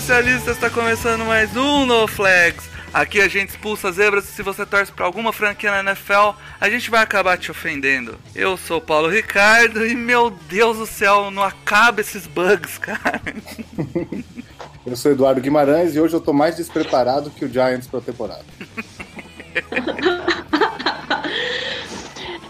Especialistas! 0.00 0.56
Está 0.56 0.70
começando 0.70 1.26
mais 1.26 1.54
um 1.54 1.84
No 1.84 2.08
Flags. 2.08 2.70
Aqui 2.92 3.20
a 3.20 3.28
gente 3.28 3.50
expulsa 3.50 3.92
zebras 3.92 4.24
e 4.24 4.32
se 4.32 4.42
você 4.42 4.64
torce 4.64 4.90
para 4.90 5.04
alguma 5.04 5.30
franquia 5.30 5.70
na 5.70 5.80
NFL, 5.90 6.30
a 6.58 6.70
gente 6.70 6.90
vai 6.90 7.02
acabar 7.02 7.36
te 7.36 7.50
ofendendo. 7.50 8.18
Eu 8.34 8.56
sou 8.56 8.78
o 8.78 8.80
Paulo 8.80 9.10
Ricardo 9.10 9.86
e, 9.86 9.94
meu 9.94 10.30
Deus 10.30 10.78
do 10.78 10.86
céu, 10.86 11.30
não 11.30 11.42
acaba 11.42 12.00
esses 12.00 12.26
bugs, 12.26 12.78
cara. 12.78 13.20
Eu 14.86 14.96
sou 14.96 15.12
Eduardo 15.12 15.42
Guimarães 15.42 15.94
e 15.94 16.00
hoje 16.00 16.14
eu 16.14 16.20
tô 16.22 16.32
mais 16.32 16.56
despreparado 16.56 17.30
que 17.30 17.44
o 17.44 17.52
Giants 17.52 17.86
pra 17.86 18.00
temporada. 18.00 18.46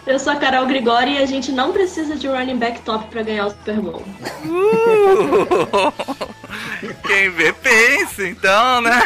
Eu 0.06 0.20
sou 0.20 0.32
a 0.32 0.36
Carol 0.36 0.66
Grigori 0.66 1.14
e 1.14 1.18
a 1.18 1.26
gente 1.26 1.50
não 1.50 1.72
precisa 1.72 2.14
de 2.14 2.28
running 2.28 2.58
back 2.58 2.80
top 2.82 3.10
pra 3.10 3.24
ganhar 3.24 3.46
o 3.46 3.50
Super 3.50 3.80
Bowl. 3.80 4.04
Uh! 4.44 6.30
Quem 7.06 7.30
vê, 7.30 7.52
pensa, 7.52 8.26
então, 8.26 8.80
né? 8.80 9.00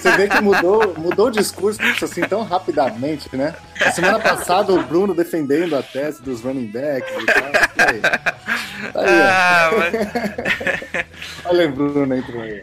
Você 0.00 0.10
vê 0.16 0.28
que 0.28 0.40
mudou, 0.40 0.94
mudou 0.96 1.26
o 1.28 1.30
discurso 1.30 1.80
assim 2.02 2.22
tão 2.22 2.42
rapidamente, 2.42 3.28
né? 3.36 3.54
A 3.80 3.90
semana 3.92 4.18
passada 4.18 4.72
o 4.72 4.82
Bruno 4.82 5.14
defendendo 5.14 5.76
a 5.76 5.82
tese 5.82 6.22
dos 6.22 6.40
running 6.42 6.66
backs 6.66 7.12
e 7.12 7.26
tal. 7.26 7.44
E 7.44 7.82
aí? 7.90 8.00
Tá 8.00 9.00
aí, 9.00 9.20
ó. 9.20 9.28
Ah, 9.28 9.70
mas... 9.78 11.06
Olha 11.46 11.66
o 11.66 11.72
Bruno 11.72 12.14
entrou 12.16 12.42
aí. 12.42 12.62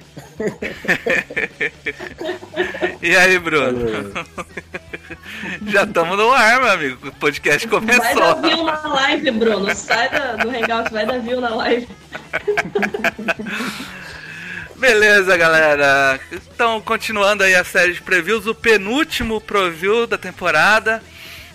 E 3.01 3.15
aí, 3.15 3.39
Bruno? 3.39 4.11
Já 5.67 5.83
estamos 5.83 6.17
no 6.17 6.31
ar, 6.31 6.59
meu 6.61 6.71
amigo. 6.71 7.07
O 7.07 7.11
podcast 7.13 7.67
Vai 7.67 7.81
dar 7.81 7.97
começou. 8.35 8.41
view 8.41 8.63
na 8.63 8.87
live, 8.87 9.31
Bruno. 9.31 9.75
Sai 9.75 10.09
da- 10.09 10.35
do 10.35 10.49
Hangout, 10.49 10.91
vai 10.91 11.05
dar 11.05 11.19
view 11.19 11.39
na 11.41 11.55
live. 11.55 11.87
Beleza, 14.83 15.37
galera. 15.37 16.19
Então, 16.29 16.81
continuando 16.81 17.41
aí 17.41 17.55
a 17.55 17.63
série 17.63 17.93
de 17.93 18.01
previews, 18.01 18.47
o 18.47 18.53
penúltimo 18.53 19.39
preview 19.39 20.05
da 20.05 20.17
temporada. 20.17 21.01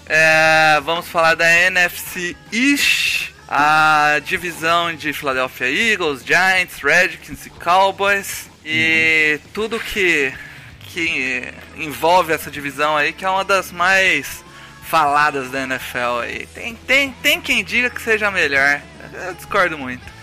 É, 0.06 0.80
vamos 0.82 1.06
falar 1.08 1.34
da 1.34 1.46
NFC 1.46 2.34
East, 2.50 3.34
a 3.46 4.18
divisão 4.24 4.94
de 4.94 5.12
Philadelphia 5.12 5.66
Eagles, 5.70 6.24
Giants, 6.24 6.82
Redskins 6.82 7.44
e 7.44 7.50
Cowboys. 7.50 8.48
E 8.64 9.38
tudo 9.52 9.78
que, 9.78 10.32
que 10.80 11.52
envolve 11.76 12.32
essa 12.32 12.50
divisão 12.50 12.96
aí, 12.96 13.12
que 13.12 13.26
é 13.26 13.28
uma 13.28 13.44
das 13.44 13.70
mais 13.70 14.42
faladas 14.84 15.50
da 15.50 15.64
NFL 15.64 16.22
aí. 16.22 16.46
Tem, 16.54 16.74
tem, 16.74 17.12
tem 17.22 17.42
quem 17.42 17.62
diga 17.62 17.90
que 17.90 18.00
seja 18.00 18.28
a 18.28 18.30
melhor. 18.30 18.80
Eu 19.12 19.34
discordo 19.34 19.76
muito. 19.76 20.17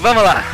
Vamos 0.00 0.22
lá. 0.22 0.44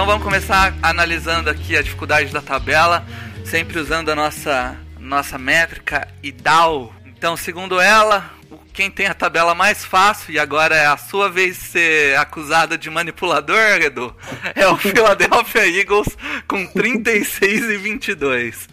Então 0.00 0.06
vamos 0.06 0.24
começar 0.24 0.72
analisando 0.82 1.50
aqui 1.50 1.76
a 1.76 1.82
dificuldade 1.82 2.32
da 2.32 2.40
tabela, 2.40 3.04
sempre 3.44 3.78
usando 3.78 4.08
a 4.08 4.14
nossa, 4.14 4.74
nossa 4.98 5.36
métrica 5.36 6.08
IDAO. 6.22 6.90
Então, 7.04 7.36
segundo 7.36 7.78
ela, 7.78 8.30
quem 8.72 8.90
tem 8.90 9.06
a 9.06 9.14
tabela 9.14 9.54
mais 9.54 9.84
fácil, 9.84 10.32
e 10.32 10.38
agora 10.38 10.74
é 10.74 10.86
a 10.86 10.96
sua 10.96 11.28
vez 11.28 11.58
de 11.58 11.64
ser 11.64 12.16
acusada 12.18 12.78
de 12.78 12.88
manipulador, 12.88 13.80
Edu, 13.80 14.14
é 14.54 14.66
o 14.66 14.76
Philadelphia 14.78 15.66
Eagles 15.66 16.16
com 16.48 16.66
36 16.66 17.64
e 17.64 17.76
22. 17.76 18.68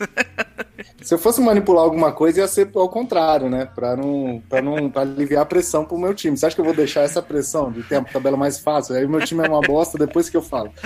Se 1.01 1.13
eu 1.13 1.19
fosse 1.19 1.41
manipular 1.41 1.83
alguma 1.83 2.11
coisa, 2.11 2.41
ia 2.41 2.47
ser 2.47 2.69
ao 2.75 2.89
contrário, 2.89 3.49
né? 3.49 3.65
Pra 3.65 3.95
não, 3.95 4.41
pra 4.49 4.61
não 4.61 4.89
pra 4.89 5.01
aliviar 5.03 5.43
a 5.43 5.45
pressão 5.45 5.85
pro 5.85 5.97
meu 5.97 6.13
time. 6.13 6.37
Você 6.37 6.45
acha 6.45 6.55
que 6.55 6.61
eu 6.61 6.65
vou 6.65 6.73
deixar 6.73 7.01
essa 7.01 7.21
pressão 7.21 7.71
de 7.71 7.81
a 7.95 8.01
tabela 8.01 8.37
mais 8.37 8.59
fácil? 8.59 8.95
Aí 8.95 9.05
o 9.05 9.09
meu 9.09 9.21
time 9.21 9.45
é 9.45 9.49
uma 9.49 9.61
bosta 9.61 9.97
depois 9.97 10.29
que 10.29 10.37
eu 10.37 10.41
falo. 10.41 10.71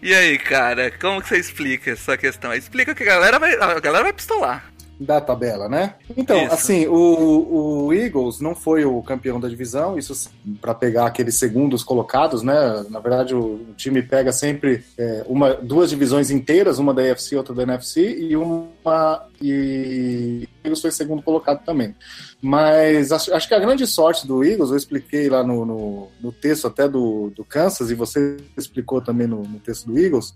E 0.00 0.14
aí, 0.14 0.38
cara, 0.38 0.92
como 0.92 1.20
que 1.20 1.28
você 1.28 1.38
explica 1.38 1.90
essa 1.90 2.16
questão? 2.16 2.54
Explica 2.54 2.94
que 2.94 3.02
a 3.02 3.06
galera 3.06 3.38
vai, 3.38 3.54
a 3.54 3.80
galera 3.80 4.04
vai 4.04 4.12
pistolar. 4.12 4.64
Da 5.00 5.20
tabela, 5.20 5.68
né? 5.68 5.94
Então, 6.16 6.36
Isso. 6.44 6.54
assim, 6.54 6.86
o, 6.88 7.86
o 7.86 7.92
Eagles 7.92 8.40
não 8.40 8.54
foi 8.54 8.84
o 8.84 9.00
campeão 9.02 9.38
da 9.38 9.48
divisão, 9.48 9.96
isso 9.96 10.30
para 10.60 10.74
pegar 10.74 11.06
aqueles 11.06 11.36
segundos 11.36 11.84
colocados, 11.84 12.42
né? 12.42 12.84
Na 12.90 12.98
verdade, 12.98 13.34
o, 13.34 13.54
o 13.70 13.74
time 13.76 14.02
pega 14.02 14.32
sempre 14.32 14.82
é, 14.98 15.24
uma, 15.28 15.54
duas 15.54 15.90
divisões 15.90 16.30
inteiras, 16.30 16.78
uma 16.78 16.92
da 16.92 17.02
AFC 17.02 17.34
e 17.34 17.38
outra 17.38 17.54
da 17.54 17.62
NFC, 17.62 18.18
e 18.18 18.36
uma. 18.36 19.22
E 19.40 20.48
Eagles 20.68 20.80
foi 20.80 20.90
segundo 20.90 21.22
colocado 21.22 21.64
também. 21.64 21.94
Mas 22.40 23.10
acho, 23.10 23.34
acho 23.34 23.48
que 23.48 23.54
a 23.54 23.58
grande 23.58 23.86
sorte 23.86 24.26
do 24.26 24.44
Eagles, 24.44 24.70
eu 24.70 24.76
expliquei 24.76 25.28
lá 25.28 25.42
no, 25.42 25.64
no, 25.64 26.08
no 26.20 26.32
texto 26.32 26.66
até 26.66 26.88
do, 26.88 27.30
do 27.30 27.44
Kansas, 27.44 27.90
e 27.90 27.94
você 27.94 28.36
explicou 28.56 29.00
também 29.00 29.26
no, 29.26 29.42
no 29.42 29.58
texto 29.58 29.86
do 29.86 29.98
Eagles, 29.98 30.34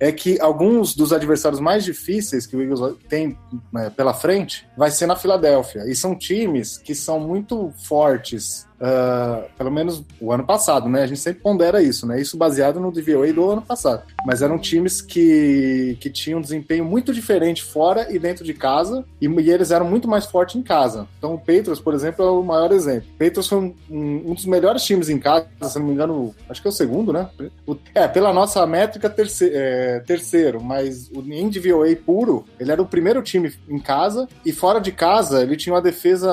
é 0.00 0.10
que 0.10 0.40
alguns 0.40 0.94
dos 0.94 1.12
adversários 1.12 1.60
mais 1.60 1.84
difíceis 1.84 2.46
que 2.46 2.56
o 2.56 2.62
Eagles 2.62 2.96
tem 3.08 3.38
né, 3.72 3.90
pela 3.90 4.14
frente 4.14 4.66
vai 4.76 4.90
ser 4.90 5.06
na 5.06 5.16
Filadélfia. 5.16 5.84
E 5.86 5.94
são 5.94 6.16
times 6.16 6.78
que 6.78 6.94
são 6.94 7.20
muito 7.20 7.72
fortes. 7.86 8.66
Ah, 8.86 9.44
pelo 9.56 9.70
menos 9.70 10.04
o 10.20 10.30
ano 10.32 10.44
passado, 10.44 10.88
né? 10.88 11.02
A 11.02 11.06
gente 11.06 11.20
sempre 11.20 11.40
pondera 11.42 11.82
isso, 11.82 12.06
né? 12.06 12.20
Isso 12.20 12.36
baseado 12.36 12.78
no 12.78 12.92
DVOA 12.92 13.32
do 13.32 13.50
ano 13.50 13.62
passado. 13.62 14.02
Mas 14.26 14.42
eram 14.42 14.58
times 14.58 15.00
que, 15.00 15.96
que 16.00 16.10
tinham 16.10 16.38
um 16.38 16.42
desempenho 16.42 16.84
muito 16.84 17.12
diferente 17.12 17.62
fora 17.62 18.12
e 18.12 18.18
dentro 18.18 18.44
de 18.44 18.52
casa, 18.52 19.04
e, 19.20 19.26
e 19.26 19.50
eles 19.50 19.70
eram 19.70 19.88
muito 19.88 20.06
mais 20.06 20.26
fortes 20.26 20.56
em 20.56 20.62
casa. 20.62 21.06
Então 21.18 21.34
o 21.34 21.38
Patriots, 21.38 21.80
por 21.80 21.94
exemplo, 21.94 22.24
é 22.24 22.30
o 22.30 22.42
maior 22.42 22.72
exemplo. 22.72 23.08
O 23.14 23.18
Patriots 23.18 23.46
foi 23.48 23.58
um, 23.58 23.74
um- 23.90 24.34
dos 24.34 24.44
melhores 24.46 24.82
times 24.82 25.08
em 25.08 25.18
casa, 25.18 25.46
se 25.62 25.78
não 25.78 25.86
me 25.86 25.92
engano, 25.92 26.34
acho 26.48 26.60
que 26.60 26.68
é 26.68 26.70
o 26.70 26.72
segundo, 26.72 27.12
né? 27.12 27.28
O- 27.66 27.76
é, 27.94 28.06
pela 28.08 28.32
nossa 28.32 28.66
métrica, 28.66 29.08
terce- 29.08 29.50
é, 29.54 30.00
terceiro, 30.00 30.62
mas 30.62 31.08
o, 31.10 31.20
em 31.20 31.48
DVOA 31.48 31.94
puro, 32.04 32.44
ele 32.60 32.70
era 32.72 32.82
o 32.82 32.86
primeiro 32.86 33.22
time 33.22 33.52
em 33.68 33.78
casa, 33.78 34.28
e 34.44 34.52
fora 34.52 34.80
de 34.80 34.92
casa, 34.92 35.42
ele 35.42 35.56
tinha 35.56 35.72
uma 35.74 35.80
defesa, 35.82 36.30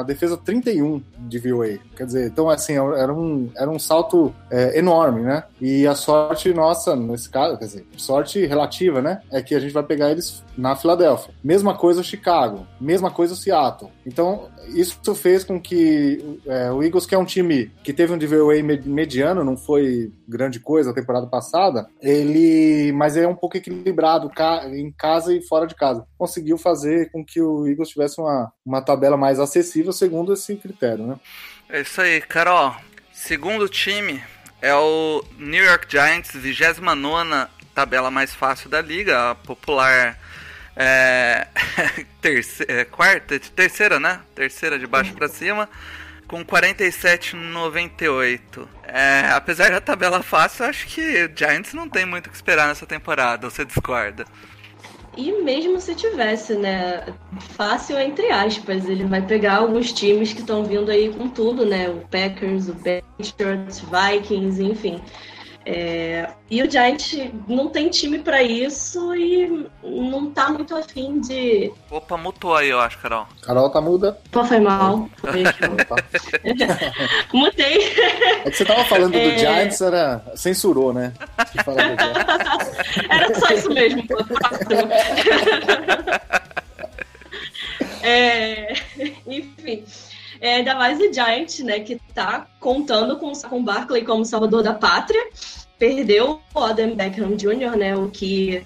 a 0.00 0.02
defesa 0.02 0.36
31 0.36 1.02
de 1.18 1.38
DVOA. 1.40 1.78
Quer 1.96 2.06
dizer, 2.06 2.26
então, 2.28 2.48
assim, 2.48 2.74
era 2.74 3.12
um, 3.12 3.50
era 3.56 3.70
um 3.70 3.78
salto 3.78 4.34
é, 4.50 4.78
enorme, 4.78 5.22
né? 5.22 5.44
E 5.60 5.86
a 5.86 5.94
sorte 5.94 6.52
nossa, 6.54 6.96
nesse 6.96 7.28
caso, 7.28 7.58
quer 7.58 7.66
dizer, 7.66 7.86
sorte 7.96 8.44
relativa, 8.46 9.02
né? 9.02 9.20
É 9.30 9.42
que 9.42 9.54
a 9.54 9.60
gente 9.60 9.72
vai 9.72 9.82
pegar 9.82 10.10
eles 10.10 10.42
na 10.56 10.74
Filadélfia. 10.76 11.34
Mesma 11.42 11.74
coisa 11.76 12.02
Chicago, 12.02 12.66
mesma 12.80 13.10
coisa 13.10 13.34
Seattle. 13.34 13.90
Então, 14.06 14.48
isso 14.68 15.14
fez 15.14 15.44
com 15.44 15.60
que 15.60 16.38
é, 16.46 16.70
o 16.70 16.82
Eagles, 16.82 17.06
que 17.06 17.14
é 17.14 17.18
um 17.18 17.24
time 17.24 17.70
que 17.82 17.92
teve 17.92 18.12
um 18.12 18.18
DVOA 18.18 18.62
me- 18.62 18.80
mediano, 18.80 19.44
não 19.44 19.56
foi 19.56 20.12
grande 20.28 20.60
coisa 20.60 20.90
a 20.90 20.94
temporada 20.94 21.26
passada, 21.26 21.86
ele, 22.00 22.92
mas 22.92 23.16
é 23.16 23.26
um 23.26 23.34
pouco 23.34 23.56
equilibrado 23.56 24.30
em 24.72 24.92
casa 24.92 25.34
e 25.34 25.42
fora 25.42 25.66
de 25.66 25.74
casa. 25.74 26.06
Conseguiu 26.16 26.56
fazer 26.56 27.10
com 27.10 27.24
que 27.24 27.40
o 27.40 27.66
Eagles 27.66 27.88
tivesse 27.88 28.20
uma, 28.20 28.52
uma 28.64 28.80
tabela 28.80 29.16
mais 29.16 29.40
acessível 29.40 29.92
segundo 29.92 30.32
esse 30.32 30.56
critério, 30.56 31.06
né? 31.06 31.16
É 31.72 31.82
isso 31.82 32.00
aí, 32.00 32.20
Carol. 32.20 32.74
Segundo 33.12 33.68
time 33.68 34.20
é 34.60 34.74
o 34.74 35.24
New 35.38 35.64
York 35.64 35.86
Giants, 35.88 36.32
29 36.32 36.80
tabela 37.72 38.10
mais 38.10 38.34
fácil 38.34 38.68
da 38.68 38.80
liga, 38.80 39.30
a 39.30 39.36
popular 39.36 40.18
é, 40.74 41.46
é, 42.66 42.84
quarta, 42.86 43.38
terceira, 43.38 44.00
né? 44.00 44.20
Terceira 44.34 44.80
de 44.80 44.86
baixo 44.88 45.14
para 45.14 45.28
cima, 45.28 45.70
com 46.26 46.44
47,98. 46.44 48.66
É, 48.82 49.30
apesar 49.30 49.70
da 49.70 49.80
tabela 49.80 50.24
fácil, 50.24 50.64
acho 50.64 50.88
que 50.88 51.30
Giants 51.36 51.72
não 51.72 51.88
tem 51.88 52.04
muito 52.04 52.26
o 52.26 52.30
que 52.30 52.36
esperar 52.36 52.66
nessa 52.66 52.84
temporada, 52.84 53.48
você 53.48 53.64
discorda? 53.64 54.24
E 55.16 55.32
mesmo 55.42 55.80
se 55.80 55.94
tivesse, 55.94 56.54
né? 56.54 57.04
Fácil 57.40 57.98
entre 57.98 58.30
aspas, 58.30 58.88
ele 58.88 59.04
vai 59.04 59.24
pegar 59.26 59.56
alguns 59.56 59.92
times 59.92 60.32
que 60.32 60.40
estão 60.40 60.64
vindo 60.64 60.90
aí 60.90 61.12
com 61.12 61.28
tudo, 61.28 61.66
né? 61.66 61.88
O 61.88 62.00
Packers, 62.08 62.68
o 62.68 62.76
Patriots, 62.76 63.80
Vikings, 63.80 64.62
enfim. 64.62 65.02
É, 65.72 66.28
e 66.50 66.60
o 66.64 66.68
Giants 66.68 67.16
não 67.46 67.68
tem 67.68 67.88
time 67.90 68.18
para 68.18 68.42
isso 68.42 69.14
e 69.14 69.68
não 69.84 70.32
tá 70.32 70.48
muito 70.48 70.74
afim 70.74 71.20
de. 71.20 71.72
Opa, 71.88 72.16
mutou 72.16 72.56
aí, 72.56 72.70
eu 72.70 72.80
acho, 72.80 72.98
Carol. 72.98 73.28
Carol 73.40 73.70
tá 73.70 73.80
muda. 73.80 74.18
Pô, 74.32 74.44
foi 74.44 74.58
mal. 74.58 75.08
Mutei. 77.32 77.94
É 78.44 78.50
que 78.50 78.56
você 78.56 78.64
tava 78.64 78.84
falando 78.86 79.14
é... 79.14 79.30
do 79.30 79.38
Giants, 79.38 79.80
era. 79.80 80.24
censurou, 80.34 80.92
né? 80.92 81.12
era 83.08 83.38
só 83.38 83.54
isso 83.54 83.70
mesmo. 83.70 84.02
é... 88.02 88.72
Enfim. 89.24 89.84
É, 90.40 90.54
ainda 90.54 90.74
mais 90.74 90.98
o 90.98 91.12
Giant, 91.12 91.60
né, 91.60 91.80
que 91.80 92.00
tá 92.14 92.46
contando 92.58 93.18
com 93.18 93.30
o 93.30 93.62
Barkley 93.62 94.04
como 94.04 94.24
salvador 94.24 94.62
da 94.62 94.72
pátria. 94.72 95.20
Perdeu 95.80 96.40
o 96.54 96.60
Odin 96.60 96.94
Beckham 96.94 97.36
Jr., 97.36 97.76
né, 97.76 97.96
o 97.96 98.10
que 98.10 98.62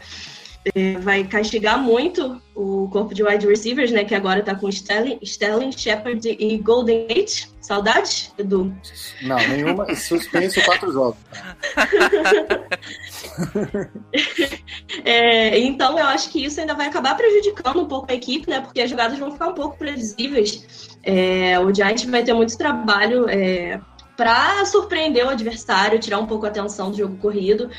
é, 0.74 0.98
vai 0.98 1.22
castigar 1.22 1.78
muito 1.78 2.42
o 2.54 2.88
corpo 2.88 3.14
de 3.14 3.22
wide 3.22 3.46
receivers, 3.46 3.92
né, 3.92 4.04
que 4.04 4.14
agora 4.14 4.42
tá 4.42 4.54
com 4.54 4.68
Sterling, 4.68 5.18
Sterling 5.22 5.70
Shepard 5.70 6.28
e 6.28 6.58
Golden 6.58 7.06
Gate. 7.06 7.46
Saudade, 7.60 8.32
Edu? 8.36 8.74
Não, 9.22 9.36
nenhuma. 9.48 9.94
Suspenso 9.94 10.60
quatro 10.64 10.92
jogos. 10.92 11.16
é, 15.02 15.58
então, 15.60 15.98
eu 15.98 16.04
acho 16.06 16.30
que 16.30 16.44
isso 16.44 16.60
ainda 16.60 16.74
vai 16.74 16.88
acabar 16.88 17.16
prejudicando 17.16 17.80
um 17.80 17.86
pouco 17.86 18.12
a 18.12 18.14
equipe, 18.14 18.50
né? 18.50 18.60
Porque 18.60 18.82
as 18.82 18.90
jogadas 18.90 19.18
vão 19.18 19.32
ficar 19.32 19.48
um 19.48 19.54
pouco 19.54 19.78
previsíveis. 19.78 20.98
É, 21.02 21.58
o 21.58 21.74
Giants 21.74 22.04
vai 22.04 22.22
ter 22.22 22.34
muito 22.34 22.58
trabalho 22.58 23.30
é, 23.30 23.80
para 24.16 24.64
surpreender 24.64 25.24
o 25.26 25.30
adversário, 25.30 25.98
tirar 25.98 26.18
um 26.18 26.26
pouco 26.26 26.46
a 26.46 26.48
atenção 26.48 26.90
do 26.90 26.96
jogo 26.96 27.16
corrido. 27.16 27.70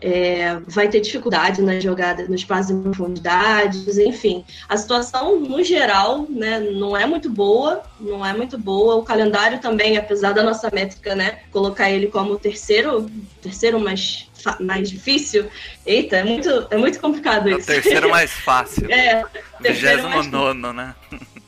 É, 0.00 0.58
vai 0.66 0.88
ter 0.88 1.00
dificuldade 1.00 1.60
nas 1.62 1.82
jogadas, 1.82 2.28
nos 2.28 2.44
passos 2.44 2.70
em 2.70 2.82
profundidades, 2.82 3.98
enfim. 3.98 4.44
A 4.68 4.76
situação, 4.76 5.38
no 5.38 5.62
geral, 5.62 6.26
né, 6.28 6.58
não 6.58 6.96
é 6.96 7.06
muito 7.06 7.28
boa, 7.28 7.82
não 8.00 8.24
é 8.24 8.32
muito 8.32 8.58
boa. 8.58 8.96
O 8.96 9.02
calendário 9.04 9.60
também, 9.60 9.96
apesar 9.96 10.32
da 10.32 10.42
nossa 10.42 10.70
métrica, 10.72 11.14
né, 11.14 11.40
colocar 11.52 11.90
ele 11.90 12.08
como 12.08 12.32
o 12.32 12.38
terceiro, 12.38 13.08
terceiro 13.40 13.78
mais, 13.78 14.28
mais 14.58 14.90
difícil, 14.90 15.46
eita, 15.86 16.16
é 16.16 16.24
muito, 16.24 16.66
é 16.70 16.76
muito 16.76 16.98
complicado 16.98 17.48
isso. 17.48 17.70
É 17.70 17.78
o 17.78 17.82
terceiro 17.82 18.10
mais 18.10 18.32
fácil. 18.42 18.90
é, 18.90 19.24
terceiro 19.62 20.08
mais... 20.08 20.26
nono, 20.26 20.72
né? 20.72 20.94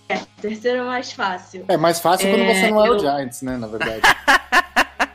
É, 0.09 0.21
terceiro 0.41 0.81
é 0.81 0.83
mais 0.83 1.13
fácil. 1.13 1.65
É 1.69 1.77
mais 1.77 2.01
fácil 2.01 2.29
quando 2.31 2.45
você 2.45 2.71
não 2.71 2.85
é 2.85 2.89
eu... 2.89 2.93
o 2.95 2.99
Giants, 2.99 3.43
né, 3.43 3.57
na 3.57 3.67
verdade. 3.67 4.03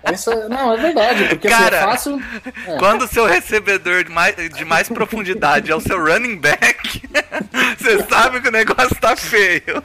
Essa, 0.03 0.50
não, 0.50 0.74
é 0.74 0.77
verdade, 0.77 1.25
porque 1.27 1.47
Cara, 1.47 1.91
assim, 1.94 2.15
é 2.15 2.19
fácil. 2.19 2.21
É. 2.65 2.77
Quando 2.77 3.03
o 3.03 3.07
seu 3.07 3.25
recebedor 3.25 4.03
de 4.03 4.09
mais, 4.09 4.36
de 4.36 4.65
mais 4.65 4.89
profundidade 4.89 5.71
é 5.71 5.75
o 5.75 5.81
seu 5.81 6.03
running 6.03 6.38
back, 6.38 7.01
você 7.77 8.03
sabe 8.09 8.41
que 8.41 8.47
o 8.47 8.51
negócio 8.51 8.95
tá 9.00 9.15
feio. 9.15 9.83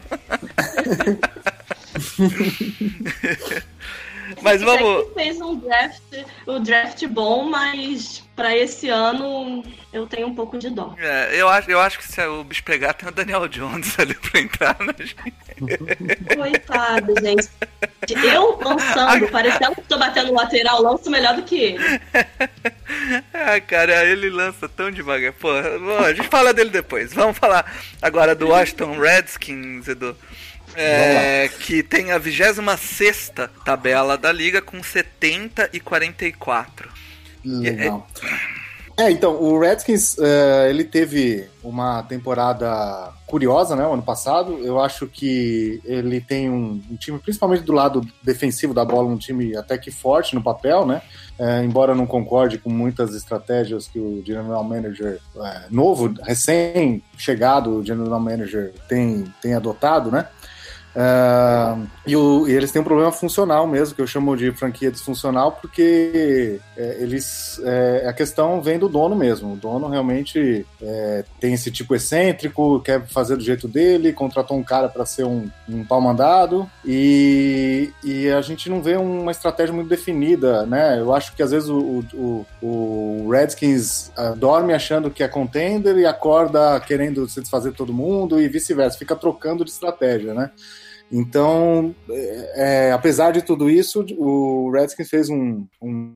Mas 4.44 4.60
vamos. 4.60 5.12
fez 5.14 5.40
um 5.40 5.56
draft, 5.56 6.02
um 6.46 6.62
draft 6.62 7.06
bom, 7.06 7.44
mas 7.44 8.22
para 8.36 8.54
esse 8.54 8.90
ano 8.90 9.64
eu 9.90 10.06
tenho 10.06 10.26
um 10.26 10.34
pouco 10.34 10.58
de 10.58 10.68
dó. 10.68 10.94
É, 10.98 11.40
eu 11.40 11.48
acho, 11.48 11.70
eu 11.70 11.80
acho 11.80 11.98
que 11.98 12.06
se 12.06 12.20
o 12.26 12.44
bicho 12.44 12.62
pegar, 12.62 12.92
tem 12.92 13.08
o 13.08 13.12
Daniel 13.12 13.48
Jones 13.48 13.96
ali 13.98 14.14
pra 14.14 14.40
entrar. 14.40 14.76
Né? 14.80 14.94
Coitado, 16.36 17.14
gente. 17.22 17.48
Eu 18.22 18.58
lançando, 18.62 19.28
parecendo 19.28 19.76
que 19.76 19.82
tô 19.82 19.96
batendo 19.96 20.34
lateral, 20.34 20.82
lanço 20.82 21.10
melhor 21.10 21.36
do 21.36 21.42
que 21.42 21.56
ele. 21.56 21.78
ah, 23.32 23.58
cara, 23.66 24.04
ele 24.04 24.28
lança 24.28 24.68
tão 24.68 24.90
devagar. 24.90 25.32
Pô, 25.32 25.48
a 26.04 26.12
gente 26.12 26.28
fala 26.28 26.52
dele 26.52 26.70
depois. 26.70 27.14
Vamos 27.14 27.38
falar 27.38 27.72
agora 28.02 28.34
do 28.34 28.48
Washington 28.48 28.98
Redskins, 28.98 29.88
Edu. 29.88 30.14
É, 30.76 31.48
que 31.60 31.82
tem 31.82 32.12
a 32.12 32.18
26 32.18 33.32
tabela 33.64 34.18
da 34.18 34.32
liga 34.32 34.60
com 34.60 34.82
70 34.82 35.70
e 35.72 35.80
44. 35.80 36.90
Legal. 37.44 38.06
É, 38.96 39.10
então, 39.10 39.42
o 39.42 39.58
Redskins, 39.58 40.16
uh, 40.18 40.68
ele 40.68 40.84
teve 40.84 41.48
uma 41.64 42.04
temporada 42.04 43.12
curiosa, 43.26 43.74
né, 43.74 43.84
o 43.84 43.92
ano 43.92 44.02
passado. 44.02 44.58
Eu 44.58 44.80
acho 44.80 45.08
que 45.08 45.80
ele 45.84 46.20
tem 46.20 46.48
um, 46.48 46.80
um, 46.88 46.96
time, 46.96 47.18
principalmente 47.18 47.64
do 47.64 47.72
lado 47.72 48.06
defensivo 48.22 48.72
da 48.72 48.84
bola, 48.84 49.08
um 49.08 49.16
time 49.16 49.56
até 49.56 49.76
que 49.76 49.90
forte 49.90 50.36
no 50.36 50.42
papel, 50.42 50.86
né? 50.86 51.02
Uh, 51.36 51.64
embora 51.64 51.96
não 51.96 52.06
concorde 52.06 52.58
com 52.58 52.70
muitas 52.70 53.16
estratégias 53.16 53.88
que 53.88 53.98
o 53.98 54.22
General 54.24 54.62
Manager 54.62 55.18
uh, 55.34 55.42
novo, 55.68 56.14
recém-chegado, 56.22 57.84
General 57.84 58.20
Manager 58.20 58.72
tem, 58.88 59.24
tem 59.42 59.54
adotado, 59.54 60.12
né? 60.12 60.28
Uh, 60.94 61.88
e, 62.06 62.16
o, 62.16 62.46
e, 62.46 62.52
eles 62.52 62.70
têm 62.70 62.80
um 62.80 62.84
problema 62.84 63.10
funcional 63.10 63.66
mesmo, 63.66 63.96
que 63.96 64.00
eu 64.00 64.06
chamo 64.06 64.36
de 64.36 64.52
franquia 64.52 64.92
disfuncional, 64.92 65.52
porque 65.52 66.60
é, 66.76 66.98
eles. 67.00 67.60
É, 67.64 68.06
a 68.06 68.12
questão 68.12 68.62
vem 68.62 68.78
do 68.78 68.88
dono 68.88 69.16
mesmo. 69.16 69.54
O 69.54 69.56
dono 69.56 69.88
realmente 69.88 70.64
é, 70.80 71.24
tem 71.40 71.54
esse 71.54 71.70
tipo 71.70 71.94
excêntrico, 71.96 72.80
quer 72.80 73.04
fazer 73.06 73.36
do 73.36 73.42
jeito 73.42 73.66
dele, 73.66 74.12
contratou 74.12 74.56
um 74.56 74.62
cara 74.62 74.88
para 74.88 75.04
ser 75.04 75.24
um, 75.24 75.50
um 75.68 75.84
pau 75.84 76.00
mandado, 76.00 76.70
e, 76.84 77.90
e 78.04 78.30
a 78.30 78.40
gente 78.40 78.70
não 78.70 78.80
vê 78.80 78.96
uma 78.96 79.32
estratégia 79.32 79.74
muito 79.74 79.88
definida, 79.88 80.64
né? 80.64 81.00
Eu 81.00 81.12
acho 81.12 81.34
que 81.34 81.42
às 81.42 81.50
vezes 81.50 81.68
o, 81.68 82.04
o, 82.14 82.46
o 82.62 83.28
Redskins 83.30 84.12
uh, 84.16 84.36
dorme 84.36 84.72
achando 84.72 85.10
que 85.10 85.24
é 85.24 85.28
contender 85.28 85.96
e 85.96 86.06
acorda 86.06 86.78
querendo 86.80 87.28
se 87.28 87.40
desfazer 87.40 87.72
todo 87.72 87.92
mundo, 87.92 88.40
e 88.40 88.48
vice-versa, 88.48 88.96
fica 88.96 89.16
trocando 89.16 89.64
de 89.64 89.70
estratégia, 89.72 90.32
né? 90.32 90.50
Então, 91.16 91.94
é, 92.10 92.88
é, 92.88 92.92
apesar 92.92 93.30
de 93.30 93.40
tudo 93.40 93.70
isso, 93.70 94.04
o 94.18 94.68
Redskins 94.72 95.08
fez 95.08 95.30
um, 95.30 95.64
um 95.80 96.12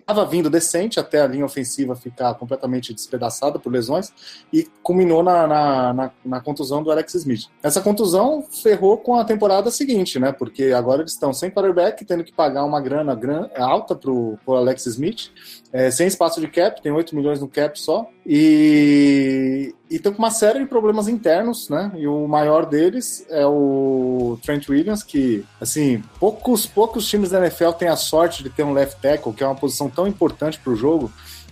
estava 0.00 0.24
vindo 0.24 0.48
decente 0.48 0.98
até 0.98 1.20
a 1.20 1.26
linha 1.26 1.44
ofensiva 1.44 1.94
ficar 1.94 2.34
completamente 2.34 2.92
despedaçada 2.92 3.58
por 3.58 3.70
lesões 3.70 4.12
e 4.52 4.66
culminou 4.82 5.22
na, 5.22 5.46
na, 5.46 5.92
na, 5.92 6.10
na, 6.24 6.40
contusão 6.40 6.82
do 6.82 6.90
Alex 6.90 7.14
Smith. 7.14 7.48
Essa 7.62 7.80
contusão 7.80 8.42
ferrou 8.42 8.96
com 8.96 9.14
a 9.14 9.24
temporada 9.24 9.70
seguinte, 9.70 10.18
né? 10.18 10.32
Porque 10.32 10.72
agora 10.72 11.02
eles 11.02 11.12
estão 11.12 11.32
sem 11.32 11.50
quarterback, 11.50 12.04
tendo 12.04 12.24
que 12.24 12.32
pagar 12.32 12.64
uma 12.64 12.80
grana 12.80 13.14
gran, 13.14 13.48
alta 13.56 13.94
pro, 13.94 14.38
pro 14.44 14.54
Alex 14.54 14.86
Smith, 14.86 15.30
é, 15.72 15.90
sem 15.90 16.06
espaço 16.06 16.40
de 16.40 16.48
cap, 16.48 16.82
tem 16.82 16.90
8 16.90 17.14
milhões 17.14 17.40
no 17.40 17.48
cap 17.48 17.78
só, 17.78 18.08
e 18.32 19.74
estão 19.90 20.12
com 20.12 20.20
uma 20.20 20.30
série 20.30 20.60
de 20.60 20.66
problemas 20.66 21.08
internos, 21.08 21.68
né? 21.68 21.90
E 21.96 22.06
o 22.06 22.28
maior 22.28 22.64
deles 22.64 23.26
é 23.28 23.44
o 23.44 24.38
Trent 24.44 24.68
Williams, 24.68 25.02
que, 25.02 25.44
assim, 25.60 26.00
poucos, 26.20 26.64
poucos 26.64 27.08
times 27.08 27.30
da 27.30 27.44
NFL 27.44 27.72
têm 27.72 27.88
a 27.88 27.96
sorte 27.96 28.44
de 28.44 28.48
ter 28.48 28.62
um 28.62 28.72
left 28.72 29.02
tackle, 29.02 29.32
que 29.32 29.42
é 29.42 29.46
uma 29.48 29.56
posição 29.56 29.90
tão 29.90 30.06
importante 30.06 30.60
para 30.60 30.72
o 30.72 30.76
jogo, 30.76 31.10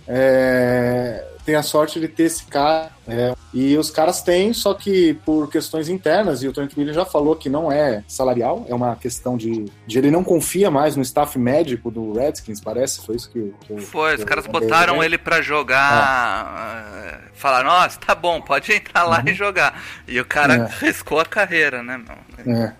é, 0.09 1.23
tem 1.45 1.55
a 1.55 1.63
sorte 1.63 1.99
de 1.99 2.07
ter 2.07 2.23
esse 2.23 2.45
cara. 2.45 2.89
É, 3.07 3.33
e 3.53 3.77
os 3.77 3.89
caras 3.89 4.21
têm, 4.21 4.53
só 4.53 4.73
que 4.73 5.15
por 5.25 5.49
questões 5.49 5.89
internas, 5.89 6.43
e 6.43 6.47
o 6.47 6.53
Trent 6.53 6.75
Williams 6.75 6.95
já 6.95 7.05
falou 7.05 7.35
que 7.35 7.49
não 7.49 7.71
é 7.71 8.03
salarial, 8.07 8.65
é 8.67 8.73
uma 8.73 8.95
questão 8.95 9.35
de, 9.35 9.65
de 9.87 9.97
ele 9.97 10.11
não 10.11 10.23
confia 10.23 10.69
mais 10.69 10.95
no 10.95 11.01
staff 11.01 11.37
médico 11.39 11.89
do 11.89 12.13
Redskins, 12.13 12.59
parece, 12.59 13.03
foi 13.03 13.15
isso 13.15 13.31
que, 13.31 13.53
que 13.61 13.77
Foi, 13.81 14.15
que 14.15 14.19
os 14.19 14.23
caras 14.25 14.45
botaram 14.45 15.03
ele 15.03 15.17
para 15.17 15.41
jogar, 15.41 16.93
é. 17.07 17.31
falaram, 17.33 17.69
nossa, 17.69 17.99
tá 17.99 18.13
bom, 18.13 18.39
pode 18.41 18.71
entrar 18.71 19.03
lá 19.03 19.19
uhum. 19.19 19.29
e 19.29 19.33
jogar. 19.33 19.81
E 20.07 20.19
o 20.19 20.25
cara 20.25 20.53
é. 20.53 20.69
riscou 20.85 21.19
a 21.19 21.25
carreira, 21.25 21.81
né, 21.81 21.97
meu? 21.97 22.55
É. 22.55 22.73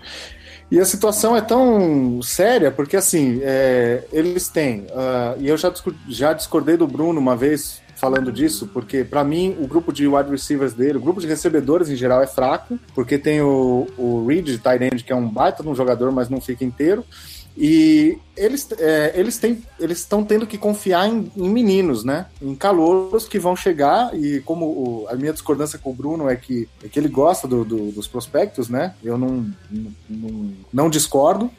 E 0.72 0.80
a 0.80 0.86
situação 0.86 1.36
é 1.36 1.42
tão 1.42 2.22
séria 2.22 2.70
porque, 2.70 2.96
assim, 2.96 3.40
é, 3.42 4.04
eles 4.12 4.50
têm. 4.50 4.82
Uh, 4.82 5.40
e 5.40 5.48
eu 5.48 5.58
já, 5.58 5.74
já 6.08 6.34
discordei 6.34 6.78
do 6.78 6.88
Bruno 6.88 7.20
uma 7.20 7.36
vez 7.36 7.82
falando 7.96 8.32
disso, 8.32 8.68
porque 8.68 9.04
para 9.04 9.26
mim 9.26 9.58
o 9.60 9.68
grupo 9.68 9.92
de 9.92 10.08
wide 10.08 10.30
receivers 10.32 10.74
dele, 10.74 10.98
o 10.98 11.02
grupo 11.02 11.20
de 11.20 11.28
recebedores 11.28 11.90
em 11.90 11.98
geral 11.98 12.22
é 12.22 12.28
fraco, 12.28 12.80
porque 12.96 13.18
tem 13.18 13.42
o, 13.42 13.88
o 13.98 14.26
Reed, 14.26 14.58
tight 14.62 14.82
end, 14.82 15.04
que 15.04 15.12
é 15.12 15.16
um 15.16 15.28
baita 15.28 15.62
de 15.62 15.68
um 15.68 15.76
jogador, 15.76 16.10
mas 16.12 16.30
não 16.30 16.40
fica 16.40 16.64
inteiro. 16.64 17.04
E 17.62 18.18
eles 18.38 18.66
é, 18.80 19.12
eles 19.20 19.38
têm 19.38 19.62
eles 19.78 19.98
estão 20.00 20.24
tendo 20.24 20.48
que 20.48 20.58
confiar 20.58 21.10
em, 21.10 21.30
em 21.36 21.50
meninos, 21.50 22.06
né? 22.06 22.28
Em 22.42 22.56
calouros 22.56 23.28
que 23.28 23.38
vão 23.38 23.54
chegar 23.54 24.16
e 24.18 24.40
como 24.46 24.66
o- 24.66 25.08
a 25.10 25.16
minha 25.16 25.34
discordância 25.34 25.78
com 25.78 25.90
o 25.92 25.94
Bruno 25.94 26.30
é 26.30 26.38
que, 26.38 26.70
é 26.82 26.88
que 26.88 26.98
ele 26.98 27.10
gosta 27.10 27.50
do- 27.50 27.66
do- 27.66 27.92
dos 27.92 28.08
prospectos, 28.08 28.70
né? 28.70 28.94
Eu 29.04 29.18
não, 29.18 29.46
não, 30.10 30.54
não, 30.72 30.90
discordo. 30.90 31.52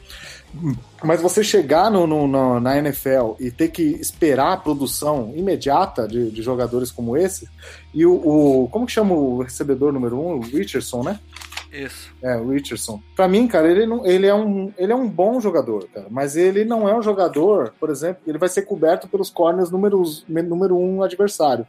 Mas 1.03 1.21
você 1.21 1.43
chegar 1.43 1.89
no, 1.91 2.05
no- 2.07 2.27
no- 2.27 2.59
na 2.59 2.77
NFL 2.79 3.35
e 3.39 3.51
ter 3.51 3.67
que 3.69 3.83
esperar 3.83 4.53
a 4.53 4.57
produção 4.57 5.31
imediata 5.35 6.07
de, 6.07 6.31
de 6.31 6.41
jogadores 6.41 6.91
como 6.91 7.15
esse, 7.15 7.47
e 7.93 8.05
o, 8.07 8.13
o- 8.15 8.67
Como 8.69 8.87
que 8.87 8.91
chama 8.91 9.13
o 9.13 9.41
recebedor 9.43 9.93
número 9.93 10.19
um? 10.19 10.37
O 10.37 10.41
Richardson, 10.41 11.03
né? 11.03 11.19
Isso. 11.71 12.11
É, 12.21 12.35
o 12.35 12.49
Richardson. 12.49 13.01
Pra 13.15 13.27
mim, 13.27 13.47
cara, 13.47 13.69
ele, 13.69 13.85
não, 13.85 14.05
ele, 14.05 14.27
é 14.27 14.33
um, 14.35 14.71
ele 14.77 14.91
é 14.91 14.95
um 14.95 15.07
bom 15.07 15.39
jogador, 15.39 15.87
cara. 15.93 16.07
Mas 16.09 16.35
ele 16.35 16.65
não 16.65 16.87
é 16.87 16.97
um 16.97 17.01
jogador, 17.01 17.73
por 17.79 17.89
exemplo, 17.89 18.21
ele 18.27 18.37
vai 18.37 18.49
ser 18.49 18.63
coberto 18.63 19.07
pelos 19.07 19.29
corners 19.29 19.71
números, 19.71 20.25
número 20.27 20.77
um 20.77 21.01
adversário. 21.01 21.65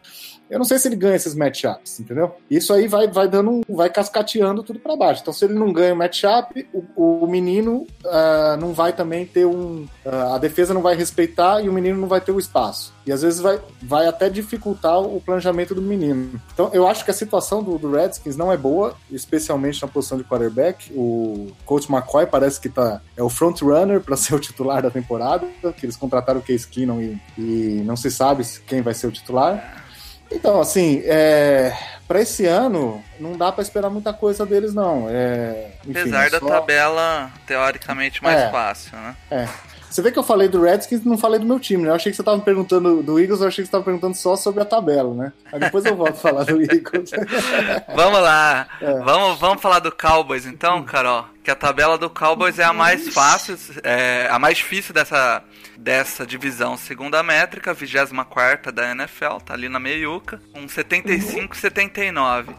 Eu 0.51 0.59
não 0.59 0.65
sei 0.67 0.79
se 0.79 0.89
ele 0.89 0.97
ganha 0.97 1.17
esses 1.17 1.35
matchups, 1.35 2.01
entendeu? 2.01 2.35
Isso 2.51 2.73
aí 2.75 2.87
vai, 2.87 3.09
vai 3.09 3.27
dando, 3.29 3.51
um- 3.51 3.63
vai 3.69 3.89
cascateando 3.89 4.63
tudo 4.63 4.79
pra 4.81 4.97
baixo. 4.97 5.23
Então, 5.23 5.33
se 5.33 5.45
ele 5.47 5.55
não 5.55 5.73
ganha 5.73 5.95
o 5.95 5.97
matchup, 5.97 6.69
o, 6.97 7.23
o 7.23 7.27
menino 7.27 7.87
ah, 8.05 8.57
não 8.61 8.73
vai 8.75 8.93
também 8.93 9.25
ter 9.25 9.47
um. 9.47 9.87
ah, 10.05 10.35
a 10.35 10.39
defesa 10.39 10.75
não 10.75 10.83
vai 10.83 10.95
respeitar 10.95 11.63
e 11.63 11.69
o 11.69 11.73
menino 11.73 11.99
não 11.99 12.09
vai 12.09 12.21
ter 12.21 12.33
o 12.33 12.39
espaço. 12.39 12.93
E 13.05 13.11
às 13.13 13.23
vezes 13.23 13.41
vai, 13.41 13.61
vai 13.83 14.07
até 14.07 14.31
dificultar 14.31 15.01
o 15.01 15.21
planejamento 15.21 15.75
do 15.75 15.83
menino. 15.83 16.41
Então, 16.55 16.71
eu 16.73 16.87
acho 16.87 17.05
que 17.05 17.11
a 17.11 17.15
situação 17.15 17.63
do, 17.63 17.77
do 17.79 17.91
Redskins 17.91 18.37
não 18.37 18.53
é 18.53 18.57
boa, 18.57 18.95
especialmente 19.11 19.83
na 19.83 19.89
posição 19.89 20.17
de 20.19 20.25
quarterback. 20.25 20.93
O 20.95 21.51
coach 21.67 21.91
McCoy 21.91 22.27
parece 22.27 22.61
que 22.61 22.69
tá, 22.69 23.01
é 23.17 23.23
o 23.23 23.29
front 23.29 23.61
runner 23.63 24.01
para 24.01 24.15
ser 24.17 24.35
o 24.35 24.39
titular 24.39 24.83
da 24.83 24.91
temporada, 24.91 25.47
que 25.77 25.85
eles 25.85 25.97
contrataram 25.97 26.39
o 26.41 26.43
Case 26.43 26.67
Keenum 26.67 27.01
e, 27.01 27.21
e 27.37 27.83
não 27.85 27.97
se 27.97 28.11
sabe 28.11 28.45
quem 28.67 28.83
vai 28.83 28.95
ser 28.95 29.09
o 29.09 29.13
titular. 29.13 29.83
Então, 30.31 30.61
assim, 30.61 31.03
é, 31.05 31.77
para 32.09 32.23
esse 32.23 32.47
ano, 32.47 33.03
não 33.21 33.37
dá 33.37 33.53
para 33.53 33.63
esperar 33.63 33.91
muita 33.91 34.13
coisa 34.15 34.47
deles, 34.47 34.73
não. 34.73 35.07
É, 35.11 35.73
enfim, 35.87 36.01
Apesar 36.01 36.31
da 36.31 36.39
só- 36.39 36.47
tabela 36.49 37.31
teoricamente 37.47 38.23
mais 38.23 38.41
É. 38.41 38.51
fácil, 38.51 38.97
né? 38.97 39.17
É. 39.31 39.49
Você 39.93 40.01
vê 40.01 40.11
que 40.11 40.19
eu 40.19 40.23
falei 40.23 40.49
do 40.49 40.63
Redskins 40.63 41.03
e 41.03 41.09
não 41.09 41.19
falei 41.19 41.39
do 41.39 41.45
meu 41.45 41.61
time, 41.61 41.83
né? 41.83 41.91
Eu 41.91 41.95
achei 41.95 42.11
que 42.11 42.17
você 42.17 42.23
tava 42.23 42.41
perguntando 42.41 43.03
do 43.03 43.21
Eagles, 43.21 43.43
eu 43.43 43.49
achei 43.49 43.63
que 43.63 43.67
você 43.67 43.73
tava 43.73 43.85
perguntando 43.85 44.17
só 44.17 44.35
sobre 44.37 44.63
a 44.63 44.65
tabela, 44.65 45.13
né? 45.15 45.33
Aí 45.53 45.61
depois 45.61 45.85
eu 45.85 45.95
volto 45.95 46.15
a 46.15 46.15
falar 46.15 46.45
do 46.45 46.63
Eagles. 46.63 47.11
Vamos 47.95 48.23
lá. 48.23 48.67
É. 48.81 49.01
Vamos, 49.01 49.39
vamos 49.39 49.61
falar 49.61 49.81
do 49.81 49.93
Cowboys 49.93 50.47
então, 50.47 50.83
Carol. 50.83 51.27
Que 51.45 51.51
a 51.51 51.55
tabela 51.55 51.99
do 51.99 52.09
Cowboys 52.09 52.59
é 52.59 52.65
a 52.65 52.73
mais 52.73 53.13
fácil, 53.13 53.55
é 53.83 54.29
a 54.31 54.39
mais 54.39 54.57
difícil 54.57 54.95
dessa, 54.95 55.43
dessa 55.77 56.25
divisão, 56.25 56.75
segundo 56.77 57.15
a 57.17 57.23
métrica, 57.23 57.75
24 57.75 58.73
da 58.73 58.93
NFL, 58.93 59.39
tá 59.45 59.53
ali 59.53 59.69
na 59.69 59.79
meiuca, 59.79 60.41
com 60.55 60.67
75 60.67 61.55
79. 61.55 62.55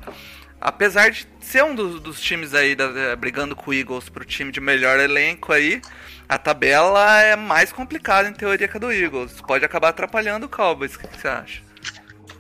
Apesar 0.65 1.11
de 1.11 1.27
ser 1.41 1.61
um 1.61 1.75
dos, 1.75 1.99
dos 1.99 2.21
times 2.21 2.53
aí 2.53 2.73
da- 2.73 2.85
eh, 2.85 3.15
brigando 3.17 3.53
com 3.53 3.69
o 3.69 3.73
Eagles 3.73 4.07
pro 4.07 4.23
time 4.23 4.49
de 4.49 4.61
melhor 4.61 4.97
elenco 4.97 5.51
aí, 5.51 5.81
a 6.27 6.37
tabela 6.37 7.21
é 7.21 7.35
mais 7.35 7.73
complicada 7.73 8.29
em 8.29 8.33
teoria 8.33 8.65
que 8.65 8.77
a 8.77 8.79
do 8.79 8.89
Eagles. 8.89 9.41
Pode 9.45 9.65
acabar 9.65 9.89
atrapalhando 9.89 10.45
o 10.45 10.49
Cowboys. 10.49 10.95
O 10.95 10.99
que 10.99 11.07
que 11.07 11.19
você 11.19 11.27
acha? 11.27 11.61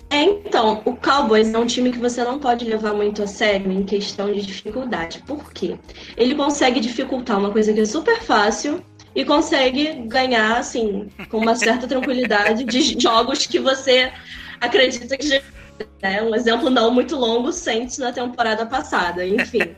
É, 0.09 0.21
então, 0.23 0.81
o 0.85 0.95
Cowboys 0.95 1.53
é 1.53 1.57
um 1.57 1.65
time 1.65 1.91
que 1.91 1.97
você 1.97 2.23
não 2.23 2.39
pode 2.39 2.63
levar 2.63 2.93
muito 2.93 3.21
a 3.21 3.27
sério 3.27 3.69
em 3.69 3.83
questão 3.83 4.31
de 4.31 4.41
dificuldade. 4.41 5.21
Por 5.27 5.51
quê? 5.51 5.77
Ele 6.15 6.33
consegue 6.33 6.79
dificultar 6.79 7.37
uma 7.37 7.51
coisa 7.51 7.73
que 7.73 7.81
é 7.81 7.85
super 7.85 8.21
fácil 8.21 8.81
e 9.13 9.25
consegue 9.25 9.93
ganhar, 10.07 10.57
assim, 10.57 11.09
com 11.29 11.39
uma 11.39 11.55
certa 11.55 11.87
tranquilidade 11.87 12.63
de 12.63 12.95
jogos 13.01 13.45
que 13.45 13.59
você 13.59 14.13
acredita 14.61 15.17
que. 15.17 15.41
Né? 16.01 16.21
Um 16.21 16.35
exemplo 16.35 16.69
não 16.69 16.91
muito 16.91 17.15
longo, 17.15 17.51
Saints 17.51 17.97
na 17.97 18.11
temporada 18.11 18.65
passada, 18.65 19.25
enfim. 19.25 19.59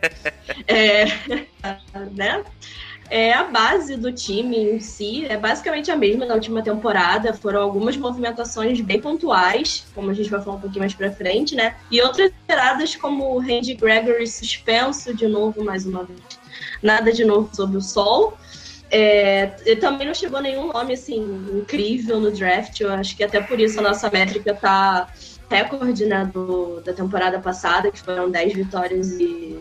É, 0.67 1.05
né? 2.13 2.43
É, 3.09 3.33
a 3.33 3.43
base 3.43 3.95
do 3.95 4.11
time 4.11 4.57
em 4.57 4.79
si 4.79 5.25
é 5.27 5.37
basicamente 5.37 5.91
a 5.91 5.95
mesma 5.95 6.25
da 6.25 6.33
última 6.33 6.61
temporada. 6.63 7.33
Foram 7.33 7.61
algumas 7.61 7.95
movimentações 7.95 8.81
bem 8.81 8.99
pontuais, 8.99 9.85
como 9.93 10.09
a 10.09 10.13
gente 10.13 10.29
vai 10.29 10.41
falar 10.41 10.57
um 10.57 10.59
pouquinho 10.59 10.81
mais 10.81 10.93
pra 10.93 11.11
frente, 11.11 11.55
né? 11.55 11.75
E 11.91 12.01
outras 12.01 12.31
geradas 12.49 12.95
como 12.95 13.35
o 13.35 13.39
Randy 13.39 13.75
Gregory 13.75 14.27
suspenso 14.27 15.13
de 15.13 15.27
novo, 15.27 15.63
mais 15.63 15.85
uma 15.85 16.03
vez. 16.03 16.19
Nada 16.81 17.11
de 17.11 17.23
novo 17.23 17.49
sob 17.53 17.77
o 17.77 17.81
sol. 17.81 18.37
É, 18.89 19.55
e 19.65 19.75
também 19.75 20.07
não 20.07 20.13
chegou 20.13 20.41
nenhum 20.41 20.71
nome 20.71 20.93
assim 20.93 21.19
incrível 21.53 22.19
no 22.19 22.31
draft. 22.31 22.79
Eu 22.79 22.91
acho 22.91 23.15
que 23.15 23.23
até 23.23 23.41
por 23.41 23.59
isso 23.59 23.79
a 23.79 23.83
nossa 23.83 24.09
métrica 24.09 24.53
tá 24.53 25.07
recorde 25.49 26.05
né, 26.05 26.29
do, 26.33 26.81
da 26.81 26.93
temporada 26.93 27.39
passada, 27.39 27.91
que 27.91 27.99
foram 27.99 28.29
10 28.29 28.53
vitórias 28.53 29.11
e. 29.11 29.59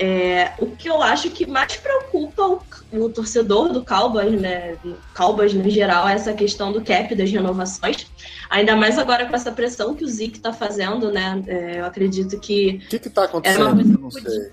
É, 0.00 0.52
o 0.58 0.76
que 0.76 0.88
eu 0.88 1.02
acho 1.02 1.28
que 1.30 1.44
mais 1.44 1.76
preocupa 1.76 2.46
o, 2.46 2.62
o 2.92 3.08
torcedor 3.08 3.72
do 3.72 3.84
Cowboys, 3.84 4.40
né? 4.40 4.76
Cowboys 5.16 5.52
no 5.52 5.68
geral, 5.68 6.08
é 6.08 6.14
essa 6.14 6.32
questão 6.32 6.70
do 6.70 6.84
cap 6.84 7.12
das 7.16 7.28
renovações. 7.28 8.06
Ainda 8.48 8.76
mais 8.76 8.96
agora 8.96 9.26
com 9.26 9.34
essa 9.34 9.50
pressão 9.50 9.96
que 9.96 10.04
o 10.04 10.08
Zeke 10.08 10.38
tá 10.38 10.52
fazendo, 10.52 11.10
né? 11.10 11.42
É, 11.48 11.80
eu 11.80 11.84
acredito 11.84 12.38
que. 12.38 12.80
O 12.84 12.88
que 12.90 13.00
que 13.00 13.10
tá 13.10 13.24
acontecendo? 13.24 13.80
É 13.80 13.82
Eu 13.82 13.98
não 13.98 14.10
sei. 14.10 14.52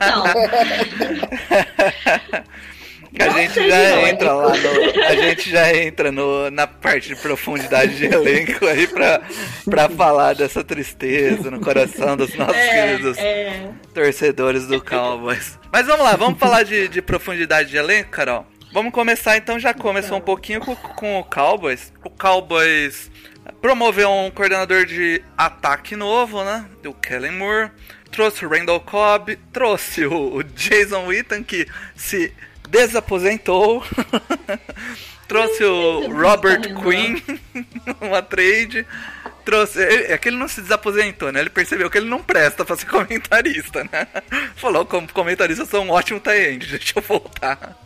Não, 0.00 0.24
a 3.18 3.28
gente 3.30 3.68
já 3.68 4.08
entra 4.08 4.32
lá 4.32 4.52
no, 4.54 5.04
A 5.04 5.16
gente 5.16 5.50
já 5.50 5.74
entra 5.74 6.12
no, 6.12 6.50
na 6.50 6.66
parte 6.66 7.08
de 7.08 7.16
profundidade 7.16 7.96
de 7.96 8.04
elenco 8.06 8.66
aí 8.66 8.86
pra, 8.86 9.22
pra 9.64 9.88
falar 9.88 10.34
dessa 10.34 10.62
tristeza 10.62 11.50
no 11.50 11.60
coração 11.60 12.16
dos 12.16 12.34
nossos 12.34 12.56
queridos 12.56 13.16
é, 13.18 13.22
é, 13.22 13.70
torcedores 13.94 14.66
do 14.66 14.82
Cowboys. 14.82 15.58
Mas 15.72 15.86
vamos 15.86 16.04
lá, 16.04 16.16
vamos 16.16 16.38
falar 16.38 16.64
de, 16.64 16.88
de 16.88 17.00
profundidade 17.00 17.70
de 17.70 17.76
elenco, 17.76 18.10
Carol? 18.10 18.46
Vamos 18.72 18.92
começar 18.92 19.36
então, 19.38 19.58
já 19.58 19.72
começou 19.72 20.18
um 20.18 20.20
pouquinho 20.20 20.60
com, 20.60 20.76
com 20.76 21.18
o 21.18 21.24
Cowboys. 21.24 21.92
O 22.04 22.10
Cowboys 22.10 23.10
promoveu 23.62 24.10
um 24.10 24.30
coordenador 24.30 24.84
de 24.84 25.22
ataque 25.36 25.96
novo, 25.96 26.44
né? 26.44 26.66
O 26.84 26.92
Kellen 26.92 27.32
Moore. 27.32 27.70
Trouxe 28.10 28.44
o 28.44 28.48
Randall 28.48 28.80
Cobb. 28.80 29.38
Trouxe 29.52 30.04
o, 30.04 30.36
o 30.36 30.44
Jason 30.44 31.06
Witten, 31.06 31.42
que 31.42 31.66
se 31.96 32.32
desaposentou. 32.70 33.84
trouxe 35.28 35.62
o 35.62 36.10
Robert 36.10 36.62
Quinn, 36.82 37.20
uma 38.00 38.22
trade. 38.22 38.86
Trouxe. 39.44 39.82
É 39.82 40.16
que 40.18 40.28
ele 40.28 40.36
não 40.36 40.48
se 40.48 40.60
desaposentou, 40.60 41.30
né? 41.32 41.40
Ele 41.40 41.50
percebeu 41.50 41.90
que 41.90 41.98
ele 41.98 42.08
não 42.08 42.22
presta 42.22 42.64
pra 42.64 42.76
ser 42.76 42.86
comentarista, 42.90 43.84
né? 43.84 44.06
Falou, 44.56 44.84
como 44.84 45.10
comentarista, 45.12 45.62
eu 45.62 45.66
sou 45.66 45.84
um 45.84 45.90
ótimo 45.90 46.20
tie-end, 46.20 46.66
deixa 46.66 46.98
eu 46.98 47.02
voltar. 47.02 47.76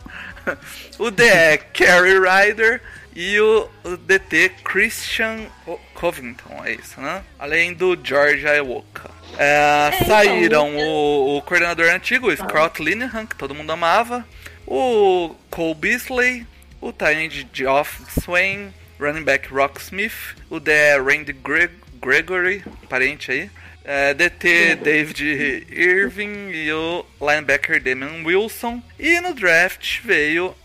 O 0.99 1.09
D 1.09 1.23
é 1.25 1.57
Kerry 1.57 2.19
Ryder 2.19 2.81
e 3.15 3.39
o, 3.39 3.69
o 3.85 3.95
DT 3.95 4.49
Christian 4.63 5.45
Co- 5.63 5.79
Covington, 5.93 6.61
é 6.65 6.73
isso, 6.73 6.99
né? 6.99 7.23
Além 7.39 7.73
do 7.73 7.97
George 8.03 8.45
Iwoka. 8.45 9.09
É, 9.37 9.89
então, 9.95 10.07
saíram 10.07 10.75
o, 10.75 11.37
o 11.37 11.41
coordenador 11.43 11.89
antigo, 11.89 12.27
o 12.27 12.35
Scott 12.35 12.83
Linehan, 12.83 13.25
que 13.25 13.35
todo 13.37 13.55
mundo 13.55 13.71
amava, 13.71 14.25
o 14.67 15.35
Cole 15.49 15.75
Beasley, 15.75 16.45
o 16.81 16.91
Tyrande 16.91 17.47
Geoff 17.53 18.03
Swain, 18.21 18.73
running 18.99 19.23
back 19.23 19.53
Rock 19.53 19.81
Smith, 19.81 20.35
o 20.49 20.59
D 20.59 20.71
Randy 20.97 21.33
Greg 21.33 21.71
Gregory, 22.01 22.63
parente 22.89 23.31
aí, 23.31 23.49
é, 23.83 24.13
DT 24.13 24.75
David 24.75 25.67
Irving 25.69 26.51
e 26.51 26.71
o 26.71 27.05
linebacker 27.21 27.81
Damian 27.81 28.23
Wilson. 28.25 28.81
E 28.99 29.19
no 29.21 29.33
draft 29.33 30.01
veio 30.01 30.55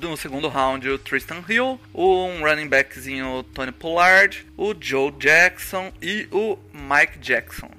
no 0.00 0.16
segundo 0.16 0.48
round 0.48 0.88
o 0.88 0.98
Tristan 0.98 1.44
Hill, 1.48 1.80
um 1.94 2.42
running 2.42 2.68
backzinho 2.68 3.44
Tony 3.54 3.72
Pollard, 3.72 4.44
o 4.56 4.74
Joe 4.78 5.12
Jackson 5.12 5.92
e 6.02 6.26
o 6.32 6.58
Mike 6.72 7.18
Jackson. 7.18 7.70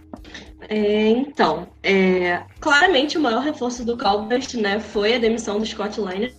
É, 0.70 1.10
então, 1.10 1.68
é, 1.84 2.42
claramente 2.60 3.18
o 3.18 3.22
maior 3.22 3.42
reforço 3.42 3.86
do 3.86 3.98
Cowboys 3.98 4.54
né, 4.54 4.80
foi 4.80 5.16
a 5.16 5.20
demissão 5.20 5.60
do 5.60 5.66
Scott 5.66 6.00
Liner. 6.00 6.34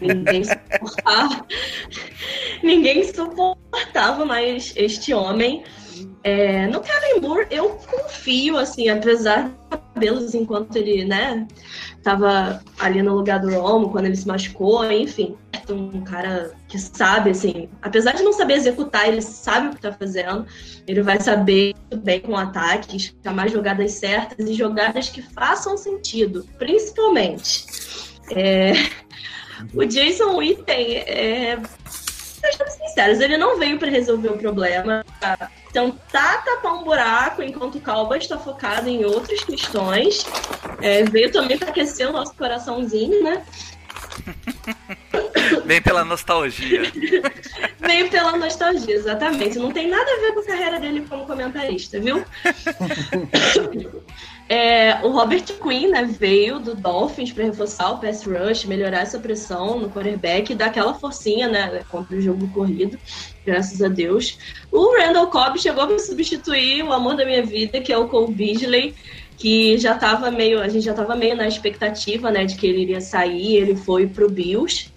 Ninguém 0.00 0.44
suportava, 0.44 1.46
ninguém 2.62 3.04
suportava 3.04 4.24
mais 4.24 4.72
este 4.76 5.12
homem. 5.12 5.64
É, 6.22 6.66
no 6.68 6.80
Kevin 6.80 7.20
Moore, 7.20 7.46
eu 7.50 7.70
confio, 7.70 8.56
assim, 8.56 8.88
apesar 8.88 9.48
dos 9.48 9.78
cabelos 9.94 10.34
enquanto 10.34 10.76
ele, 10.76 11.04
né, 11.04 11.46
tava 12.02 12.62
ali 12.78 13.02
no 13.02 13.14
lugar 13.14 13.40
do 13.40 13.50
Romo, 13.50 13.90
quando 13.90 14.06
ele 14.06 14.16
se 14.16 14.26
machucou, 14.26 14.90
enfim. 14.90 15.36
Um 15.72 16.02
cara 16.02 16.52
que 16.68 16.78
sabe, 16.78 17.30
assim, 17.30 17.68
apesar 17.80 18.12
de 18.12 18.22
não 18.22 18.32
saber 18.32 18.54
executar, 18.54 19.08
ele 19.08 19.22
sabe 19.22 19.68
o 19.68 19.70
que 19.70 19.80
tá 19.80 19.92
fazendo. 19.92 20.46
Ele 20.86 21.02
vai 21.02 21.20
saber 21.20 21.74
bem 21.96 22.20
com 22.20 22.36
ataques, 22.36 23.14
chamar 23.22 23.48
jogadas 23.48 23.92
certas 23.92 24.48
e 24.48 24.54
jogadas 24.54 25.08
que 25.08 25.22
façam 25.22 25.76
sentido, 25.76 26.46
principalmente. 26.58 27.66
É, 28.30 28.72
O 29.72 29.84
Jason 29.84 30.36
Witten, 30.36 30.96
é... 30.96 31.58
sejamos 31.84 32.74
sinceros, 32.74 33.20
ele 33.20 33.36
não 33.36 33.58
veio 33.58 33.78
para 33.78 33.88
resolver 33.88 34.28
o 34.28 34.38
problema, 34.38 35.04
pra 35.20 35.50
tentar 35.72 36.44
tapar 36.44 36.74
um 36.74 36.84
buraco 36.84 37.42
enquanto 37.42 37.76
o 37.76 37.80
Cowboys 37.80 38.24
está 38.24 38.38
focado 38.38 38.88
em 38.88 39.04
outras 39.04 39.42
questões. 39.44 40.26
É, 40.82 41.04
veio 41.04 41.32
também 41.32 41.58
para 41.58 41.70
aquecer 41.70 42.08
o 42.08 42.12
nosso 42.12 42.34
coraçãozinho, 42.34 43.22
né? 43.22 43.44
Vem 45.64 45.80
pela 45.80 46.04
nostalgia. 46.04 46.82
Veio 47.80 48.10
pela 48.10 48.36
nostalgia, 48.36 48.94
exatamente. 48.94 49.58
Não 49.58 49.70
tem 49.70 49.88
nada 49.88 50.10
a 50.10 50.20
ver 50.20 50.32
com 50.32 50.40
a 50.40 50.44
carreira 50.44 50.80
dele 50.80 51.06
como 51.08 51.26
comentarista, 51.26 52.00
viu? 52.00 52.24
É, 54.46 54.96
o 55.02 55.08
Robert 55.08 55.44
Quinn 55.62 55.88
né, 55.88 56.04
veio 56.04 56.60
do 56.60 56.74
Dolphins 56.74 57.32
para 57.32 57.44
reforçar 57.44 57.92
o 57.92 57.98
pass 57.98 58.24
rush, 58.24 58.66
melhorar 58.66 59.00
essa 59.00 59.18
pressão 59.18 59.78
no 59.78 59.88
quarterback 59.88 60.52
e 60.52 60.54
dar 60.54 60.66
aquela 60.66 60.92
forcinha 60.92 61.48
né, 61.48 61.82
contra 61.90 62.14
o 62.14 62.20
jogo 62.20 62.46
corrido, 62.48 62.98
graças 63.46 63.80
a 63.80 63.88
Deus. 63.88 64.38
O 64.70 64.98
Randall 64.98 65.28
Cobb 65.28 65.58
chegou 65.58 65.86
para 65.86 65.98
substituir 65.98 66.84
o 66.84 66.92
amor 66.92 67.16
da 67.16 67.24
minha 67.24 67.42
vida, 67.42 67.80
que 67.80 67.90
é 67.90 67.96
o 67.96 68.06
Cole 68.06 68.34
Beasley, 68.34 68.94
que 69.38 69.78
já 69.78 69.94
estava 69.94 70.30
meio, 70.30 70.60
a 70.60 70.68
gente 70.68 70.84
já 70.84 70.92
estava 70.92 71.16
meio 71.16 71.36
na 71.36 71.48
expectativa 71.48 72.30
né, 72.30 72.44
de 72.44 72.54
que 72.56 72.66
ele 72.66 72.82
iria 72.82 73.00
sair, 73.00 73.56
ele 73.56 73.74
foi 73.74 74.06
para 74.06 74.26
o 74.26 74.30
Bills. 74.30 74.92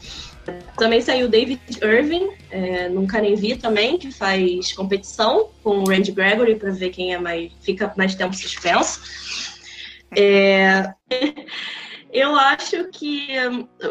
Também 0.77 1.01
saiu 1.01 1.27
o 1.27 1.29
David 1.29 1.59
Irving, 1.81 2.29
é, 2.51 2.89
nunca 2.89 3.19
nem 3.19 3.35
vi 3.35 3.55
também, 3.55 3.97
que 3.97 4.11
faz 4.11 4.73
competição 4.73 5.49
com 5.63 5.79
o 5.79 5.87
Randy 5.87 6.11
Gregory 6.11 6.55
para 6.55 6.71
ver 6.71 6.89
quem 6.89 7.13
é 7.13 7.19
mais 7.19 7.51
fica 7.61 7.93
mais 7.97 8.15
tempo 8.15 8.35
suspenso. 8.35 9.01
É, 10.15 10.93
eu 12.11 12.35
acho 12.35 12.85
que 12.91 13.27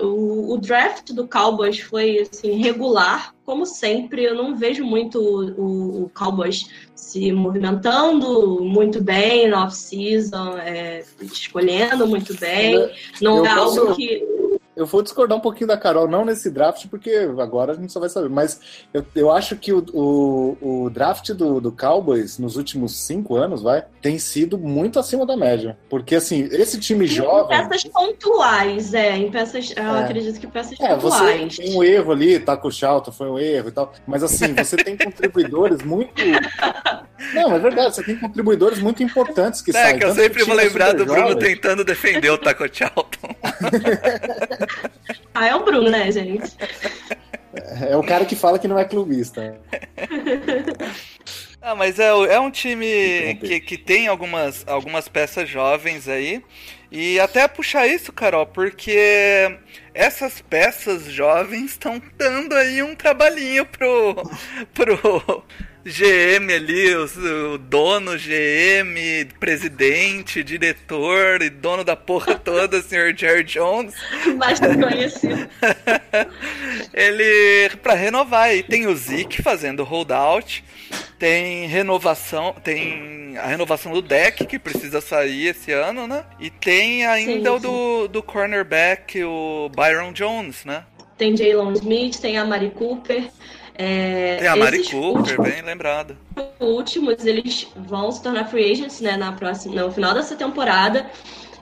o, 0.03 0.55
o, 0.55 0.59
draft 0.59 1.13
do 1.13 1.29
Cowboys 1.29 1.81
foi 1.81 2.21
assim, 2.21 2.61
regular, 2.63 3.35
como 3.45 3.67
sempre. 3.67 4.25
Eu 4.25 4.35
não 4.35 4.57
vejo 4.57 4.85
muito 4.85 5.21
o, 5.21 6.05
o 6.05 6.11
Cowboys 6.11 6.69
se 6.95 7.31
movimentando 7.33 8.63
muito 8.65 9.03
bem 9.03 9.49
na 9.49 9.65
off-season, 9.65 10.57
é, 10.59 11.05
escolhendo 11.21 12.07
muito 12.07 12.37
bem. 12.39 12.91
Não 13.21 13.39
eu 13.39 13.47
é 13.47 13.55
posso... 13.55 13.81
algo 13.81 13.97
que 13.97 14.37
eu 14.77 14.85
vou 14.85 15.03
discordar 15.03 15.39
um 15.39 15.41
pouquinho 15.41 15.67
da 15.67 15.77
Carol, 15.79 16.07
não 16.07 16.25
nesse 16.25 16.51
draft, 16.51 16.87
porque 16.89 17.11
agora 17.39 17.73
a 17.73 17.75
gente 17.75 17.91
só 17.91 17.99
vai 17.99 18.11
saber. 18.11 18.29
Mas 18.29 18.61
eu, 18.93 19.05
eu 19.15 19.31
acho 19.31 19.57
que 19.57 19.73
o, 19.73 19.85
o, 19.93 20.85
o 20.85 20.91
draft 20.91 21.31
do, 21.31 21.61
do 21.61 21.73
Cowboys 21.73 22.39
nos 22.39 22.57
últimos 22.57 22.95
cinco 22.95 23.37
anos, 23.37 23.63
vai, 23.63 23.85
tem 24.03 24.19
sido 24.19 24.59
muito 24.59 24.99
acima 24.99 25.25
da 25.25 25.37
média. 25.37 25.79
Porque, 25.89 26.15
assim, 26.15 26.49
esse 26.53 26.79
time 26.79 27.07
jovem. 27.07 27.59
Em 27.59 27.69
peças 27.69 27.91
pontuais, 27.91 28.93
é. 28.93 29.17
Em 29.17 29.31
peças. 29.31 29.73
Eu 29.75 29.83
é. 29.83 30.05
acredito 30.05 30.39
que 30.39 30.47
peças 30.47 30.79
é, 30.79 30.95
pontuais. 30.95 31.55
Você 31.55 31.63
tem 31.63 31.77
um 31.77 31.83
erro 31.83 32.13
ali, 32.13 32.39
tá 32.39 32.57
com 32.57 32.69
o 32.69 33.13
foi 33.13 33.31
um 33.31 33.39
erro 33.39 33.69
e 33.69 33.73
tal. 33.73 33.93
Mas, 34.07 34.23
assim, 34.23 34.55
você 34.55 34.77
tem 34.77 34.97
contribuidores 34.97 35.83
muito. 35.83 36.13
Não, 37.33 37.55
é 37.55 37.59
verdade, 37.59 37.95
você 37.95 38.05
tem 38.05 38.17
contribuidores 38.17 38.79
muito 38.79 39.03
importantes 39.03 39.63
que 39.63 39.71
é, 39.71 39.73
saem. 39.73 39.97
É, 39.97 39.99
que 39.99 40.05
eu 40.05 40.15
sempre 40.15 40.45
vou 40.45 40.55
lembrar 40.55 40.93
do 40.93 41.07
Bruno 41.07 41.29
jovem. 41.31 41.39
tentando 41.39 41.83
defender 41.83 42.31
o 42.31 42.39
Taco 42.39 42.65
Charlton. 42.71 43.35
ah, 45.39 45.47
é 45.47 45.55
o 45.55 45.65
Bruno, 45.65 45.91
né, 45.91 46.11
gente? 46.11 46.57
É 47.89 47.97
o 47.97 48.03
cara 48.03 48.25
que 48.25 48.37
fala 48.37 48.59
que 48.59 48.69
não 48.69 48.79
é 48.79 48.85
clubista. 48.85 49.59
Ah, 51.69 51.75
mas 51.75 51.99
é, 51.99 52.07
é 52.07 52.39
um 52.39 52.49
time 52.49 53.35
que, 53.41 53.59
que 53.59 53.77
tem 53.77 54.07
algumas, 54.07 54.65
algumas 54.69 55.09
peças 55.09 55.49
jovens 55.49 56.07
aí. 56.07 56.41
E 56.93 57.19
até 57.19 57.49
puxar 57.49 57.89
isso, 57.89 58.13
Carol, 58.13 58.47
porque 58.47 59.59
essas 59.93 60.41
peças 60.41 61.07
jovens 61.07 61.73
estão 61.73 62.01
dando 62.17 62.55
aí 62.55 62.85
um 62.85 62.95
trabalhinho 62.95 63.67
pro, 63.67 64.15
pro, 64.73 65.45
GM 65.87 66.53
ali, 66.53 66.97
o, 66.97 67.05
o, 67.55 67.59
dono, 67.59 68.17
GM, 68.19 69.25
presidente, 69.39 70.43
diretor 70.43 71.41
e 71.43 71.49
dono 71.49 71.85
da 71.85 71.95
porra 71.95 72.35
toda, 72.43 72.83
senhor 72.83 73.17
Jerry 73.17 73.45
Jones. 73.45 73.95
Mais 74.37 74.59
conhecido. 74.59 75.49
Ele, 76.93 77.71
para 77.81 77.95
renovar, 77.95 78.53
e 78.53 78.65
tem 78.65 78.89
o 78.89 78.97
Zeke 78.97 79.41
fazendo 79.41 79.85
holdout, 79.85 80.65
tem 81.21 81.69
renovação, 81.69 82.53
tem 82.65 83.37
a 83.39 83.47
renovação 83.47 83.93
do 83.93 84.03
deck 84.03 84.45
que 84.45 84.59
precisa 84.59 85.01
sair 85.01 85.49
esse 85.49 85.71
ano, 85.71 86.09
né? 86.09 86.25
E 86.41 86.51
tem 86.51 87.07
ainda 87.07 87.33
sim, 87.33 87.45
sim. 87.45 87.49
o 87.49 87.59
do, 87.61 88.09
do 88.09 88.23
cornerback, 88.25 89.23
o 89.23 89.71
Byron 89.75 90.13
Jones, 90.13 90.65
né? 90.65 90.85
Tem 91.17 91.37
Jalen 91.37 91.75
Smith, 91.75 92.19
tem 92.19 92.37
a 92.39 92.45
Mari 92.45 92.71
Cooper. 92.71 93.31
É, 93.79 94.47
a 94.49 94.57
Mari 94.57 94.83
Cooper, 94.85 95.39
últimos, 95.39 95.51
bem 95.51 95.63
lembrado. 95.63 96.17
últimos, 96.59 97.25
eles 97.27 97.69
vão 97.77 98.11
se 98.11 98.23
tornar 98.23 98.47
free 98.47 98.73
agents 98.73 99.01
né, 99.01 99.17
na 99.17 99.33
próxima, 99.33 99.83
no 99.83 99.93
final 99.93 100.15
dessa 100.15 100.35
temporada. 100.35 101.07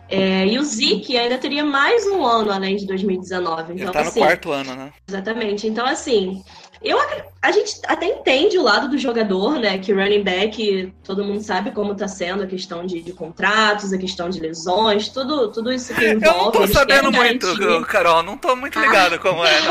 É, 0.09 0.47
e 0.47 0.59
o 0.59 0.63
Zeke 0.63 1.17
ainda 1.17 1.39
teria 1.39 1.65
mais 1.65 2.07
um 2.07 2.25
ano 2.25 2.53
além 2.53 2.77
de 2.77 2.87
2019. 2.87 3.73
Então, 3.73 3.75
Ele 3.75 3.91
tá 3.91 4.03
no 4.03 4.09
assim, 4.09 4.21
quarto 4.21 4.53
ano, 4.53 4.75
né? 4.75 4.93
Exatamente. 5.09 5.67
Então, 5.67 5.87
assim, 5.87 6.43
eu, 6.85 6.99
a 7.41 7.51
gente 7.51 7.81
até 7.87 8.07
entende 8.07 8.59
o 8.59 8.63
lado 8.63 8.89
do 8.89 8.99
jogador, 8.99 9.59
né? 9.59 9.79
Que 9.79 9.93
running 9.93 10.23
back, 10.23 10.93
todo 11.03 11.25
mundo 11.25 11.43
sabe 11.43 11.71
como 11.71 11.95
tá 11.95 12.07
sendo 12.07 12.43
a 12.43 12.47
questão 12.47 12.85
de, 12.85 13.01
de 13.01 13.13
contratos, 13.13 13.93
a 13.93 13.99
questão 13.99 14.29
de 14.29 14.39
lesões, 14.39 15.09
tudo, 15.09 15.51
tudo 15.51 15.73
isso 15.73 15.95
que 15.95 16.13
envolve. 16.13 16.27
Eu 16.27 16.45
não 16.45 16.53
tô 16.53 16.67
sabendo 16.67 17.11
muito, 17.11 17.57
garantir... 17.57 17.87
Carol, 17.87 18.23
não 18.23 18.37
tô 18.37 18.55
muito 18.55 18.79
ligado 18.79 19.15
ah, 19.15 19.19
como 19.19 19.43
é. 19.45 19.61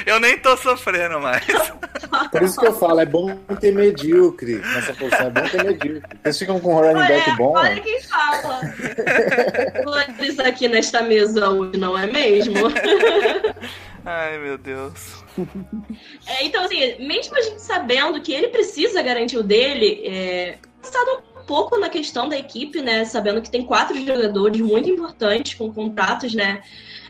eu 0.06 0.18
nem 0.18 0.38
tô 0.38 0.56
sofrendo 0.56 1.20
mais. 1.20 1.46
Por 2.30 2.42
isso 2.42 2.58
que 2.58 2.66
eu 2.66 2.74
falo, 2.74 3.00
é 3.00 3.06
bom 3.06 3.36
ter 3.60 3.72
medíocre 3.72 4.56
nessa 4.56 4.92
posição, 4.94 5.26
é 5.26 5.30
bom 5.30 5.48
ter 5.48 5.64
medíocre. 5.64 6.02
Vocês 6.22 6.38
ficam 6.38 6.58
com 6.58 6.74
um 6.74 6.78
running 6.78 7.00
olha, 7.00 7.08
back 7.08 7.36
bom. 7.36 7.54
Olha 7.56 7.80
quem 7.80 8.02
fala. 8.02 8.60
Flores 9.82 10.38
aqui 10.40 10.68
nesta 10.68 11.02
mesa 11.02 11.48
hoje, 11.48 11.78
não 11.78 11.96
é 11.96 12.06
mesmo? 12.06 12.54
Ai, 14.04 14.38
meu 14.38 14.58
Deus. 14.58 15.24
É, 16.26 16.44
então, 16.44 16.64
assim, 16.64 16.78
mesmo 17.06 17.36
a 17.36 17.40
gente 17.40 17.60
sabendo 17.60 18.20
que 18.20 18.32
ele 18.32 18.48
precisa 18.48 19.02
garantir 19.02 19.38
o 19.38 19.42
dele, 19.42 20.02
é, 20.04 20.58
pensado 20.80 21.22
um 21.40 21.44
pouco 21.44 21.78
na 21.78 21.88
questão 21.88 22.28
da 22.28 22.38
equipe, 22.38 22.82
né? 22.82 23.04
Sabendo 23.04 23.40
que 23.40 23.50
tem 23.50 23.64
quatro 23.64 23.98
jogadores 24.04 24.60
muito 24.60 24.90
importantes, 24.90 25.54
com 25.54 25.72
contratos, 25.72 26.34
né? 26.34 26.62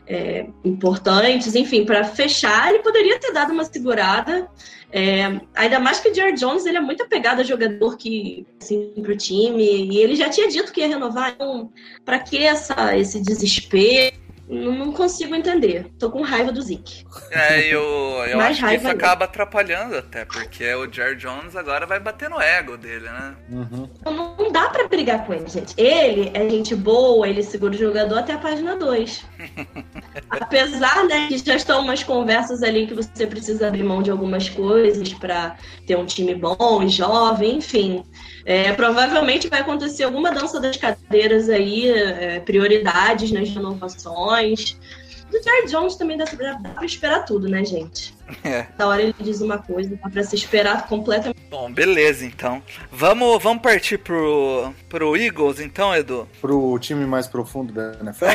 É, 0.07 0.47
importantes, 0.63 1.55
enfim, 1.55 1.83
para 1.83 2.03
fechar, 2.03 2.69
ele 2.69 2.83
poderia 2.83 3.19
ter 3.19 3.33
dado 3.33 3.51
uma 3.51 3.65
segurada. 3.65 4.49
É, 4.91 5.41
ainda 5.53 5.79
mais 5.79 5.99
que 5.99 6.09
o 6.09 6.15
Jared 6.15 6.39
Jones 6.39 6.65
ele 6.65 6.77
é 6.77 6.81
muito 6.81 7.03
apegado 7.03 7.41
a 7.41 7.43
jogador 7.43 7.97
que 7.97 8.45
assim, 8.61 8.93
pro 9.01 9.17
time, 9.17 9.63
e 9.63 9.97
ele 9.97 10.15
já 10.15 10.29
tinha 10.29 10.47
dito 10.47 10.71
que 10.71 10.79
ia 10.79 10.87
renovar, 10.87 11.33
então, 11.35 11.71
para 12.05 12.19
que 12.19 12.37
essa, 12.37 12.95
esse 12.95 13.21
desespero? 13.21 14.24
Não 14.47 14.91
consigo 14.91 15.33
entender. 15.33 15.87
Tô 15.97 16.11
com 16.11 16.21
raiva 16.21 16.51
do 16.51 16.61
Zeke. 16.61 17.03
É, 17.31 17.61
eu, 17.67 17.81
eu 18.27 18.39
acho 18.39 18.65
que 18.65 18.75
isso 18.75 18.87
acaba 18.87 19.25
atrapalhando 19.25 19.97
até, 19.97 20.23
porque 20.23 20.71
o 20.75 20.91
Jerry 20.91 21.15
Jones 21.15 21.55
agora 21.55 21.85
vai 21.85 21.99
bater 21.99 22.29
no 22.29 22.39
ego 22.39 22.77
dele, 22.77 23.05
né? 23.05 23.35
Uhum. 23.49 23.89
Não, 24.05 24.35
não 24.37 24.51
dá 24.51 24.69
para 24.69 24.87
brigar 24.87 25.25
com 25.25 25.33
ele, 25.33 25.47
gente. 25.47 25.73
Ele 25.77 26.31
é 26.33 26.47
gente 26.47 26.75
boa, 26.75 27.27
ele 27.27 27.41
segura 27.41 27.73
o 27.73 27.77
jogador 27.77 28.19
até 28.19 28.33
a 28.33 28.37
página 28.37 28.75
2. 28.75 29.25
Apesar, 30.29 31.05
né, 31.05 31.27
que 31.27 31.37
já 31.39 31.55
estão 31.55 31.81
umas 31.81 32.03
conversas 32.03 32.61
ali 32.61 32.85
que 32.85 32.93
você 32.93 33.25
precisa 33.25 33.67
abrir 33.67 33.83
mão 33.83 34.03
de 34.03 34.11
algumas 34.11 34.47
coisas 34.47 35.11
para 35.13 35.57
ter 35.87 35.97
um 35.97 36.05
time 36.05 36.35
bom 36.35 36.83
e 36.83 36.89
jovem, 36.89 37.57
enfim. 37.57 38.03
É, 38.45 38.71
provavelmente 38.73 39.49
vai 39.49 39.61
acontecer 39.61 40.03
alguma 40.03 40.31
dança 40.31 40.59
das 40.59 40.77
cadeiras 40.77 41.49
aí, 41.49 41.89
é, 41.89 42.39
prioridades 42.39 43.31
nas 43.31 43.49
renovações. 43.49 44.77
Do 45.31 45.43
Jared 45.43 45.71
Jones 45.71 45.95
também 45.95 46.15
dá 46.15 46.25
pra 46.25 46.85
esperar 46.85 47.25
tudo, 47.25 47.49
né, 47.49 47.65
gente? 47.65 48.13
É. 48.43 48.65
Da 48.75 48.87
hora 48.87 49.03
ele 49.03 49.13
diz 49.19 49.39
uma 49.39 49.59
coisa, 49.59 49.95
dá 50.03 50.09
pra 50.09 50.23
se 50.23 50.35
esperar 50.35 50.87
completamente. 50.87 51.39
Bom, 51.47 51.71
beleza, 51.71 52.25
então. 52.25 52.61
Vamos, 52.91 53.41
vamos 53.41 53.61
partir 53.61 53.99
pro, 53.99 54.73
pro 54.89 55.15
Eagles, 55.15 55.59
então, 55.59 55.95
Edu? 55.95 56.27
Pro 56.41 56.77
time 56.79 57.05
mais 57.05 57.27
profundo 57.27 57.71
da 57.71 57.95
NFL? 58.01 58.25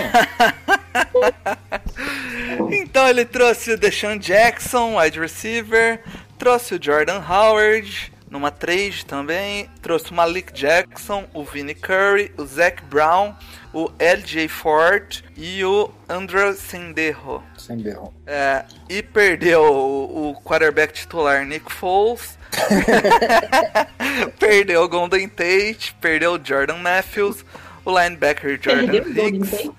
então 2.71 3.09
ele 3.09 3.25
trouxe 3.25 3.73
o 3.73 3.77
Deshaun 3.77 4.17
Jackson, 4.17 4.97
wide 4.97 5.19
receiver, 5.19 6.03
trouxe 6.39 6.77
o 6.77 6.83
Jordan 6.83 7.21
Howard, 7.29 8.13
numa 8.31 8.51
trade 8.51 9.05
também, 9.05 9.69
trouxe 9.83 10.13
o 10.13 10.15
Malik 10.15 10.53
Jackson, 10.53 11.27
o 11.35 11.45
Vinnie 11.45 11.75
Curry, 11.75 12.33
o 12.39 12.47
Zach 12.47 12.83
Brown, 12.85 13.35
o 13.75 13.91
LJ 13.99 14.49
Ford 14.49 15.23
e 15.37 15.65
o 15.65 15.91
Andrew 16.09 16.55
Senderro. 16.55 17.43
Senderro. 17.59 18.15
É, 18.27 18.65
e 18.89 19.03
perdeu 19.03 19.63
o, 19.63 20.31
o 20.31 20.43
quarterback 20.43 20.93
titular 20.93 21.45
Nick 21.45 21.73
Foles. 21.73 22.39
perdeu 24.39 24.83
o 24.83 24.89
Golden 24.89 25.29
Tate, 25.29 25.95
perdeu 26.01 26.35
o 26.35 26.41
Jordan 26.43 26.79
Matthews, 26.79 27.45
o 27.85 27.99
linebacker 27.99 28.61
Jordan 28.63 28.93
perdeu 28.93 29.29
Hicks. 29.29 29.71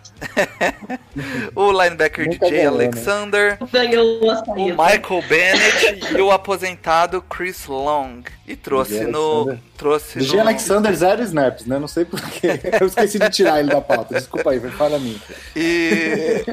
O 1.56 1.72
linebacker 1.72 2.26
Nunca 2.26 2.46
DJ 2.46 2.58
ganhou, 2.58 2.78
né? 2.78 2.86
Alexander, 2.86 3.58
a 3.60 3.66
o. 4.54 4.66
Michael 4.70 5.24
Bennett 5.28 6.14
e 6.18 6.22
o 6.22 6.32
aposentado 6.32 7.22
Chris 7.22 7.66
Long. 7.68 8.24
E 8.48 8.56
trouxe 8.56 8.94
DJ 9.00 9.08
no. 9.08 9.20
Alexander. 9.20 9.60
Trouxe 9.78 10.20
DJ 10.20 10.36
no. 10.36 10.42
Alexander 10.42 10.96
zero 10.96 11.24
snaps, 11.24 11.66
né? 11.66 11.80
Não 11.80 11.88
sei 11.88 12.06
porquê. 12.06 12.60
Eu 12.80 12.88
esqueci 12.88 13.20
de 13.20 13.30
tirar 13.30 13.60
ele 13.60 13.70
da 13.70 13.82
pauta. 13.82 14.16
Desculpa 14.16 14.52
aí, 14.52 14.60
foi 14.60 14.72
falha 14.72 15.00
minha. 15.00 15.20
E 15.56 16.44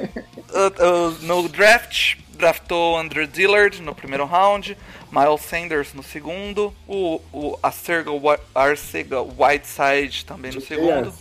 no 1.23 1.49
draft, 1.49 2.17
draftou 2.39 2.97
Andrew 2.97 3.27
Dillard 3.27 3.83
no 3.83 3.95
primeiro 3.95 4.25
round, 4.25 4.77
Miles 5.11 5.41
Sanders 5.43 5.95
no 5.95 6.03
segundo, 6.03 6.73
o, 6.87 7.21
o 7.33 7.59
Arcega, 7.63 8.11
Arcega 8.55 9.23
Whiteside 9.23 10.25
também 10.25 10.53
no 10.53 10.61
segundo. 10.61 11.13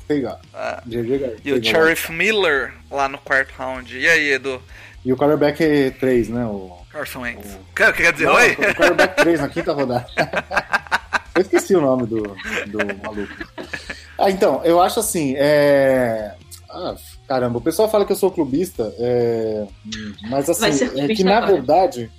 GG 0.86 1.41
e 1.43 1.54
o 1.54 1.63
Sheriff 1.63 2.12
Miller 2.12 2.73
lá 2.91 3.08
no 3.08 3.17
quarto 3.17 3.54
round. 3.58 3.97
E 3.97 4.08
aí, 4.08 4.34
Edu? 4.34 4.62
E 5.06 5.13
o 5.13 5.17
quarterback 5.17 5.63
é 5.63 5.89
3, 5.91 6.30
né? 6.30 6.45
O... 6.45 6.78
Carson 6.91 7.21
Wentz. 7.21 7.58
Quer, 7.76 7.93
quer 7.93 8.12
dizer 8.12 8.26
Não, 8.26 8.36
oi? 8.36 8.52
O 8.52 8.56
quarterback 8.56 9.15
3 9.23 9.39
na 9.39 9.50
quinta 9.50 9.71
rodada. 9.71 10.06
Eu 11.36 11.41
esqueci 11.41 11.76
o 11.76 11.82
nome 11.82 12.08
do, 12.08 12.23
do 12.23 13.04
maluco. 13.04 13.34
Ah, 14.17 14.32
então, 14.32 14.62
eu 14.63 14.82
acho 14.82 15.00
assim, 15.00 15.36
é... 15.38 16.34
Ah, 16.69 16.95
caramba, 17.28 17.60
o 17.60 17.62
pessoal 17.62 17.89
fala 17.89 18.06
que 18.06 18.12
eu 18.12 18.15
sou 18.15 18.32
clubista, 18.32 18.91
é... 18.97 19.67
mas 20.30 20.50
assim, 20.50 20.71
ser 20.73 20.97
é 20.97 21.08
que 21.08 21.23
na 21.23 21.38
agora. 21.38 21.54
verdade... 21.54 22.12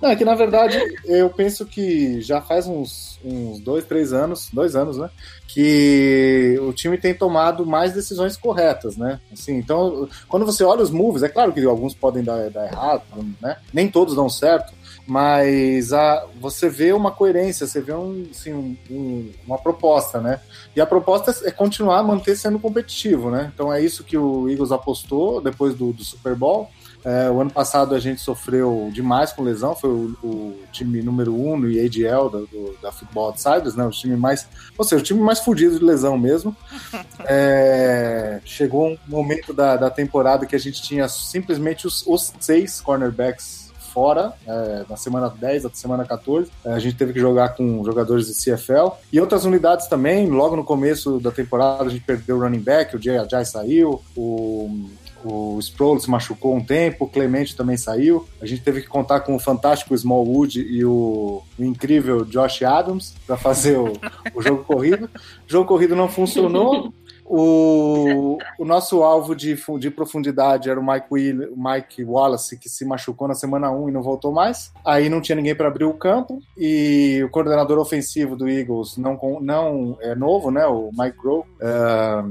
Não, 0.00 0.10
é 0.10 0.16
que 0.16 0.24
na 0.24 0.34
verdade 0.36 0.78
eu 1.04 1.28
penso 1.28 1.66
que 1.66 2.20
já 2.20 2.40
faz 2.40 2.66
uns, 2.66 3.18
uns 3.24 3.58
dois, 3.58 3.84
três 3.84 4.12
anos, 4.12 4.48
dois 4.52 4.76
anos, 4.76 4.96
né? 4.96 5.10
Que 5.46 6.56
o 6.62 6.72
time 6.72 6.96
tem 6.96 7.12
tomado 7.12 7.66
mais 7.66 7.92
decisões 7.92 8.36
corretas, 8.36 8.96
né? 8.96 9.20
Assim, 9.32 9.56
então, 9.56 10.08
quando 10.28 10.46
você 10.46 10.62
olha 10.62 10.82
os 10.82 10.90
moves, 10.90 11.22
é 11.24 11.28
claro 11.28 11.52
que 11.52 11.64
alguns 11.64 11.94
podem 11.94 12.22
dar, 12.22 12.48
dar 12.50 12.66
errado, 12.66 13.02
né? 13.40 13.56
Nem 13.72 13.88
todos 13.88 14.14
dão 14.14 14.28
certo, 14.28 14.72
mas 15.06 15.92
a, 15.92 16.26
você 16.40 16.68
vê 16.68 16.92
uma 16.92 17.10
coerência, 17.10 17.66
você 17.66 17.80
vê 17.80 17.92
um, 17.92 18.26
assim, 18.30 18.52
um- 18.52 18.76
um- 18.90 19.30
uma 19.46 19.58
proposta, 19.58 20.20
né? 20.20 20.38
E 20.76 20.80
a 20.80 20.86
proposta 20.86 21.34
é 21.44 21.50
continuar 21.50 21.98
a 21.98 22.02
manter 22.02 22.36
sendo 22.36 22.58
competitivo, 22.60 23.30
né? 23.30 23.50
Então 23.54 23.72
é 23.72 23.80
isso 23.82 24.04
que 24.04 24.16
o 24.16 24.48
Eagles 24.48 24.70
apostou 24.70 25.40
depois 25.40 25.74
do, 25.74 25.92
do 25.92 26.04
Super 26.04 26.34
Bowl. 26.36 26.70
É, 27.04 27.30
o 27.30 27.40
ano 27.40 27.50
passado 27.50 27.94
a 27.94 28.00
gente 28.00 28.20
sofreu 28.20 28.90
demais 28.92 29.32
com 29.32 29.42
lesão, 29.42 29.74
foi 29.74 29.90
o, 29.90 30.16
o 30.22 30.58
time 30.72 31.02
número 31.02 31.34
um 31.34 31.56
no 31.56 31.66
ADL 31.66 32.28
da, 32.30 32.38
do, 32.38 32.76
da 32.82 32.92
Football 32.92 33.26
Outsiders, 33.28 33.74
né? 33.74 33.84
O 33.84 33.90
time 33.90 34.16
mais, 34.16 34.46
ou 34.76 34.84
seja, 34.84 35.00
o 35.00 35.04
time 35.04 35.20
mais 35.20 35.40
fudido 35.40 35.78
de 35.78 35.84
lesão 35.84 36.18
mesmo. 36.18 36.54
É, 37.30 38.40
chegou 38.44 38.88
um 38.88 38.98
momento 39.06 39.52
da, 39.52 39.76
da 39.76 39.90
temporada 39.90 40.46
que 40.46 40.56
a 40.56 40.58
gente 40.58 40.80
tinha 40.80 41.08
simplesmente 41.08 41.86
os, 41.86 42.06
os 42.06 42.32
seis 42.40 42.80
cornerbacks 42.80 43.68
fora, 43.98 44.32
é, 44.46 44.84
na 44.88 44.96
semana 44.96 45.28
10 45.28 45.66
até 45.66 45.74
semana 45.74 46.04
14. 46.04 46.50
É, 46.64 46.72
a 46.72 46.78
gente 46.78 46.96
teve 46.96 47.12
que 47.12 47.20
jogar 47.20 47.50
com 47.50 47.84
jogadores 47.84 48.26
de 48.26 48.34
CFL. 48.34 48.92
E 49.12 49.20
outras 49.20 49.44
unidades 49.44 49.88
também, 49.88 50.28
logo 50.28 50.54
no 50.54 50.64
começo 50.64 51.18
da 51.18 51.30
temporada 51.30 51.84
a 51.84 51.88
gente 51.88 52.04
perdeu 52.04 52.36
o 52.36 52.40
running 52.40 52.60
back, 52.60 52.94
o 52.94 53.02
Jay 53.02 53.18
Ajay 53.18 53.44
saiu, 53.44 54.00
o, 54.16 54.88
o 55.24 55.58
Sproul 55.60 55.98
se 56.00 56.10
machucou 56.10 56.54
um 56.54 56.64
tempo, 56.64 57.04
o 57.04 57.08
Clemente 57.08 57.56
também 57.56 57.76
saiu. 57.76 58.28
A 58.40 58.46
gente 58.46 58.62
teve 58.62 58.82
que 58.82 58.88
contar 58.88 59.20
com 59.20 59.34
o 59.34 59.38
fantástico 59.38 59.94
Smallwood 59.94 60.60
e 60.60 60.84
o, 60.84 61.42
o 61.58 61.64
incrível 61.64 62.24
Josh 62.24 62.62
Adams 62.62 63.14
para 63.26 63.36
fazer 63.36 63.76
o, 63.78 63.92
o 64.34 64.42
jogo 64.42 64.64
corrido. 64.64 65.06
O 65.06 65.50
jogo 65.50 65.66
corrido 65.66 65.96
não 65.96 66.08
funcionou. 66.08 66.92
O, 67.30 68.38
o 68.58 68.64
nosso 68.64 69.02
alvo 69.02 69.36
de, 69.36 69.54
de 69.78 69.90
profundidade 69.90 70.70
era 70.70 70.80
o 70.80 70.86
Mike, 70.86 71.06
Will, 71.10 71.54
Mike 71.56 72.02
Wallace, 72.04 72.58
que 72.58 72.68
se 72.68 72.84
machucou 72.84 73.28
na 73.28 73.34
semana 73.34 73.70
1 73.70 73.90
e 73.90 73.92
não 73.92 74.02
voltou 74.02 74.32
mais. 74.32 74.72
Aí 74.84 75.08
não 75.08 75.20
tinha 75.20 75.36
ninguém 75.36 75.54
para 75.54 75.68
abrir 75.68 75.84
o 75.84 75.92
campo. 75.92 76.40
E 76.56 77.20
o 77.22 77.28
coordenador 77.28 77.78
ofensivo 77.78 78.34
do 78.34 78.48
Eagles 78.48 78.96
não, 78.96 79.18
não 79.40 79.98
é 80.00 80.14
novo, 80.14 80.50
né? 80.50 80.66
O 80.66 80.90
Mike 80.96 81.18
Grove. 81.18 81.48
eh, 81.60 82.22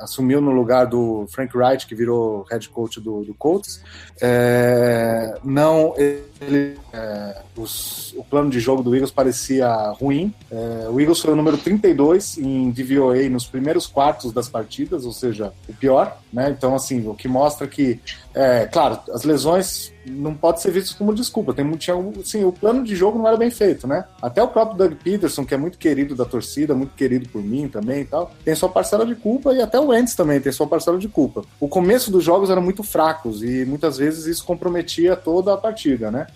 assumiu 0.00 0.40
no 0.40 0.50
lugar 0.50 0.86
do 0.86 1.26
Frank 1.28 1.56
Wright, 1.56 1.86
que 1.86 1.94
virou 1.94 2.44
head 2.50 2.68
coach 2.68 3.00
do, 3.00 3.24
do 3.24 3.34
Colts. 3.34 3.82
É, 4.20 5.38
não, 5.44 5.94
ele, 6.40 6.76
é, 6.92 7.42
os- 7.56 8.12
o 8.16 8.24
plano 8.24 8.50
de 8.50 8.60
jogo 8.60 8.82
do 8.82 8.94
Eagles 8.94 9.10
parecia 9.10 9.68
ruim. 10.00 10.32
É, 10.50 10.88
o 10.90 11.00
Eagles 11.00 11.20
foi 11.20 11.32
o 11.32 11.36
número 11.36 11.56
32 11.58 12.38
em 12.38 12.70
DVOA 12.70 13.28
nos 13.28 13.46
primeiros 13.46 13.86
quartos 13.86 14.32
das 14.32 14.48
partidas, 14.48 15.04
ou 15.04 15.12
seja, 15.12 15.52
o 15.68 15.72
pior. 15.74 16.18
Né? 16.32 16.50
Então, 16.50 16.74
assim, 16.74 17.06
o 17.08 17.14
que 17.14 17.28
mostra 17.28 17.66
que, 17.66 18.00
é, 18.38 18.66
claro, 18.66 19.00
as 19.12 19.24
lesões 19.24 19.94
não 20.06 20.34
pode 20.34 20.60
ser 20.60 20.70
visto 20.70 20.94
como 20.98 21.14
desculpa. 21.14 21.54
Tem, 21.54 21.68
tinha, 21.72 21.96
assim, 22.20 22.44
o 22.44 22.52
plano 22.52 22.84
de 22.84 22.94
jogo 22.94 23.16
não 23.16 23.26
era 23.26 23.36
bem 23.38 23.50
feito, 23.50 23.86
né? 23.86 24.04
Até 24.20 24.42
o 24.42 24.48
próprio 24.48 24.76
Doug 24.76 24.92
Peterson, 25.02 25.46
que 25.46 25.54
é 25.54 25.56
muito 25.56 25.78
querido 25.78 26.14
da 26.14 26.26
torcida, 26.26 26.74
muito 26.74 26.94
querido 26.94 27.26
por 27.30 27.42
mim 27.42 27.66
também 27.66 28.02
e 28.02 28.04
tal, 28.04 28.30
tem 28.44 28.54
sua 28.54 28.68
parcela 28.68 29.06
de 29.06 29.14
culpa 29.14 29.54
e 29.54 29.62
até 29.62 29.80
o 29.80 29.86
Wentz 29.86 30.14
também 30.14 30.38
tem 30.38 30.52
sua 30.52 30.66
parcela 30.66 30.98
de 30.98 31.08
culpa. 31.08 31.46
O 31.58 31.66
começo 31.66 32.10
dos 32.10 32.22
jogos 32.22 32.50
eram 32.50 32.60
muito 32.60 32.82
fracos 32.82 33.42
e 33.42 33.64
muitas 33.64 33.96
vezes 33.96 34.26
isso 34.26 34.44
comprometia 34.44 35.16
toda 35.16 35.54
a 35.54 35.56
partida, 35.56 36.10
né? 36.10 36.26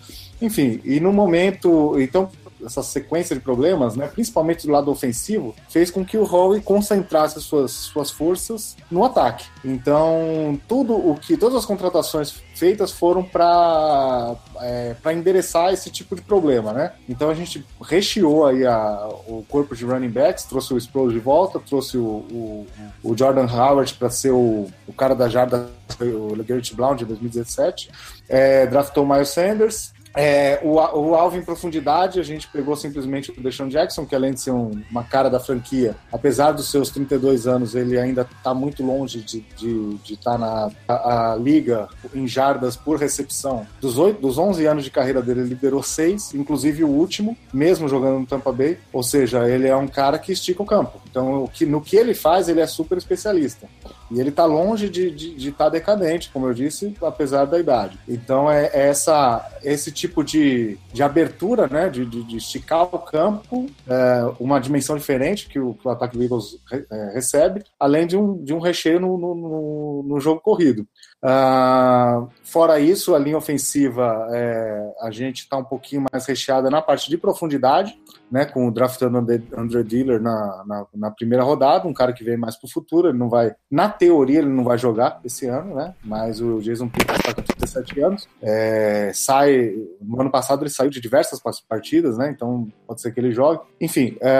Enfim, 0.41 0.81
e 0.83 0.99
no 0.99 1.13
momento, 1.13 2.01
então 2.01 2.31
essa 2.65 2.83
sequência 2.83 3.35
de 3.35 3.41
problemas, 3.41 3.95
né, 3.95 4.07
principalmente 4.07 4.65
do 4.65 4.73
lado 4.73 4.91
ofensivo, 4.91 5.55
fez 5.69 5.89
com 5.89 6.05
que 6.05 6.17
o 6.17 6.23
Howie 6.23 6.61
concentrasse 6.61 7.41
suas, 7.41 7.71
suas 7.71 8.11
forças 8.11 8.75
no 8.89 9.03
ataque. 9.03 9.45
Então, 9.63 10.59
tudo 10.67 10.93
o 10.93 11.15
que 11.15 11.37
todas 11.37 11.57
as 11.57 11.65
contratações 11.65 12.41
feitas 12.55 12.91
foram 12.91 13.23
para 13.23 14.35
é, 14.59 14.95
para 15.01 15.13
endereçar 15.13 15.73
esse 15.73 15.89
tipo 15.89 16.15
de 16.15 16.21
problema, 16.21 16.71
né? 16.71 16.93
Então 17.09 17.29
a 17.29 17.33
gente 17.33 17.65
recheou 17.81 18.45
aí 18.45 18.65
a, 18.65 19.09
o 19.27 19.43
corpo 19.49 19.75
de 19.75 19.83
running 19.83 20.09
backs, 20.09 20.43
trouxe 20.43 20.73
o 20.73 20.77
Sproles 20.77 21.13
de 21.13 21.19
volta, 21.19 21.59
trouxe 21.59 21.97
o, 21.97 22.03
o, 22.03 22.67
o 23.03 23.17
Jordan 23.17 23.47
Howard 23.47 23.93
para 23.95 24.09
ser 24.09 24.31
o, 24.31 24.67
o 24.87 24.93
cara 24.93 25.15
da 25.15 25.27
jarda, 25.27 25.69
o 25.99 26.35
Garrett 26.43 26.75
Blount 26.75 26.99
de 26.99 27.05
2017, 27.05 27.89
é, 28.29 28.67
draftou 28.67 29.03
o 29.03 29.09
Miles 29.09 29.29
Sanders, 29.29 29.91
é, 30.15 30.59
o, 30.63 30.73
o 30.75 31.15
alvo 31.15 31.37
em 31.37 31.43
profundidade, 31.43 32.19
a 32.19 32.23
gente 32.23 32.47
pegou 32.47 32.75
simplesmente 32.75 33.31
o 33.31 33.41
Deshaun 33.41 33.69
Jackson, 33.69 34.05
que 34.05 34.13
além 34.15 34.33
de 34.33 34.41
ser 34.41 34.51
um- 34.51 34.81
uma 34.91 35.03
cara 35.03 35.29
da 35.29 35.39
franquia, 35.39 35.95
apesar 36.11 36.51
dos 36.51 36.69
seus 36.69 36.89
32 36.89 37.47
anos, 37.47 37.75
ele 37.75 37.97
ainda 37.97 38.21
está 38.37 38.53
muito 38.53 38.83
longe 38.83 39.21
de 39.21 39.37
estar 39.39 39.55
de, 39.57 39.93
de 40.03 40.17
tá 40.17 40.37
na 40.37 40.69
a, 40.87 41.31
a 41.31 41.35
liga 41.35 41.87
em 42.13 42.27
jardas 42.27 42.75
por 42.75 42.97
recepção. 42.99 43.65
Dos, 43.79 43.97
oito, 43.97 44.19
dos 44.21 44.37
11 44.37 44.65
anos 44.65 44.83
de 44.83 44.91
carreira 44.91 45.21
dele, 45.21 45.41
ele 45.41 45.49
liberou 45.49 45.81
seis, 45.83 46.33
inclusive 46.33 46.83
o 46.83 46.89
último, 46.89 47.37
mesmo 47.53 47.87
jogando 47.87 48.19
no 48.19 48.25
Tampa 48.25 48.51
Bay. 48.51 48.77
Ou 48.91 49.03
seja, 49.03 49.47
ele 49.49 49.67
é 49.67 49.75
um 49.75 49.87
cara 49.87 50.19
que 50.19 50.31
estica 50.31 50.61
o 50.61 50.65
campo. 50.65 50.99
Então, 51.09 51.43
o 51.43 51.47
que, 51.47 51.65
no 51.65 51.81
que 51.81 51.95
ele 51.95 52.13
faz, 52.13 52.49
ele 52.49 52.59
é 52.61 52.67
super 52.67 52.97
especialista. 52.97 53.67
E 54.11 54.19
ele 54.19 54.29
está 54.29 54.45
longe 54.45 54.89
de 54.89 55.07
estar 55.07 55.35
de, 55.37 55.51
tá 55.53 55.69
decadente, 55.69 56.29
como 56.31 56.47
eu 56.47 56.53
disse, 56.53 56.95
apesar 57.01 57.45
da 57.45 57.59
idade. 57.59 57.97
Então 58.07 58.51
é, 58.51 58.65
é 58.73 58.87
essa, 58.89 59.49
esse 59.63 59.91
tipo 59.91 60.23
de, 60.23 60.77
de 60.91 61.01
abertura, 61.01 61.67
né, 61.67 61.89
de, 61.89 62.05
de, 62.05 62.23
de 62.23 62.37
esticar 62.37 62.83
o 62.83 62.99
campo, 62.99 63.67
é, 63.87 64.33
uma 64.39 64.59
dimensão 64.59 64.97
diferente 64.97 65.47
que 65.47 65.59
o, 65.59 65.73
que 65.73 65.87
o 65.87 65.91
ataque 65.91 66.17
do 66.17 66.23
Eagles 66.23 66.57
re- 66.69 66.85
é, 66.91 67.11
recebe, 67.13 67.63
além 67.79 68.05
de 68.05 68.17
um, 68.17 68.43
de 68.43 68.53
um 68.53 68.59
recheio 68.59 68.99
no, 68.99 69.17
no, 69.17 69.35
no- 69.35 70.03
no 70.07 70.19
jogo 70.19 70.41
corrido. 70.41 70.85
Ah, 71.23 72.25
fora 72.43 72.79
isso, 72.79 73.13
a 73.13 73.19
linha 73.19 73.37
ofensiva, 73.37 74.27
é, 74.31 74.93
a 75.01 75.11
gente 75.11 75.39
está 75.41 75.57
um 75.57 75.63
pouquinho 75.63 76.03
mais 76.11 76.25
recheada 76.25 76.69
na 76.69 76.81
parte 76.81 77.09
de 77.09 77.17
profundidade, 77.17 77.95
né, 78.31 78.45
com 78.45 78.67
o 78.67 78.71
draftando 78.71 79.17
Andre 79.55 79.83
Diller 79.83 80.21
na, 80.21 80.63
na, 80.65 80.85
na 80.95 81.11
primeira 81.11 81.43
rodada, 81.43 81.87
um 81.87 81.93
cara 81.93 82.13
que 82.13 82.23
vem 82.23 82.37
mais 82.37 82.55
para 82.57 82.65
o 82.67 82.71
futuro, 82.71 83.09
ele 83.09 83.17
não 83.17 83.29
vai, 83.29 83.53
na 83.69 83.89
teoria, 83.89 84.39
ele 84.39 84.47
não 84.49 84.63
vai 84.63 84.77
jogar 84.77 85.19
esse 85.23 85.47
ano, 85.47 85.75
né, 85.75 85.93
mas 86.03 86.41
o 86.41 86.59
Jason 86.59 86.87
Peters 86.87 87.19
está 87.19 87.33
com 87.33 87.41
37 87.41 87.99
anos, 88.01 88.27
é, 88.41 89.11
sai, 89.13 89.75
no 90.01 90.21
ano 90.21 90.31
passado 90.31 90.63
ele 90.63 90.69
saiu 90.69 90.89
de 90.89 91.01
diversas 91.01 91.39
pa- 91.41 91.51
partidas, 91.67 92.17
né, 92.17 92.31
então 92.33 92.67
pode 92.87 93.01
ser 93.01 93.13
que 93.13 93.19
ele 93.19 93.31
jogue. 93.31 93.61
Enfim, 93.79 94.17
é, 94.21 94.31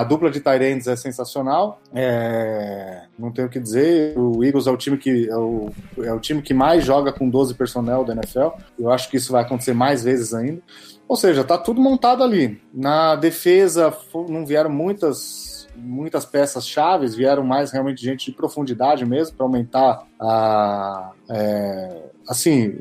a 0.00 0.04
dupla 0.04 0.30
de 0.30 0.40
Tyrands 0.40 0.86
é 0.86 0.96
sensacional, 0.96 1.78
é, 1.94 3.02
não 3.18 3.30
tenho 3.30 3.48
o 3.48 3.50
que 3.50 3.60
dizer, 3.60 4.18
o 4.18 4.42
Eagles 4.42 4.66
é 4.66 4.70
o 4.70 4.76
time 4.76 4.96
que 4.96 5.28
é 5.28 5.36
o, 5.36 5.68
é 5.98 6.15
o 6.16 6.20
time 6.20 6.42
que 6.42 6.54
mais 6.54 6.84
joga 6.84 7.12
com 7.12 7.28
12 7.28 7.54
personnel 7.54 8.04
da 8.04 8.14
NFL, 8.14 8.48
eu 8.78 8.90
acho 8.90 9.08
que 9.10 9.16
isso 9.16 9.32
vai 9.32 9.42
acontecer 9.42 9.74
mais 9.74 10.02
vezes 10.02 10.34
ainda. 10.34 10.60
Ou 11.08 11.16
seja, 11.16 11.44
tá 11.44 11.56
tudo 11.56 11.80
montado 11.80 12.24
ali. 12.24 12.60
Na 12.74 13.14
defesa 13.14 13.96
não 14.28 14.44
vieram 14.44 14.70
muitas 14.70 15.56
muitas 15.78 16.24
peças 16.24 16.66
chaves, 16.66 17.14
vieram 17.14 17.44
mais 17.44 17.70
realmente 17.70 18.02
gente 18.02 18.30
de 18.30 18.32
profundidade 18.36 19.04
mesmo 19.04 19.36
para 19.36 19.44
aumentar 19.44 20.06
a 20.18 21.12
é, 21.28 22.02
assim 22.26 22.78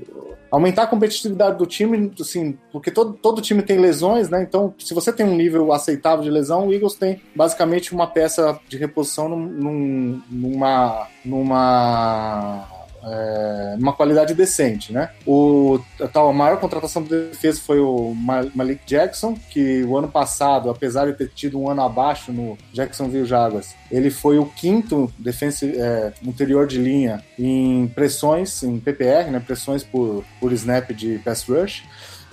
aumentar 0.56 0.84
a 0.84 0.88
competitividade 0.88 1.58
do 1.58 1.66
time, 1.66 2.12
assim, 2.20 2.58
porque 2.72 2.90
todo, 2.90 3.14
todo 3.14 3.42
time 3.42 3.62
tem 3.62 3.78
lesões, 3.78 4.30
né? 4.30 4.42
Então, 4.42 4.74
se 4.80 4.94
você 4.94 5.12
tem 5.12 5.26
um 5.26 5.36
nível 5.36 5.74
aceitável 5.74 6.24
de 6.24 6.30
lesão, 6.30 6.68
o 6.68 6.74
Eagles 6.74 6.96
tem 6.96 7.22
basicamente 7.36 7.94
uma 7.94 8.08
peça 8.08 8.58
de 8.70 8.78
reposição 8.78 9.28
num, 9.28 10.22
numa, 10.30 11.08
numa 11.26 12.68
é, 13.06 13.76
numa 13.78 13.94
qualidade 13.94 14.34
decente, 14.34 14.92
né? 14.92 15.12
O, 15.26 15.80
a 16.00 16.34
maior 16.34 16.60
contratação 16.60 17.04
de 17.04 17.10
defesa 17.10 17.62
foi 17.62 17.80
o 17.80 18.14
Malik 18.56 18.82
Jackson, 18.86 19.38
que 19.50 19.84
o 19.84 19.96
ano 19.96 20.08
passado, 20.08 20.70
apesar 20.70 21.06
de 21.06 21.14
ter 21.14 21.30
tido 21.30 21.60
um 21.60 21.70
ano 21.70 21.84
abaixo 21.84 22.32
no 22.32 22.58
Jacksonville 22.74 23.26
Jaguars, 23.26 23.76
ele 23.92 24.10
foi 24.10 24.40
o 24.40 24.46
quinto 24.46 25.12
defensa 25.20 25.66
é, 25.66 26.14
interior 26.24 26.66
de 26.66 26.80
linha 26.80 27.24
em 27.38 27.88
pressões, 27.90 28.64
em 28.64 28.80
PPR, 28.80 29.30
né? 29.30 29.40
Pressões 29.40 29.84
por, 29.84 30.26
por 30.40 30.52
snap 30.52 30.92
de 30.92 31.20
pass 31.20 31.44
rush. 31.44 31.84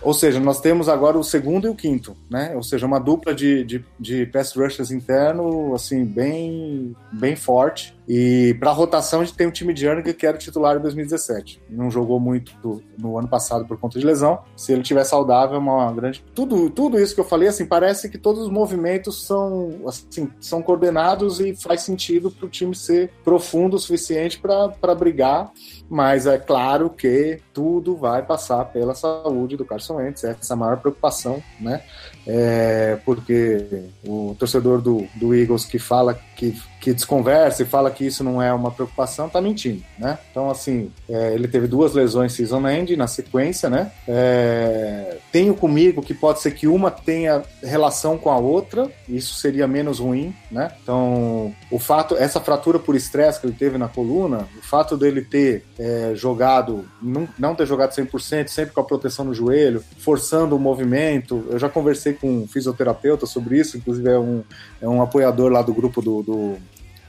Ou 0.02 0.12
seja, 0.12 0.40
nós 0.40 0.60
temos 0.60 0.88
agora 0.88 1.16
o 1.16 1.22
segundo 1.22 1.66
e 1.66 1.70
o 1.70 1.76
quinto, 1.76 2.16
né? 2.28 2.52
Ou 2.56 2.62
seja, 2.62 2.86
uma 2.86 2.98
dupla 2.98 3.32
de, 3.32 3.64
de, 3.64 3.84
de 3.98 4.26
pass 4.26 4.52
rushers 4.54 4.90
interno, 4.90 5.74
assim, 5.74 6.04
bem, 6.04 6.94
bem 7.12 7.36
forte. 7.36 7.96
E 8.08 8.54
para 8.58 8.72
rotação, 8.72 9.20
a 9.20 9.24
gente 9.24 9.36
tem 9.36 9.46
o 9.46 9.52
time 9.52 9.72
de 9.72 9.82
Jernigan 9.82 10.12
que 10.12 10.26
era 10.26 10.36
titular 10.36 10.76
em 10.76 10.80
2017. 10.80 11.62
Não 11.70 11.90
jogou 11.90 12.18
muito 12.18 12.52
do, 12.60 12.82
no 12.98 13.18
ano 13.18 13.28
passado 13.28 13.66
por 13.66 13.78
conta 13.78 13.98
de 13.98 14.04
lesão. 14.04 14.40
Se 14.56 14.72
ele 14.72 14.82
tiver 14.82 15.04
saudável, 15.04 15.56
é 15.56 15.58
uma 15.58 15.92
grande. 15.92 16.24
Tudo, 16.34 16.68
tudo 16.70 16.98
isso 16.98 17.14
que 17.14 17.20
eu 17.20 17.24
falei, 17.24 17.48
assim, 17.48 17.64
parece 17.64 18.08
que 18.08 18.18
todos 18.18 18.42
os 18.42 18.50
movimentos 18.50 19.24
são, 19.24 19.82
assim, 19.86 20.30
são 20.40 20.62
coordenados 20.62 21.40
e 21.40 21.54
faz 21.54 21.82
sentido 21.82 22.30
para 22.30 22.46
o 22.46 22.48
time 22.48 22.74
ser 22.74 23.10
profundo 23.24 23.76
o 23.76 23.78
suficiente 23.78 24.40
para 24.40 24.94
brigar. 24.94 25.52
Mas 25.88 26.26
é 26.26 26.38
claro 26.38 26.90
que 26.90 27.40
tudo 27.52 27.96
vai 27.96 28.22
passar 28.22 28.64
pela 28.66 28.94
saúde 28.94 29.56
do 29.56 29.64
Carson 29.64 29.96
Wentz. 29.96 30.24
Essa 30.24 30.52
é 30.52 30.54
a 30.54 30.56
maior 30.56 30.78
preocupação, 30.78 31.42
né? 31.60 31.82
É 32.26 32.98
porque 33.04 33.84
o 34.06 34.34
torcedor 34.38 34.80
do, 34.80 35.06
do 35.14 35.34
Eagles 35.34 35.64
que 35.64 35.78
fala 35.78 36.18
que 36.36 36.56
que 36.82 36.92
desconversa 36.92 37.62
e 37.62 37.66
fala 37.66 37.91
que 37.92 38.06
isso 38.06 38.24
não 38.24 38.42
é 38.42 38.52
uma 38.52 38.70
preocupação, 38.70 39.28
tá 39.28 39.40
mentindo, 39.40 39.82
né? 39.98 40.18
Então, 40.30 40.50
assim, 40.50 40.90
é, 41.08 41.34
ele 41.34 41.46
teve 41.46 41.66
duas 41.66 41.94
lesões 41.94 42.32
season 42.32 42.68
end 42.68 42.96
na 42.96 43.06
sequência, 43.06 43.68
né? 43.70 43.92
É, 44.08 45.18
tenho 45.30 45.54
comigo 45.54 46.02
que 46.02 46.14
pode 46.14 46.40
ser 46.40 46.52
que 46.52 46.66
uma 46.66 46.90
tenha 46.90 47.42
relação 47.62 48.18
com 48.18 48.30
a 48.30 48.38
outra, 48.38 48.90
isso 49.08 49.34
seria 49.34 49.66
menos 49.66 49.98
ruim, 49.98 50.34
né? 50.50 50.72
Então, 50.82 51.54
o 51.70 51.78
fato, 51.78 52.16
essa 52.16 52.40
fratura 52.40 52.78
por 52.78 52.94
estresse 52.94 53.40
que 53.40 53.46
ele 53.46 53.56
teve 53.56 53.78
na 53.78 53.88
coluna, 53.88 54.48
o 54.58 54.62
fato 54.62 54.96
dele 54.96 55.22
ter 55.22 55.64
é, 55.78 56.12
jogado, 56.14 56.84
não, 57.00 57.28
não 57.38 57.54
ter 57.54 57.66
jogado 57.66 57.92
100%, 57.92 58.48
sempre 58.48 58.74
com 58.74 58.80
a 58.80 58.84
proteção 58.84 59.24
no 59.24 59.34
joelho, 59.34 59.82
forçando 59.98 60.56
o 60.56 60.58
movimento, 60.58 61.44
eu 61.50 61.58
já 61.58 61.68
conversei 61.68 62.12
com 62.14 62.42
um 62.42 62.48
fisioterapeuta 62.48 63.26
sobre 63.26 63.58
isso, 63.58 63.76
inclusive 63.76 64.08
é 64.08 64.18
um, 64.18 64.42
é 64.80 64.88
um 64.88 65.02
apoiador 65.02 65.50
lá 65.50 65.62
do 65.62 65.74
grupo 65.74 66.00
do, 66.00 66.22
do 66.22 66.56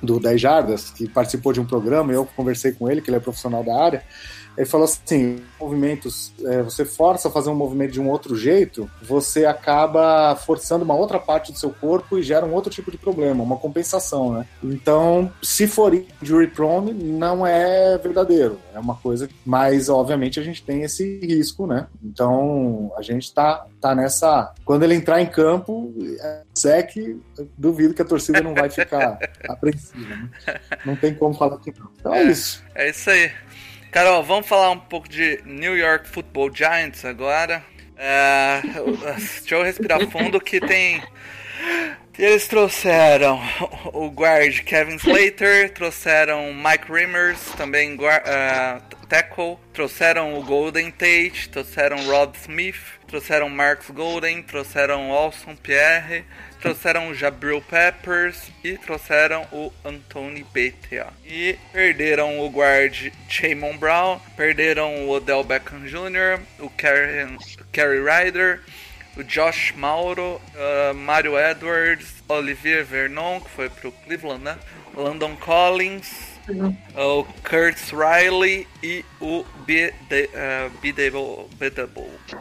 do 0.03 0.19
10 0.19 0.39
Jardas, 0.39 0.89
que 0.89 1.07
participou 1.07 1.53
de 1.53 1.61
um 1.61 1.65
programa, 1.65 2.11
eu 2.11 2.25
conversei 2.35 2.73
com 2.73 2.91
ele, 2.91 3.01
que 3.01 3.09
ele 3.09 3.17
é 3.17 3.19
profissional 3.21 3.63
da 3.63 3.81
área, 3.81 4.03
ele 4.57 4.65
falou 4.65 4.85
assim: 4.85 5.41
movimentos, 5.59 6.33
é, 6.45 6.61
você 6.61 6.85
força 6.85 7.27
a 7.27 7.31
fazer 7.31 7.49
um 7.49 7.55
movimento 7.55 7.91
de 7.91 8.01
um 8.01 8.09
outro 8.09 8.35
jeito, 8.35 8.89
você 9.01 9.45
acaba 9.45 10.35
forçando 10.35 10.83
uma 10.83 10.95
outra 10.95 11.19
parte 11.19 11.51
do 11.51 11.57
seu 11.57 11.71
corpo 11.71 12.17
e 12.17 12.23
gera 12.23 12.45
um 12.45 12.53
outro 12.53 12.71
tipo 12.71 12.91
de 12.91 12.97
problema, 12.97 13.43
uma 13.43 13.57
compensação, 13.57 14.33
né? 14.33 14.45
Então, 14.63 15.31
se 15.41 15.67
for 15.67 15.93
injury 15.93 16.47
prone, 16.47 16.93
não 16.93 17.45
é 17.45 17.97
verdadeiro, 17.97 18.59
é 18.73 18.79
uma 18.79 18.95
coisa, 18.95 19.29
mas 19.45 19.89
obviamente 19.89 20.39
a 20.39 20.43
gente 20.43 20.63
tem 20.63 20.83
esse 20.83 21.19
risco, 21.19 21.65
né? 21.65 21.87
Então, 22.03 22.91
a 22.97 23.01
gente 23.01 23.33
tá, 23.33 23.65
tá 23.81 23.95
nessa. 23.95 24.53
Quando 24.65 24.83
ele 24.83 24.95
entrar 24.95 25.21
em 25.21 25.25
campo, 25.25 25.93
é 26.65 26.83
que 26.83 27.19
duvido 27.57 27.93
que 27.93 28.01
a 28.01 28.05
torcida 28.05 28.41
não 28.41 28.53
vai 28.53 28.69
ficar 28.69 29.17
apreensiva, 29.49 30.15
né? 30.15 30.29
Não 30.85 30.95
tem 30.95 31.13
como 31.13 31.33
falar 31.33 31.57
que 31.57 31.73
não. 31.77 31.89
Então 31.99 32.13
é, 32.13 32.23
é 32.23 32.31
isso. 32.31 32.63
É 32.75 32.89
isso 32.89 33.09
aí. 33.09 33.31
Carol, 33.93 34.23
vamos 34.23 34.47
falar 34.47 34.71
um 34.71 34.79
pouco 34.79 35.07
de 35.07 35.39
New 35.45 35.77
York 35.77 36.09
Football 36.09 36.51
Giants 36.51 37.05
agora. 37.05 37.63
É, 37.95 38.59
deixa 39.39 39.53
eu 39.53 39.61
respirar 39.61 40.09
fundo 40.09 40.41
que 40.41 40.59
tem. 40.59 40.99
Eles 42.17 42.47
trouxeram 42.47 43.39
o 43.93 44.09
guard 44.09 44.63
Kevin 44.63 44.95
Slater, 44.95 45.71
trouxeram 45.73 46.51
Mike 46.55 46.91
Rimmers, 46.91 47.39
também 47.55 47.93
uh, 47.93 48.81
tackle, 49.07 49.59
trouxeram 49.71 50.39
o 50.39 50.43
Golden 50.43 50.89
Tate, 50.89 51.49
trouxeram 51.49 52.03
Rob 52.07 52.35
Smith, 52.35 52.81
trouxeram 53.05 53.47
Marcus 53.47 53.91
Golden, 53.91 54.41
trouxeram 54.41 55.11
Olson 55.11 55.55
Pierre, 55.55 56.25
trouxeram 56.63 57.09
o 57.09 57.13
Jabril 57.13 57.61
Peppers 57.61 58.49
e 58.63 58.77
trouxeram 58.77 59.45
o 59.51 59.69
Anthony 59.83 60.45
Betea. 60.53 61.07
E 61.25 61.59
perderam 61.73 62.39
o 62.39 62.49
guard 62.49 63.11
Jamon 63.27 63.75
Brown, 63.75 64.17
perderam 64.37 65.05
o 65.05 65.09
Odell 65.09 65.43
Beckham 65.43 65.85
Jr., 65.85 66.41
o 66.59 66.69
Kerry, 66.69 67.37
Kerry 67.73 67.99
Ryder, 67.99 68.61
o 69.17 69.23
Josh 69.25 69.73
Mauro, 69.75 70.41
uh, 70.55 70.93
Mario 70.95 71.37
Edwards, 71.37 72.23
Olivier 72.29 72.85
Vernon, 72.85 73.41
que 73.41 73.49
foi 73.49 73.69
pro 73.69 73.91
Cleveland, 73.91 74.45
né? 74.45 74.57
Landon 74.95 75.35
Collins, 75.35 76.32
o 76.95 77.23
Curtis 77.43 77.91
Riley 77.91 78.67
e 78.81 79.05
o 79.21 79.45
Biddable 80.81 81.19
uh, 81.19 81.49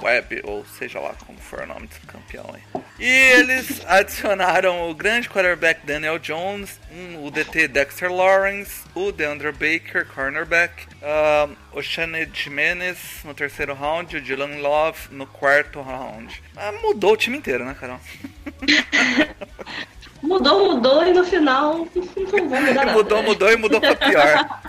Web, 0.02 0.40
ou 0.44 0.64
seja 0.64 0.98
lá 0.98 1.14
como 1.26 1.38
for 1.38 1.60
o 1.60 1.66
nome 1.66 1.86
desse 1.86 2.00
campeão 2.00 2.50
aí. 2.52 2.82
E 2.98 3.06
eles 3.06 3.82
adicionaram 3.86 4.90
o 4.90 4.94
grande 4.94 5.28
quarterback 5.28 5.84
Daniel 5.86 6.18
Jones, 6.18 6.78
um, 6.90 7.24
o 7.24 7.30
DT 7.30 7.68
Dexter 7.68 8.12
Lawrence, 8.12 8.82
o 8.94 9.10
DeAndre 9.10 9.52
Baker, 9.52 10.06
cornerback, 10.06 10.86
uh, 11.02 11.56
o 11.72 11.82
Shane 11.82 12.28
Jimenez 12.32 12.98
no 13.24 13.34
terceiro 13.34 13.74
round, 13.74 14.16
o 14.16 14.20
Dylan 14.20 14.58
Love 14.58 14.98
no 15.10 15.26
quarto 15.26 15.80
round. 15.80 16.42
Ah, 16.56 16.72
mudou 16.72 17.12
o 17.12 17.16
time 17.16 17.38
inteiro, 17.38 17.64
né, 17.64 17.76
Carol? 17.78 18.00
Mudou, 20.22 20.74
mudou 20.74 21.04
e 21.04 21.12
no 21.12 21.24
final 21.24 21.86
não 21.96 22.48
vai 22.48 22.60
mudar 22.60 22.74
nada. 22.74 22.92
Mudou, 22.92 23.22
mudou 23.22 23.50
e 23.50 23.56
mudou 23.56 23.80
pra 23.80 23.96
pior. 23.96 24.60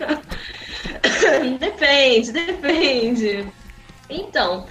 depende, 1.60 2.32
depende. 2.32 3.46
Então, 4.08 4.66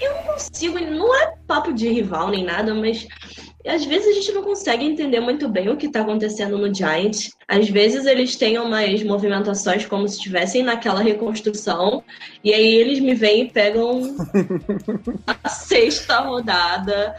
eu 0.00 0.14
não 0.14 0.22
consigo, 0.24 0.78
não 0.78 1.14
é 1.14 1.34
papo 1.46 1.72
de 1.72 1.88
rival 1.88 2.30
nem 2.30 2.44
nada, 2.44 2.74
mas 2.74 3.06
às 3.66 3.84
vezes 3.84 4.08
a 4.08 4.12
gente 4.12 4.32
não 4.32 4.42
consegue 4.42 4.84
entender 4.84 5.20
muito 5.20 5.48
bem 5.48 5.68
o 5.68 5.76
que 5.76 5.86
está 5.86 6.00
acontecendo 6.00 6.58
no 6.58 6.74
Giants. 6.74 7.30
Às 7.46 7.68
vezes 7.68 8.06
eles 8.06 8.34
têm 8.34 8.58
umas 8.58 9.02
movimentações 9.04 9.86
como 9.86 10.08
se 10.08 10.16
estivessem 10.16 10.62
naquela 10.62 11.00
reconstrução, 11.00 12.02
e 12.42 12.52
aí 12.52 12.74
eles 12.74 12.98
me 12.98 13.14
vêm 13.14 13.42
e 13.42 13.50
pegam 13.50 14.16
a 15.26 15.48
sexta 15.48 16.20
rodada. 16.20 17.14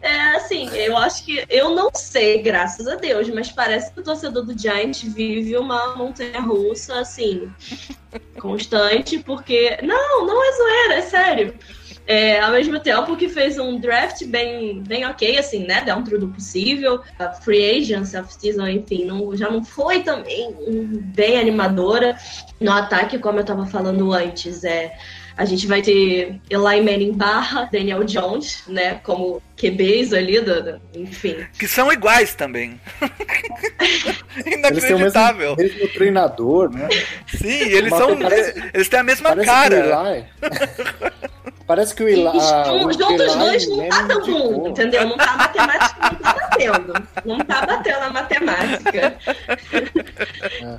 É 0.00 0.36
assim, 0.36 0.68
eu 0.76 0.96
acho 0.96 1.24
que 1.24 1.44
eu 1.50 1.74
não 1.74 1.90
sei, 1.92 2.40
graças 2.40 2.86
a 2.86 2.94
Deus, 2.94 3.28
mas 3.30 3.50
parece 3.50 3.92
que 3.92 4.00
o 4.00 4.02
torcedor 4.02 4.44
do 4.44 4.56
Giants 4.56 5.02
vive 5.02 5.56
uma 5.56 5.96
montanha 5.96 6.40
russa 6.40 7.00
assim, 7.00 7.50
constante, 8.38 9.18
porque 9.18 9.76
não, 9.82 10.24
não 10.24 10.44
é 10.44 10.52
zoeira, 10.52 10.94
é 10.94 11.02
sério. 11.02 11.54
É, 12.08 12.40
ao 12.40 12.52
mesmo 12.52 12.80
tempo 12.80 13.14
que 13.18 13.28
fez 13.28 13.58
um 13.58 13.78
draft 13.78 14.24
bem, 14.24 14.82
bem 14.82 15.04
ok, 15.04 15.36
assim, 15.36 15.66
né? 15.66 15.82
Dentro 15.82 16.18
do 16.18 16.28
possível. 16.28 17.02
A 17.18 17.32
free 17.32 17.78
agents, 17.82 18.14
off-season, 18.14 18.66
enfim, 18.66 19.04
não, 19.04 19.36
já 19.36 19.50
não 19.50 19.62
foi 19.62 20.02
também 20.02 20.54
bem 21.14 21.38
animadora. 21.38 22.16
No 22.58 22.72
ataque, 22.72 23.18
como 23.18 23.36
eu 23.36 23.42
estava 23.42 23.66
falando 23.66 24.10
antes, 24.10 24.64
é 24.64 24.96
a 25.38 25.44
gente 25.44 25.68
vai 25.68 25.80
ter 25.80 26.40
Eli 26.50 26.82
Manning 26.82 27.12
barra 27.12 27.68
Daniel 27.70 28.02
Jones, 28.02 28.64
né? 28.66 28.96
Como 29.04 29.40
QBs 29.56 30.12
ali, 30.12 30.40
do, 30.40 30.62
do, 30.64 30.80
enfim. 30.96 31.36
Que 31.56 31.68
são 31.68 31.92
iguais 31.92 32.34
também. 32.34 32.80
Inacreditável. 34.44 34.64
Eles 34.66 34.82
têm 34.82 34.94
o 34.96 34.98
mesmo, 34.98 35.56
mesmo 35.56 35.94
treinador, 35.94 36.70
né? 36.70 36.88
Sim, 37.28 37.68
eles 37.68 37.94
são. 37.94 38.18
Parece, 38.18 38.70
eles 38.74 38.88
têm 38.88 38.98
a 38.98 39.04
mesma 39.04 39.36
cara. 39.36 40.26
Parece 41.68 41.94
que 41.94 42.02
o 42.02 42.08
Eli. 42.08 42.26
Os 42.26 42.96
dois 42.96 42.96
não 42.96 43.88
tá 43.88 44.02
dando 44.02 44.68
entendeu? 44.68 45.06
Não 45.06 45.18
tá 45.18 45.36
matemática, 45.36 46.10
não 46.10 46.18
tá 46.18 46.32
batendo. 46.32 46.94
Não 47.26 47.38
tá 47.40 47.66
batendo 47.66 48.02
a 48.04 48.10
matemática. 48.10 49.18
É. 50.62 50.76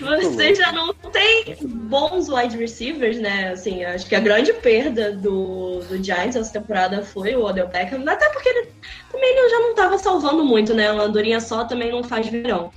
Você 0.00 0.54
já 0.54 0.72
não 0.72 0.94
tem 0.94 1.58
bons 1.60 2.30
wide 2.30 2.56
receivers, 2.56 3.18
né? 3.18 3.50
Assim, 3.52 3.84
acho 3.84 4.06
que 4.06 4.14
a 4.14 4.20
grande 4.20 4.54
perda 4.54 5.12
do, 5.12 5.80
do 5.80 6.02
Giants 6.02 6.36
essa 6.36 6.54
temporada 6.54 7.02
foi 7.02 7.36
o 7.36 7.44
Odell 7.44 7.68
Beckham, 7.68 8.02
até 8.08 8.26
porque 8.30 8.48
ele 8.48 8.68
também 9.12 9.36
ele 9.36 9.50
já 9.50 9.58
não 9.58 9.74
tava 9.74 9.98
salvando 9.98 10.46
muito, 10.46 10.72
né? 10.72 10.90
Uma 10.90 11.02
andorinha 11.02 11.40
só 11.40 11.64
também 11.64 11.92
não 11.92 12.02
faz 12.02 12.26
verão. 12.26 12.72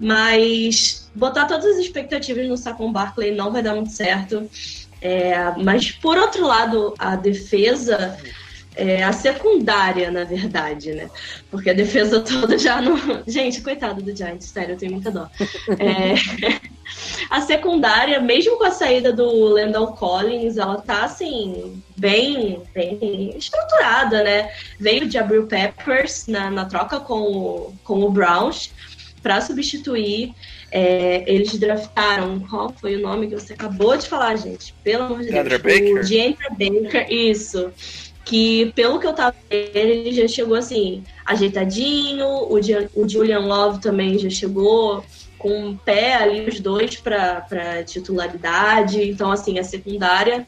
Mas 0.00 1.10
botar 1.14 1.44
todas 1.44 1.66
as 1.66 1.76
expectativas 1.76 2.48
no 2.48 2.56
Saquon 2.56 2.90
Barkley 2.90 3.34
não 3.34 3.52
vai 3.52 3.62
dar 3.62 3.74
muito 3.74 3.90
certo. 3.90 4.48
É, 5.02 5.34
mas, 5.58 5.90
por 5.90 6.16
outro 6.16 6.46
lado, 6.46 6.94
a 6.96 7.16
defesa, 7.16 8.16
é, 8.76 9.02
a 9.02 9.12
secundária, 9.12 10.12
na 10.12 10.22
verdade, 10.22 10.92
né? 10.92 11.10
Porque 11.50 11.70
a 11.70 11.74
defesa 11.74 12.20
toda 12.20 12.56
já 12.56 12.80
não. 12.80 12.96
Gente, 13.26 13.60
coitado 13.62 14.00
do 14.00 14.16
Giants, 14.16 14.46
sério, 14.46 14.74
eu 14.74 14.78
tenho 14.78 14.92
muita 14.92 15.10
dó. 15.10 15.28
É, 15.70 16.14
a 17.28 17.40
secundária, 17.40 18.20
mesmo 18.20 18.56
com 18.56 18.64
a 18.64 18.70
saída 18.70 19.12
do 19.12 19.28
Landon 19.28 19.88
Collins, 19.88 20.56
ela 20.56 20.80
tá 20.80 21.02
assim, 21.02 21.82
bem, 21.96 22.62
bem 22.72 23.36
estruturada, 23.36 24.22
né? 24.22 24.52
Veio 24.78 25.08
de 25.08 25.18
Abril 25.18 25.48
Peppers 25.48 26.28
na, 26.28 26.48
na 26.48 26.64
troca 26.64 27.00
com 27.00 27.74
com 27.82 28.04
o 28.04 28.10
Browns 28.10 28.70
para 29.22 29.40
substituir. 29.40 30.34
É, 30.70 31.24
eles 31.26 31.56
draftaram, 31.58 32.40
qual 32.40 32.72
foi 32.72 32.96
o 32.96 33.00
nome 33.00 33.28
que 33.28 33.34
você 33.34 33.52
acabou 33.52 33.96
de 33.96 34.08
falar, 34.08 34.36
gente? 34.36 34.74
Pelo 34.82 35.04
amor 35.04 35.20
de 35.20 35.30
Deandre 35.30 35.58
Deus. 35.58 35.62
Baker? 35.62 36.00
O 36.00 36.56
Deandre 36.56 36.80
Baker, 36.82 37.12
isso. 37.12 37.70
Que, 38.24 38.72
pelo 38.74 38.98
que 38.98 39.06
eu 39.06 39.12
tava 39.12 39.34
vendo, 39.50 39.76
ele 39.76 40.12
já 40.12 40.26
chegou 40.28 40.56
assim, 40.56 41.04
ajeitadinho. 41.26 42.26
O, 42.26 42.58
o 42.94 43.08
Julian 43.08 43.40
Love 43.40 43.80
também 43.80 44.18
já 44.18 44.30
chegou 44.30 45.04
com 45.38 45.68
um 45.68 45.76
pé 45.76 46.14
ali, 46.14 46.48
os 46.48 46.60
dois, 46.60 46.96
para 46.96 47.82
titularidade. 47.84 49.02
Então, 49.02 49.30
assim, 49.30 49.58
a 49.58 49.64
secundária, 49.64 50.46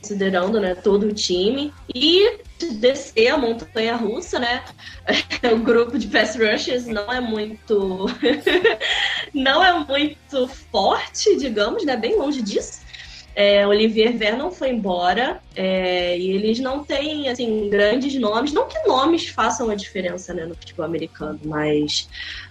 considerando 0.00 0.60
né, 0.60 0.74
todo 0.74 1.06
o 1.08 1.12
time. 1.12 1.72
E 1.92 2.38
descer 2.66 3.28
a 3.28 3.38
montanha 3.38 3.96
russa, 3.96 4.38
né? 4.38 4.64
o 5.52 5.58
grupo 5.58 5.98
de 5.98 6.06
pass 6.08 6.36
rushers 6.36 6.86
não 6.86 7.12
é 7.12 7.20
muito 7.20 8.06
não 9.32 9.64
é 9.64 9.84
muito 9.84 10.48
forte, 10.70 11.36
digamos, 11.36 11.84
né? 11.84 11.96
Bem 11.96 12.16
longe 12.16 12.42
disso. 12.42 12.86
É, 13.40 13.64
Olivier 13.64 14.16
Vernon 14.16 14.50
foi 14.50 14.70
embora 14.70 15.40
é, 15.54 16.18
e 16.18 16.30
eles 16.32 16.58
não 16.58 16.82
têm 16.82 17.28
assim 17.28 17.70
grandes 17.70 18.12
nomes, 18.18 18.52
não 18.52 18.66
que 18.66 18.76
nomes 18.84 19.28
façam 19.28 19.70
a 19.70 19.76
diferença 19.76 20.34
né, 20.34 20.44
no 20.44 20.56
futebol 20.56 20.84
americano, 20.84 21.38
mas 21.44 22.08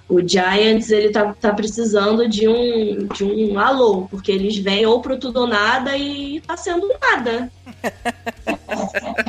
o 0.07 0.25
Giants 0.25 0.89
ele 0.89 1.09
tá, 1.09 1.33
tá 1.33 1.53
precisando 1.53 2.25
de 2.29 2.47
um 2.47 3.05
de 3.07 3.25
um 3.25 3.59
alô, 3.59 4.07
porque 4.09 4.31
eles 4.31 4.57
vêm 4.57 4.85
ou 4.85 5.01
pro 5.01 5.19
tudo 5.19 5.41
ou 5.41 5.47
nada 5.47 5.97
e 5.97 6.39
tá 6.39 6.55
sendo 6.55 6.87
nada. 7.01 7.51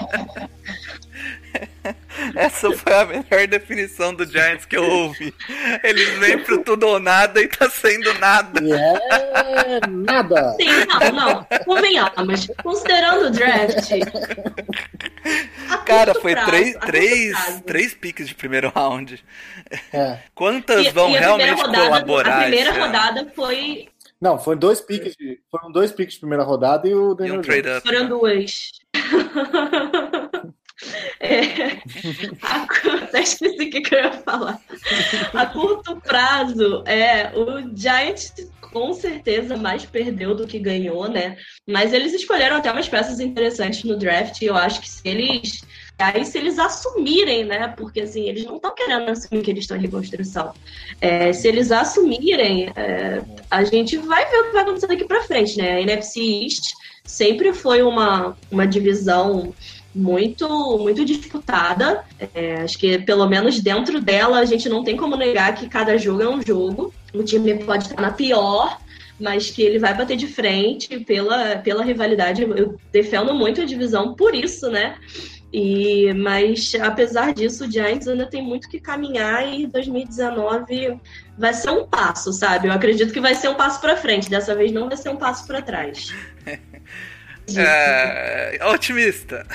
Essa 2.46 2.70
foi 2.72 2.92
a 2.94 3.05
melhor 3.05 3.46
definição 3.48 4.14
do 4.14 4.24
Giants 4.24 4.64
que 4.64 4.77
eu 4.77 4.85
ouvi. 4.88 5.35
Eles 5.83 6.09
vêm 6.18 6.38
pro 6.38 6.62
tudo 6.62 6.87
ou 6.87 7.01
nada 7.01 7.40
e 7.40 7.48
tá 7.48 7.68
sendo 7.68 8.12
nada. 8.20 8.61
E 8.62 8.72
é 8.72 9.81
nada. 9.88 10.55
Sim, 10.61 10.68
não, 10.87 11.12
não. 11.12 11.46
Convenhamos. 11.64 12.46
Considerando 12.62 13.27
o 13.27 13.31
draft. 13.31 13.90
Cara, 15.85 16.14
foi 16.14 16.33
prazo, 16.35 16.51
três, 16.51 16.77
três, 16.79 17.61
três 17.66 17.94
piques 17.94 18.29
de 18.29 18.35
primeiro 18.35 18.72
round. 18.74 19.22
É. 19.92 20.18
Quantas 20.35 20.87
E- 20.87 20.90
vão 20.90 21.11
e 21.11 21.18
realmente 21.18 21.61
rodada, 21.61 21.85
colaborar? 21.87 22.37
A 22.38 22.42
primeira 22.42 22.70
ano? 22.72 22.81
rodada 22.87 23.33
foi. 23.35 23.88
Não, 24.20 24.38
foram 24.38 24.59
dois 24.59 24.81
piques 24.81 25.14
de, 25.16 25.38
foram 25.51 25.70
dois 25.70 25.92
piques 25.92 26.14
de 26.14 26.20
primeira 26.20 26.42
rodada 26.42 26.88
e 26.88 26.94
o 26.94 27.12
E 27.12 27.16
Daniel 27.16 27.38
um 27.38 27.40
Jones. 27.40 27.46
trade 27.62 27.68
up. 27.79 27.87
Foram 27.87 28.03
né? 28.03 28.09
duas. 28.09 28.70
É, 31.20 31.78
a, 32.42 32.66
até 33.02 33.22
esqueci 33.22 33.64
o 33.64 33.70
que 33.70 33.94
eu 33.94 33.98
ia 33.98 34.12
falar. 34.12 34.61
A 35.35 35.46
curto 35.46 35.96
prazo, 35.96 36.85
é, 36.87 37.33
o 37.37 37.76
Giants 37.76 38.33
com 38.72 38.92
certeza 38.92 39.57
mais 39.57 39.85
perdeu 39.85 40.35
do 40.35 40.46
que 40.46 40.59
ganhou, 40.59 41.09
né? 41.09 41.37
Mas 41.66 41.92
eles 41.92 42.12
escolheram 42.12 42.57
até 42.57 42.70
umas 42.70 42.88
peças 42.88 43.20
interessantes 43.20 43.85
no 43.85 43.96
draft. 43.96 44.40
E 44.40 44.46
eu 44.46 44.57
acho 44.57 44.81
que 44.81 44.88
se 44.88 45.00
eles. 45.04 45.64
Aí, 45.98 46.24
se 46.24 46.38
eles 46.38 46.59
assumirem, 46.61 47.44
né? 47.44 47.74
Porque 47.76 48.02
assim, 48.02 48.28
eles 48.28 48.44
não 48.44 48.57
estão 48.57 48.74
querendo 48.74 49.11
assumir 49.11 49.42
que 49.42 49.50
eles 49.50 49.64
estão 49.64 49.76
em 49.76 49.81
reconstrução. 49.81 50.54
É, 51.00 51.33
se 51.33 51.48
eles 51.48 51.72
assumirem, 51.72 52.70
é, 52.76 53.20
a 53.50 53.64
gente 53.64 53.96
vai 53.96 54.24
ver 54.31 54.37
o 54.37 54.44
que 54.44 54.52
vai 54.52 54.62
acontecer 54.62 54.87
daqui 54.87 55.04
pra 55.04 55.24
frente, 55.24 55.59
né? 55.59 55.72
A 55.72 55.81
NFC 55.81 56.20
East 56.20 56.72
sempre 57.04 57.52
foi 57.52 57.83
uma, 57.83 58.37
uma 58.50 58.66
divisão 58.66 59.52
muito 59.94 60.79
muito 60.79 61.05
disputada. 61.05 62.05
É, 62.35 62.62
acho 62.62 62.79
que 62.79 62.98
pelo 62.98 63.27
menos 63.27 63.61
dentro 63.61 64.01
dela 64.01 64.38
a 64.38 64.44
gente 64.44 64.68
não 64.68 64.85
tem 64.85 64.96
como 64.96 65.16
negar 65.16 65.55
que 65.55 65.68
cada 65.68 65.96
jogo 65.96 66.22
é 66.22 66.29
um 66.29 66.42
jogo. 66.42 66.92
O 67.14 67.22
time 67.22 67.55
pode 67.64 67.85
estar 67.85 68.01
na 68.01 68.11
pior, 68.11 68.79
mas 69.18 69.51
que 69.51 69.62
ele 69.62 69.79
vai 69.79 69.94
bater 69.94 70.16
de 70.16 70.27
frente 70.27 71.01
pela, 71.01 71.57
pela 71.57 71.83
rivalidade. 71.85 72.42
Eu 72.42 72.79
defendo 72.92 73.35
muito 73.35 73.61
a 73.61 73.64
divisão 73.64 74.14
por 74.14 74.35
isso, 74.35 74.70
né? 74.70 74.96
E, 75.53 76.12
mas 76.12 76.74
apesar 76.74 77.33
disso, 77.33 77.64
o 77.64 77.70
Giants 77.70 78.07
ainda 78.07 78.27
tem 78.27 78.42
muito 78.42 78.68
que 78.68 78.79
caminhar 78.79 79.51
e 79.51 79.66
2019 79.66 81.01
vai 81.38 81.55
ser 81.55 81.70
um 81.70 81.87
passo, 81.87 82.33
sabe? 82.33 82.68
Eu 82.68 82.72
acredito 82.72 83.12
que 83.12 83.20
vai 83.20 83.35
ser 83.35 83.48
um 83.48 83.55
passo 83.55 83.81
para 83.81 83.96
frente. 83.96 84.29
Dessa 84.29 84.55
vez 84.55 84.70
não 84.70 84.88
vai 84.88 84.96
ser 84.96 85.09
um 85.09 85.16
passo 85.16 85.46
para 85.46 85.62
trás. 85.62 86.12
É, 87.57 88.59
otimista. 88.67 89.47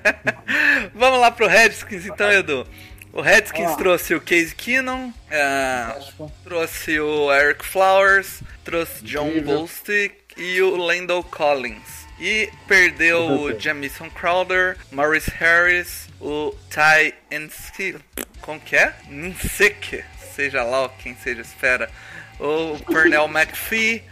Vamos 0.94 1.20
lá 1.20 1.30
pro 1.30 1.46
Redskins 1.46 2.06
então, 2.06 2.30
Edu. 2.30 2.66
O 3.12 3.20
Redskins 3.20 3.70
Ah. 3.72 3.76
trouxe 3.76 4.14
o 4.14 4.20
Case 4.20 4.54
Keenum, 4.54 5.12
que- 5.28 6.32
trouxe 6.44 7.00
o 7.00 7.32
Eric 7.32 7.64
Flowers, 7.64 8.40
trouxe 8.64 9.02
John. 9.04 9.40
Bolstick 9.42 10.14
e 10.36 10.60
o 10.62 10.76
Landell 10.76 11.24
Collins. 11.24 12.06
E 12.20 12.48
perdeu 12.68 13.26
o. 13.26 13.58
Jamison 13.58 14.08
Crowder, 14.10 14.76
Maurice 14.92 15.30
Harris, 15.30 16.06
o 16.20 16.54
Ty 16.68 17.14
Ensky, 17.34 17.96
como 18.42 18.60
que 18.60 18.76
é? 18.76 18.92
Ninsek, 19.08 20.04
seja 20.36 20.62
lá 20.62 20.88
quem 21.02 21.16
seja 21.16 21.40
espera. 21.40 21.90
O 22.38 22.78
Pernell 22.92 23.24
McPhee, 23.32 24.04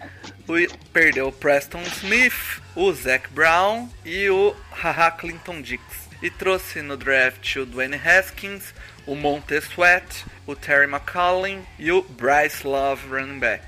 perdeu 0.92 1.28
o 1.28 1.32
Preston 1.32 1.82
Smith, 1.82 2.62
o 2.74 2.90
Zach 2.92 3.28
Brown 3.30 3.88
e 4.04 4.30
o 4.30 4.56
Haha 4.70 5.10
Clinton 5.10 5.60
Dix. 5.60 5.82
E 6.22 6.30
trouxe 6.30 6.80
no 6.80 6.96
draft 6.96 7.56
o 7.56 7.66
Dwayne 7.66 7.96
Haskins, 7.96 8.72
o 9.06 9.14
Montez 9.14 9.64
Sweat, 9.64 10.24
o 10.46 10.56
Terry 10.56 10.86
McCollin 10.86 11.62
e 11.78 11.92
o 11.92 12.02
Bryce 12.02 12.66
Love 12.66 13.06
running 13.08 13.38
back. 13.38 13.62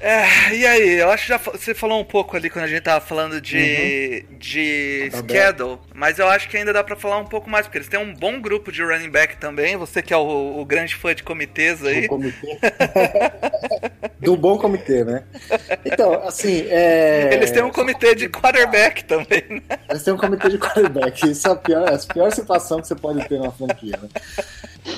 É, 0.00 0.54
e 0.54 0.66
aí, 0.66 0.94
eu 1.00 1.10
acho 1.10 1.22
que 1.22 1.28
já 1.28 1.38
você 1.38 1.74
falou 1.74 2.00
um 2.00 2.04
pouco 2.04 2.36
ali 2.36 2.50
quando 2.50 2.64
a 2.64 2.68
gente 2.68 2.82
tava 2.82 3.04
falando 3.04 3.40
de, 3.40 4.26
de 4.38 5.08
Tá 5.10 5.18
schedule, 5.18 5.78
mas 5.94 6.18
eu 6.18 6.28
acho 6.28 6.48
que 6.48 6.56
ainda 6.56 6.72
dá 6.72 6.84
pra 6.84 6.96
falar 6.96 7.18
um 7.18 7.24
pouco 7.24 7.48
mais, 7.48 7.66
porque 7.66 7.78
eles 7.78 7.88
têm 7.88 7.98
um 7.98 8.12
bom 8.14 8.40
grupo 8.40 8.70
de 8.70 8.82
running 8.82 9.10
back 9.10 9.36
também. 9.38 9.76
Você 9.76 10.02
que 10.02 10.12
é 10.12 10.16
o, 10.16 10.60
o 10.60 10.64
grande 10.64 10.94
fã 10.94 11.14
de 11.14 11.22
comitês 11.22 11.82
aí. 11.84 12.02
Do 12.02 12.08
comitê. 12.08 12.58
Do 14.20 14.36
bom 14.36 14.58
comitê, 14.58 15.04
né? 15.04 15.22
Então, 15.84 16.14
assim, 16.26 16.66
é... 16.68 17.30
Eles 17.32 17.50
têm 17.50 17.62
um 17.62 17.70
comitê 17.70 18.14
de 18.14 18.28
quarterback 18.28 19.04
também, 19.04 19.42
né? 19.48 19.78
Eles 19.88 20.02
têm 20.02 20.14
um 20.14 20.16
comitê 20.16 20.48
de 20.48 20.58
quarterback. 20.58 21.30
Isso 21.30 21.46
é 21.46 21.50
a 21.50 21.56
pior, 21.56 21.88
é 21.88 21.94
a 21.94 21.98
pior 21.98 22.32
situação 22.32 22.80
que 22.80 22.88
você 22.88 22.94
pode 22.94 23.26
ter 23.28 23.38
na 23.38 23.50
franquia, 23.50 23.98
né? 24.00 24.08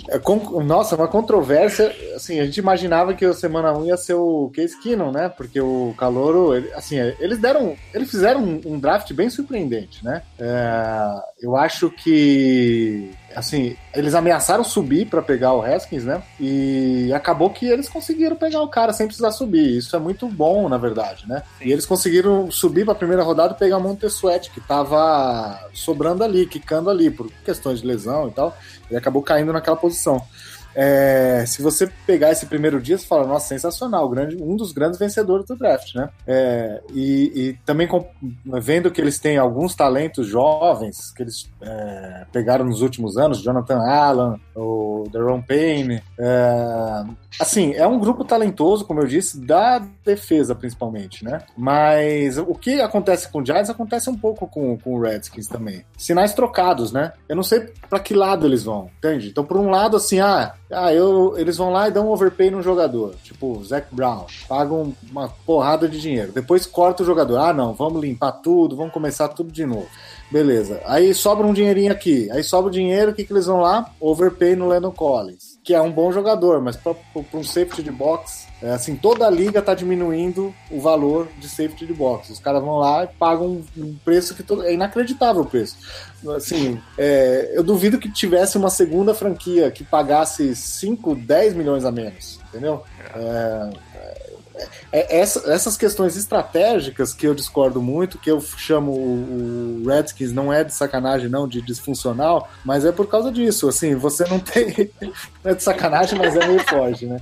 É, 0.09 0.21
nossa, 0.63 0.97
uma 0.97 1.09
controvérsia. 1.09 1.95
Assim, 2.15 2.39
a 2.41 2.45
gente 2.45 2.59
imaginava 2.59 3.15
que 3.15 3.27
o 3.27 3.35
semana 3.35 3.73
1 3.77 3.87
ia 3.87 3.97
ser 3.97 4.15
o 4.15 4.51
Case 4.55 4.79
Keenum, 4.81 5.11
né? 5.11 5.29
Porque 5.29 5.61
o 5.61 5.95
Calouro, 5.99 6.55
ele- 6.55 6.73
assim, 6.75 6.97
eles 7.19 7.39
deram. 7.39 7.77
Eles 7.93 8.11
fizeram 8.11 8.43
um, 8.43 8.61
um 8.67 8.79
draft 8.79 9.13
bem 9.13 9.29
surpreendente, 9.31 10.05
né? 10.05 10.23
É, 10.39 11.21
eu 11.41 11.57
acho 11.57 11.91
que. 11.91 13.11
Assim, 13.37 13.77
eles 13.95 14.15
ameaçaram 14.15 14.65
subir 14.65 15.07
para 15.07 15.21
pegar 15.21 15.53
o 15.53 15.63
Haskins, 15.63 16.05
né? 16.05 16.23
E 16.41 17.13
acabou 17.15 17.51
que 17.51 17.67
eles 17.67 17.87
conseguiram 17.87 18.35
pegar 18.35 18.63
o 18.63 18.69
cara 18.69 18.95
sem 18.95 19.07
precisar 19.07 19.31
subir. 19.31 19.77
Isso 19.77 19.95
é 19.95 19.99
muito 19.99 20.27
bom, 20.27 20.69
na 20.71 20.79
verdade, 20.79 21.29
né? 21.29 21.43
E 21.61 21.71
eles 21.71 21.85
conseguiram 21.85 22.51
subir 22.51 22.85
para 22.85 22.95
a 22.95 22.97
primeira 22.97 23.23
rodada 23.23 23.53
e 23.53 23.59
pegar 23.59 23.77
o 23.77 23.81
Montesuete, 23.83 24.51
que 24.51 24.61
tava 24.61 25.61
sobrando 25.75 26.25
ali, 26.25 26.47
quicando 26.47 26.89
ali, 26.89 27.11
por 27.11 27.31
questões 27.45 27.83
de 27.83 27.87
lesão 27.87 28.29
e 28.29 28.31
tal. 28.31 28.57
Ele 28.89 28.99
acabou 28.99 29.23
caindo 29.23 29.53
naquela 29.53 29.77
posição. 29.77 30.23
É, 30.79 31.45
se 31.47 31.63
você 31.63 31.91
pegar 32.07 32.31
esse 32.33 32.45
primeiro 32.47 32.81
dia, 32.81 32.99
você 32.99 33.07
fala, 33.07 33.27
nossa, 33.27 33.49
sensacional, 33.49 34.07
grande, 34.11 34.37
um 34.37 34.55
dos 34.57 34.73
grandes 34.73 34.99
vencedores 34.99 35.47
do 35.47 35.57
draft, 35.57 35.95
né? 35.95 36.11
É, 36.27 36.83
e, 36.93 37.33
e 37.35 37.53
também 37.65 37.89
com- 37.89 38.07
vendo 38.61 38.91
que 38.91 39.01
eles 39.01 39.19
têm 39.19 39.39
alguns 39.39 39.75
talentos 39.75 40.27
jovens 40.27 41.11
que 41.13 41.23
eles 41.23 41.51
é, 41.63 42.27
pegaram 42.31 42.65
nos 42.67 42.83
últimos 42.83 43.17
anos, 43.17 43.39
Jonathan 43.39 43.79
Allen, 43.79 44.41
o 44.55 45.05
Deron 45.11 45.41
Payne, 45.41 46.03
é, 46.19 47.05
assim, 47.41 47.73
é 47.73 47.87
um 47.87 47.99
grupo 47.99 48.25
talentoso, 48.25 48.85
como 48.85 49.01
eu 49.01 49.07
disse, 49.07 49.41
da 49.41 49.79
defesa 50.05 50.55
principalmente, 50.55 51.25
né? 51.25 51.41
Mas 51.57 52.37
o 52.39 52.55
que 52.55 52.81
acontece 52.83 53.29
com 53.31 53.41
o 53.41 53.47
Giants 53.47 53.71
acontece 53.71 54.11
um 54.11 54.17
pouco 54.17 54.47
com, 54.47 54.77
com 54.79 54.95
o 54.95 55.01
Redskins 55.01 55.47
também. 55.47 55.85
Sinais 55.97 56.35
trocados, 56.35 56.93
né? 56.93 57.13
Eu 57.29 57.37
não 57.37 57.43
sei 57.43 57.61
pra 57.89 57.99
que 57.99 58.13
lado 58.15 58.47
eles 58.47 58.65
vão, 58.65 58.91
entende? 58.99 59.29
Então, 59.29 59.45
por 59.45 59.57
um 59.57 59.71
lado, 59.71 59.97
assim, 59.97 60.21
ah, 60.21 60.55
Ah, 60.71 60.93
eu, 60.93 61.39
eles 61.39 61.57
vão 61.57 61.71
lá 61.71 61.89
e 61.89 61.93
dão 61.93 62.09
um 62.09 62.11
overpay 62.11 62.51
no 62.51 62.61
jogador, 62.61 63.15
tipo 63.23 63.63
Zac 63.65 63.95
Brown, 63.95 64.27
pagam 64.49 64.93
uma 65.09 65.29
porrada 65.47 65.89
de 65.89 66.01
dinheiro. 66.01 66.33
Depois 66.33 66.67
corta 66.67 67.05
o 67.05 67.07
jogador. 67.07 67.39
Ah, 67.39 67.53
não, 67.53 67.73
vamos 67.73 68.03
limpar 68.03 68.33
tudo, 68.33 68.77
vamos 68.77 68.93
começar 68.93 69.29
tudo 69.29 69.53
de 69.53 69.65
novo. 69.65 69.87
Beleza. 70.31 70.81
Aí 70.85 71.15
sobra 71.15 71.47
um 71.47 71.53
dinheirinho 71.53 71.93
aqui. 71.93 72.29
Aí 72.33 72.43
sobra 72.43 72.69
o 72.69 72.73
dinheiro, 72.73 73.13
o 73.13 73.15
que, 73.15 73.25
que 73.25 73.33
eles 73.33 73.47
vão 73.47 73.61
lá? 73.61 73.93
Overpay 74.01 74.57
no 74.57 74.67
Landon 74.67 74.91
Collins, 74.91 75.59
que 75.63 75.73
é 75.73 75.81
um 75.81 75.93
bom 75.93 76.11
jogador, 76.11 76.61
mas 76.61 76.77
para 76.77 76.97
um 77.33 77.45
safety 77.45 77.83
de 77.83 77.93
box, 77.93 78.47
é, 78.61 78.73
assim, 78.73 78.97
toda 78.97 79.27
a 79.27 79.31
liga 79.31 79.63
tá 79.63 79.75
diminuindo 79.75 80.53
o 80.71 80.81
valor 80.81 81.29
de 81.39 81.49
safety 81.49 81.87
de 81.87 81.93
box. 81.93 82.31
Os 82.31 82.41
caras 82.41 82.63
vão 82.63 82.79
lá 82.79 83.05
e 83.05 83.07
pagam 83.07 83.63
um 83.77 83.97
preço 84.05 84.35
que 84.35 84.43
todo, 84.43 84.65
é 84.65 84.73
inacreditável 84.73 85.43
o 85.43 85.47
preço. 85.47 85.77
Assim, 86.35 86.81
é, 86.97 87.53
eu 87.55 87.63
duvido 87.63 87.99
que 87.99 88.11
tivesse 88.11 88.57
uma 88.57 88.71
segunda 88.71 89.15
franquia 89.15 89.71
que 89.71 89.85
pagasse 89.85 90.57
5, 90.57 91.15
10 91.15 91.55
milhões 91.55 91.85
a 91.85 91.93
menos, 91.93 92.41
entendeu? 92.49 92.83
É, 93.15 93.71
é, 94.93 95.21
essa, 95.21 95.53
essas 95.53 95.77
questões 95.77 96.17
estratégicas 96.17 97.13
que 97.13 97.27
eu 97.27 97.35
discordo 97.35 97.83
muito, 97.83 98.19
que 98.19 98.31
eu 98.31 98.41
chamo 98.41 98.93
o, 98.93 99.83
o 99.83 99.89
Redskins 99.89 100.33
não 100.33 100.53
é 100.53 100.65
de 100.65 100.73
sacanagem, 100.73 101.29
não, 101.29 101.47
de 101.47 101.61
disfuncional, 101.61 102.49
mas 102.65 102.85
é 102.85 102.93
por 102.93 103.07
causa 103.07 103.31
disso. 103.31 103.69
Assim, 103.69 103.95
você 103.95 104.25
não 104.25 104.39
tem. 104.39 104.67
Não 105.43 105.53
é 105.53 105.55
de 105.55 105.63
sacanagem, 105.63 106.19
mas 106.19 106.35
é 106.35 106.45
meio 106.45 106.59
forte, 106.67 107.07
né? 107.07 107.21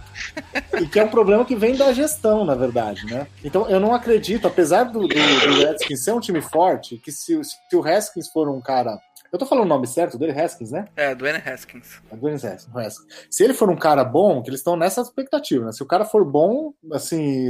E 0.81 0.87
que 0.87 0.99
é 0.99 1.05
um 1.05 1.09
problema 1.09 1.45
que 1.45 1.55
vem 1.55 1.77
da 1.77 1.93
gestão, 1.93 2.43
na 2.43 2.55
verdade, 2.55 3.05
né? 3.05 3.27
Então 3.45 3.69
eu 3.69 3.79
não 3.79 3.95
acredito, 3.95 4.47
apesar 4.47 4.85
do, 4.85 5.01
do, 5.01 5.09
do 5.09 5.59
Redskins 5.59 6.03
ser 6.03 6.13
um 6.13 6.21
time 6.21 6.41
forte, 6.41 6.97
que 6.97 7.13
se, 7.13 7.39
se 7.45 7.77
o 7.77 7.81
Redskins 7.83 8.31
for 8.31 8.49
um 8.49 8.63
cara 8.63 8.94
eu 9.35 9.39
tô 9.39 9.47
falando 9.47 9.65
o 9.65 9.69
nome 9.69 9.85
certo 9.89 10.17
dele, 10.17 10.31
Haskins, 10.31 10.71
né? 10.71 10.87
É, 10.95 11.13
Dwayne 11.13 11.43
Haskins. 11.45 12.01
É 12.09 12.17
Dwayne 12.17 12.37
Haskins. 12.37 13.27
Se 13.29 13.43
ele 13.43 13.53
for 13.53 13.69
um 13.69 13.77
cara 13.77 14.05
bom, 14.05 14.41
que 14.41 14.49
eles 14.49 14.61
estão 14.61 14.77
nessa 14.77 15.01
expectativa, 15.01 15.67
né? 15.67 15.73
Se 15.73 15.83
o 15.83 15.87
cara 15.87 16.05
for 16.05 16.25
bom, 16.25 16.73
assim, 16.93 17.49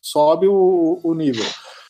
sobe 0.00 0.48
o, 0.48 0.98
o 1.04 1.14
nível 1.14 1.44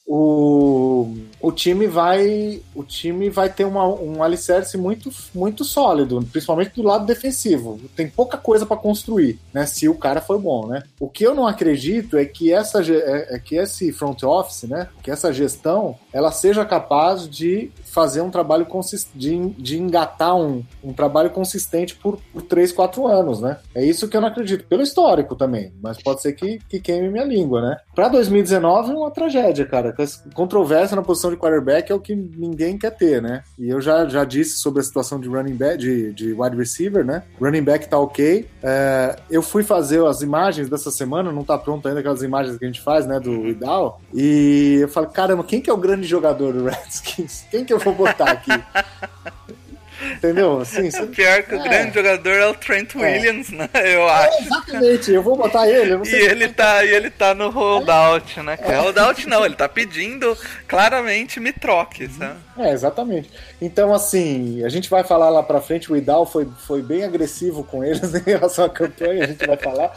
o, 0.07 1.16
o 1.40 1.50
time 1.50 1.88
vai 1.88 2.62
o 2.74 2.84
time 2.84 3.28
vai 3.28 3.48
ter 3.48 3.64
uma, 3.64 3.84
um 3.86 4.22
alicerce 4.22 4.78
muito, 4.78 5.11
muito 5.34 5.64
sólido, 5.64 6.24
principalmente 6.30 6.74
do 6.76 6.82
lado 6.82 7.04
defensivo. 7.04 7.80
Tem 7.96 8.09
pouca 8.09 8.38
coisa 8.38 8.64
para 8.64 8.76
construir, 8.76 9.38
né? 9.52 9.66
Se 9.66 9.88
o 9.88 9.94
cara 9.94 10.20
for 10.20 10.38
bom, 10.38 10.68
né? 10.68 10.84
O 11.00 11.09
que 11.09 11.24
eu 11.24 11.34
não 11.34 11.46
acredito 11.46 12.16
é 12.16 12.24
que 12.24 12.52
essa 12.52 12.80
é, 12.80 13.34
é 13.34 13.38
que 13.38 13.57
esse 13.57 13.92
front 13.92 14.22
office, 14.22 14.64
né? 14.64 14.88
Que 15.02 15.11
essa 15.11 15.32
gestão 15.32 15.96
ela 16.12 16.30
seja 16.30 16.64
capaz 16.64 17.28
de 17.28 17.70
fazer 17.96 18.20
um 18.20 18.30
trabalho 18.30 18.66
de, 19.14 19.38
de 19.52 19.78
engatar 19.78 20.36
um, 20.36 20.62
um 20.84 20.92
trabalho 20.92 21.30
consistente 21.30 21.94
por, 21.94 22.18
por 22.30 22.42
3, 22.42 22.70
4 22.70 23.07
anos, 23.09 23.40
né? 23.40 23.57
É 23.74 23.82
isso 23.82 24.07
que 24.07 24.14
eu 24.14 24.20
não 24.20 24.28
acredito, 24.28 24.66
pelo 24.66 24.82
histórico 24.82 25.34
também, 25.34 25.72
mas 25.82 26.02
pode 26.02 26.20
ser 26.20 26.34
que, 26.34 26.59
que 26.68 26.78
queime 26.78 27.09
minha 27.09 27.24
língua, 27.24 27.62
né? 27.62 27.78
Para 27.94 28.09
2019 28.09 28.92
é 28.92 28.94
uma 28.94 29.11
tragédia, 29.11 29.64
cara. 29.64 29.95
Controvérsia 30.34 30.97
na 30.97 31.03
posição 31.03 31.30
de 31.30 31.36
quarterback 31.36 31.90
é 31.90 31.94
o 31.94 32.01
que 32.01 32.14
ninguém 32.14 32.78
quer 32.78 32.90
ter, 32.90 33.22
né? 33.22 33.42
E 33.59 33.68
eu 33.68 33.80
já, 33.80 34.07
já 34.07 34.24
disse 34.24 34.59
sobre 34.59 34.80
a 34.80 34.82
situação 34.82 35.18
de 35.20 35.28
running 35.28 35.55
back, 35.55 35.78
de, 35.78 36.12
de 36.12 36.32
wide 36.32 36.57
receiver, 36.57 37.05
né? 37.05 37.22
Running 37.40 37.62
back 37.62 37.88
tá 37.88 37.99
ok. 37.99 38.49
É, 38.62 39.16
eu 39.30 39.42
fui 39.42 39.62
fazer 39.62 40.05
as 40.05 40.22
imagens 40.22 40.68
dessa 40.68 40.90
semana, 40.90 41.32
não 41.32 41.44
tá 41.44 41.57
pronto 41.59 41.86
ainda 41.86 42.01
aquelas 42.01 42.22
imagens 42.22 42.57
que 42.57 42.64
a 42.64 42.68
gente 42.68 42.80
faz, 42.80 43.07
né? 43.07 43.20
Do 43.20 43.49
Idal. 43.49 44.01
E 44.12 44.78
eu 44.80 44.88
falei, 44.88 45.11
caramba, 45.11 45.44
quem 45.44 45.61
que 45.61 45.70
é 45.70 45.72
o 45.72 45.78
grande 45.78 46.07
jogador 46.07 46.53
do 46.53 46.64
Redskins? 46.64 47.44
Quem 47.51 47.64
que 47.64 47.72
eu 47.72 47.78
vou 47.78 47.94
botar 47.94 48.30
aqui? 48.30 48.51
Entendeu? 50.14 50.61
Assim, 50.61 50.88
é 50.94 51.07
pior 51.07 51.42
que 51.42 51.54
é. 51.54 51.59
o 51.59 51.62
grande 51.62 51.94
jogador 51.94 52.34
é 52.34 52.46
o 52.46 52.54
Trent 52.54 52.94
é. 52.94 52.98
Williams, 52.98 53.52
é. 53.52 53.57
né? 53.57 53.68
Eu 53.84 54.09
acho. 54.09 54.42
exatamente, 54.42 55.12
eu 55.12 55.22
vou 55.22 55.36
botar 55.36 55.68
ele. 55.68 55.98
e 56.09 56.14
ele 56.14 56.48
tá, 56.48 56.84
e 56.84 56.88
ele 56.88 57.11
tá 57.11 57.34
no 57.34 57.50
holdout, 57.50 58.40
né? 58.40 58.59
É. 58.61 58.76
Holdout 58.76 59.28
não, 59.28 59.44
ele 59.44 59.54
tá 59.54 59.68
pedindo 59.68 60.36
claramente 60.66 61.40
me 61.40 61.52
troque, 61.52 62.09
sabe? 62.09 62.36
É, 62.59 62.72
exatamente. 62.72 63.30
Então, 63.61 63.92
assim, 63.92 64.64
a 64.64 64.68
gente 64.68 64.88
vai 64.88 65.04
falar 65.04 65.30
lá 65.30 65.42
pra 65.42 65.61
frente, 65.61 65.92
o 65.92 65.96
Idal 65.96 66.26
foi, 66.26 66.46
foi 66.66 66.82
bem 66.82 67.04
agressivo 67.04 67.64
com 67.64 67.84
eles 67.84 68.14
em 68.14 68.22
relação 68.22 68.64
à 68.64 68.70
campanha, 68.70 69.24
a 69.24 69.26
gente 69.26 69.46
vai 69.46 69.57
falar. 69.57 69.92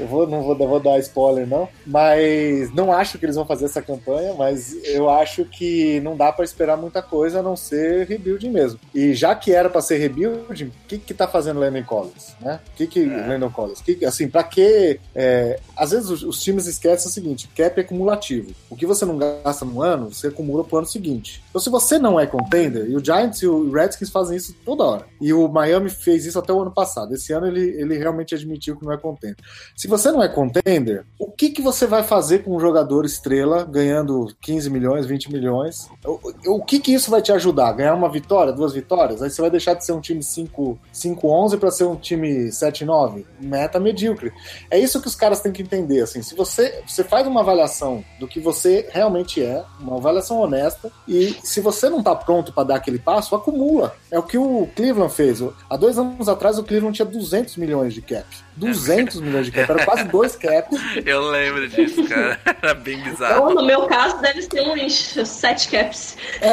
Eu 0.00 0.06
vou, 0.06 0.26
não 0.26 0.42
vou, 0.42 0.56
vou 0.56 0.80
dar 0.80 0.98
spoiler, 0.98 1.46
não. 1.46 1.68
Mas 1.86 2.72
não 2.72 2.92
acho 2.92 3.18
que 3.18 3.26
eles 3.26 3.36
vão 3.36 3.44
fazer 3.44 3.66
essa 3.66 3.82
campanha, 3.82 4.34
mas 4.34 4.74
eu 4.84 5.10
acho 5.10 5.44
que 5.44 6.00
não 6.00 6.16
dá 6.16 6.32
para 6.32 6.44
esperar 6.44 6.76
muita 6.76 7.02
coisa 7.02 7.40
a 7.40 7.42
não 7.42 7.56
ser 7.56 8.06
rebuilding 8.06 8.50
mesmo. 8.50 8.80
E 8.94 9.12
já 9.12 9.34
que 9.34 9.52
era 9.52 9.68
para 9.68 9.82
ser 9.82 9.98
rebuilding, 9.98 10.66
o 10.66 10.72
que 10.88 10.98
que 10.98 11.12
tá 11.12 11.28
fazendo 11.28 11.60
Landon 11.60 11.84
Collins, 11.84 12.34
né? 12.40 12.60
O 12.72 12.76
que 12.76 12.86
que 12.86 13.02
é. 13.02 13.26
Landon 13.26 13.50
Collins? 13.50 13.80
Que, 13.82 14.04
assim, 14.04 14.28
para 14.28 14.42
que 14.44 14.98
é, 15.14 15.60
às 15.76 15.90
vezes 15.90 16.08
os, 16.08 16.22
os, 16.22 16.42
times 16.42 16.66
esquecem 16.66 17.08
o 17.08 17.12
seguinte, 17.12 17.48
cap 17.54 17.78
é 17.78 17.82
acumulativo. 17.82 18.52
O 18.70 18.76
que 18.76 18.86
você 18.86 19.04
não 19.04 19.18
gasta 19.18 19.64
no 19.64 19.82
ano, 19.82 20.12
você 20.12 20.28
acumula 20.28 20.64
pro 20.64 20.78
ano 20.78 20.86
seguinte. 20.86 21.42
Então 21.50 21.60
se 21.60 21.68
você 21.68 21.98
não 21.98 22.18
é 22.18 22.26
contender, 22.26 22.88
e 22.88 22.96
o 22.96 23.04
Giants 23.04 23.42
e 23.42 23.46
o 23.46 23.70
Redskins 23.70 24.10
fazem 24.10 24.36
isso 24.36 24.54
toda 24.64 24.84
hora. 24.84 25.06
E 25.20 25.32
o 25.32 25.46
Miami 25.48 25.90
fez 25.90 26.24
isso 26.24 26.38
até 26.38 26.52
o 26.52 26.60
ano 26.60 26.70
passado. 26.70 27.14
Esse 27.14 27.32
ano 27.32 27.46
ele, 27.46 27.80
ele 27.80 27.98
realmente 27.98 28.34
admitiu 28.34 28.76
que 28.76 28.84
não 28.84 28.92
é 28.92 28.96
contender. 28.96 29.36
Se 29.76 29.88
você 29.90 30.10
não 30.10 30.22
é 30.22 30.28
contender, 30.28 31.04
o 31.18 31.30
que, 31.30 31.50
que 31.50 31.60
você 31.60 31.86
vai 31.86 32.02
fazer 32.02 32.44
com 32.44 32.56
um 32.56 32.60
jogador 32.60 33.04
estrela 33.04 33.64
ganhando 33.64 34.34
15 34.40 34.70
milhões, 34.70 35.04
20 35.06 35.32
milhões? 35.32 35.88
O, 36.04 36.54
o 36.54 36.64
que, 36.64 36.78
que 36.78 36.94
isso 36.94 37.10
vai 37.10 37.20
te 37.20 37.32
ajudar? 37.32 37.72
Ganhar 37.72 37.94
uma 37.94 38.08
vitória, 38.08 38.52
duas 38.52 38.72
vitórias? 38.72 39.20
Aí 39.20 39.28
você 39.28 39.40
vai 39.42 39.50
deixar 39.50 39.74
de 39.74 39.84
ser 39.84 39.92
um 39.92 40.00
time 40.00 40.20
5-11 40.20 41.58
para 41.58 41.70
ser 41.70 41.84
um 41.84 41.96
time 41.96 42.48
7-9? 42.48 43.24
Meta 43.40 43.80
medíocre. 43.80 44.32
É 44.70 44.78
isso 44.78 45.00
que 45.00 45.08
os 45.08 45.14
caras 45.14 45.40
têm 45.40 45.52
que 45.52 45.62
entender. 45.62 46.02
Assim, 46.02 46.22
se 46.22 46.34
você, 46.34 46.82
você 46.86 47.02
faz 47.02 47.26
uma 47.26 47.40
avaliação 47.40 48.04
do 48.18 48.28
que 48.28 48.40
você 48.40 48.88
realmente 48.90 49.42
é, 49.42 49.64
uma 49.80 49.96
avaliação 49.96 50.40
honesta, 50.40 50.90
e 51.08 51.36
se 51.42 51.60
você 51.60 51.88
não 51.90 51.98
está 51.98 52.14
pronto 52.14 52.52
para 52.52 52.64
dar 52.64 52.76
aquele 52.76 52.98
passo, 52.98 53.34
acumula. 53.34 53.94
É 54.10 54.18
o 54.18 54.22
que 54.22 54.38
o 54.38 54.68
Cleveland 54.76 55.12
fez. 55.12 55.42
Há 55.68 55.76
dois 55.76 55.98
anos 55.98 56.28
atrás, 56.28 56.58
o 56.58 56.64
Cleveland 56.64 56.94
tinha 56.94 57.06
200 57.06 57.56
milhões 57.56 57.92
de 57.92 58.02
cap. 58.02 58.26
200 58.60 59.20
milhões 59.20 59.46
de 59.46 59.52
cap, 59.52 59.70
era 59.70 59.84
quase 59.84 60.04
dois 60.04 60.36
caps. 60.36 60.78
Eu 61.04 61.28
lembro 61.28 61.68
disso, 61.68 62.04
cara. 62.06 62.38
Era 62.62 62.74
bem 62.74 63.02
bizarro. 63.02 63.50
Então, 63.50 63.54
no 63.54 63.66
meu 63.66 63.86
caso, 63.86 64.20
deve 64.20 64.42
ser 64.42 64.60
uns 64.60 65.28
7 65.28 65.68
caps. 65.68 66.16
É. 66.40 66.52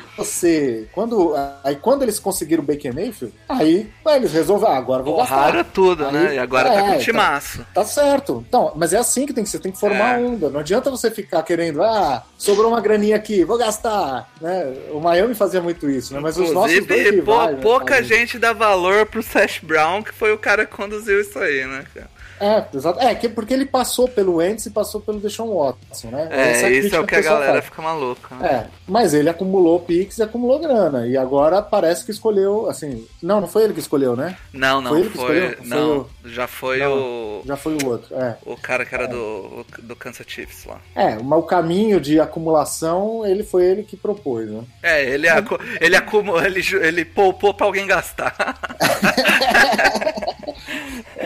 Você, 0.24 0.88
quando, 0.92 1.34
aí 1.64 1.76
quando 1.76 2.02
eles 2.02 2.18
conseguiram 2.18 2.62
o 2.62 2.66
Baker 2.66 2.94
Mayfield, 2.94 3.34
aí 3.48 3.90
eles 4.06 4.32
resolveram, 4.32 4.74
ah, 4.74 4.78
agora 4.78 5.02
vou 5.02 5.16
Porraram 5.16 5.64
tudo, 5.64 6.06
aí, 6.06 6.12
né? 6.12 6.34
E 6.34 6.38
agora 6.38 6.68
é, 6.68 6.74
tá 6.74 6.92
com 6.92 6.98
timaço. 6.98 7.58
Tá, 7.58 7.64
tá, 7.74 7.84
certo. 7.84 8.44
Então, 8.46 8.72
mas 8.76 8.92
é 8.92 8.98
assim 8.98 9.26
que 9.26 9.32
tem 9.32 9.44
que 9.44 9.50
ser, 9.50 9.58
tem 9.58 9.72
que 9.72 9.78
formar 9.78 10.20
é. 10.20 10.24
onda. 10.24 10.50
Não 10.50 10.60
adianta 10.60 10.90
você 10.90 11.10
ficar 11.10 11.42
querendo, 11.42 11.82
ah, 11.82 12.22
sobrou 12.36 12.70
uma 12.70 12.80
graninha 12.80 13.16
aqui, 13.16 13.44
vou 13.44 13.58
gastar. 13.58 14.28
Né? 14.40 14.74
O 14.92 15.00
Miami 15.00 15.34
fazia 15.34 15.62
muito 15.62 15.88
isso, 15.88 16.12
né? 16.14 16.20
Mas 16.20 16.36
os 16.36 16.52
nossos 16.52 16.86
dois 16.86 17.10
rivais, 17.10 17.56
né, 17.56 17.62
pouca 17.62 18.02
gente 18.02 18.38
dá 18.38 18.52
valor 18.52 19.06
pro 19.06 19.22
Sash 19.22 19.60
Brown, 19.62 20.02
que 20.02 20.12
foi 20.12 20.32
o 20.32 20.38
cara 20.38 20.66
que 20.66 20.76
conduziu 20.76 21.20
isso 21.20 21.38
aí, 21.38 21.64
né, 21.66 21.84
cara? 21.94 22.19
É, 22.40 22.64
exato. 22.74 22.98
É, 23.00 23.14
que, 23.14 23.28
porque 23.28 23.52
ele 23.52 23.66
passou 23.66 24.08
pelo 24.08 24.36
Wentz 24.36 24.66
e 24.66 24.70
passou 24.70 25.00
pelo 25.00 25.20
Deshaun 25.20 25.54
Watson, 25.54 26.08
né? 26.08 26.28
É, 26.30 26.50
Essa 26.52 26.66
é 26.66 26.72
isso 26.72 26.96
é 26.96 27.00
o 27.00 27.06
que 27.06 27.14
a 27.14 27.20
galera 27.20 27.52
faz. 27.52 27.64
fica 27.66 27.82
maluca. 27.82 28.34
Né? 28.36 28.48
É, 28.48 28.66
mas 28.88 29.12
ele 29.12 29.28
acumulou 29.28 29.80
pix 29.80 30.18
e 30.18 30.22
acumulou 30.22 30.58
grana. 30.58 31.06
E 31.06 31.16
agora 31.16 31.60
parece 31.60 32.04
que 32.04 32.10
escolheu, 32.10 32.68
assim... 32.68 33.06
Não, 33.22 33.40
não 33.40 33.48
foi 33.48 33.64
ele 33.64 33.74
que 33.74 33.80
escolheu, 33.80 34.16
né? 34.16 34.36
Não, 34.52 34.80
não. 34.80 34.90
Foi 34.90 35.00
ele 35.00 35.10
que 35.10 35.16
foi, 35.18 35.38
escolheu? 35.38 35.56
Não, 35.64 35.76
foi 35.76 36.30
o... 36.30 36.32
já 36.32 36.46
foi 36.46 36.78
não, 36.78 36.92
o... 36.92 37.42
Já 37.44 37.56
foi 37.56 37.74
o 37.74 37.86
outro, 37.86 38.16
é. 38.16 38.36
O 38.46 38.56
cara 38.56 38.86
que 38.86 38.94
era 38.94 39.04
é. 39.04 39.08
do, 39.08 39.66
do 39.82 39.94
Kansas 39.94 40.26
Chiefs 40.26 40.64
lá. 40.64 40.80
É, 40.94 41.16
mas 41.22 41.38
o 41.38 41.42
caminho 41.42 42.00
de 42.00 42.18
acumulação, 42.18 43.26
ele 43.26 43.44
foi 43.44 43.64
ele 43.64 43.82
que 43.82 43.96
propôs, 43.96 44.48
né? 44.48 44.62
É, 44.82 45.04
ele, 45.04 45.28
acu... 45.28 45.58
ele, 45.80 45.96
acumulou, 45.96 46.42
ele, 46.42 46.62
ele 46.80 47.04
poupou 47.04 47.52
pra 47.52 47.66
alguém 47.66 47.86
gastar. 47.86 48.34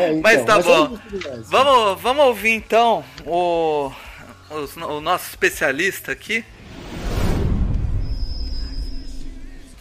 É, 0.04 0.10
então, 0.10 0.22
mas 0.22 0.44
tá 0.44 0.56
mas 0.56 0.66
bom. 0.66 0.98
Vamos, 1.44 2.00
vamos 2.00 2.24
ouvir 2.26 2.50
então 2.50 3.04
o, 3.26 3.90
o, 4.50 4.86
o 4.96 5.00
nosso 5.00 5.28
especialista 5.30 6.12
aqui. 6.12 6.44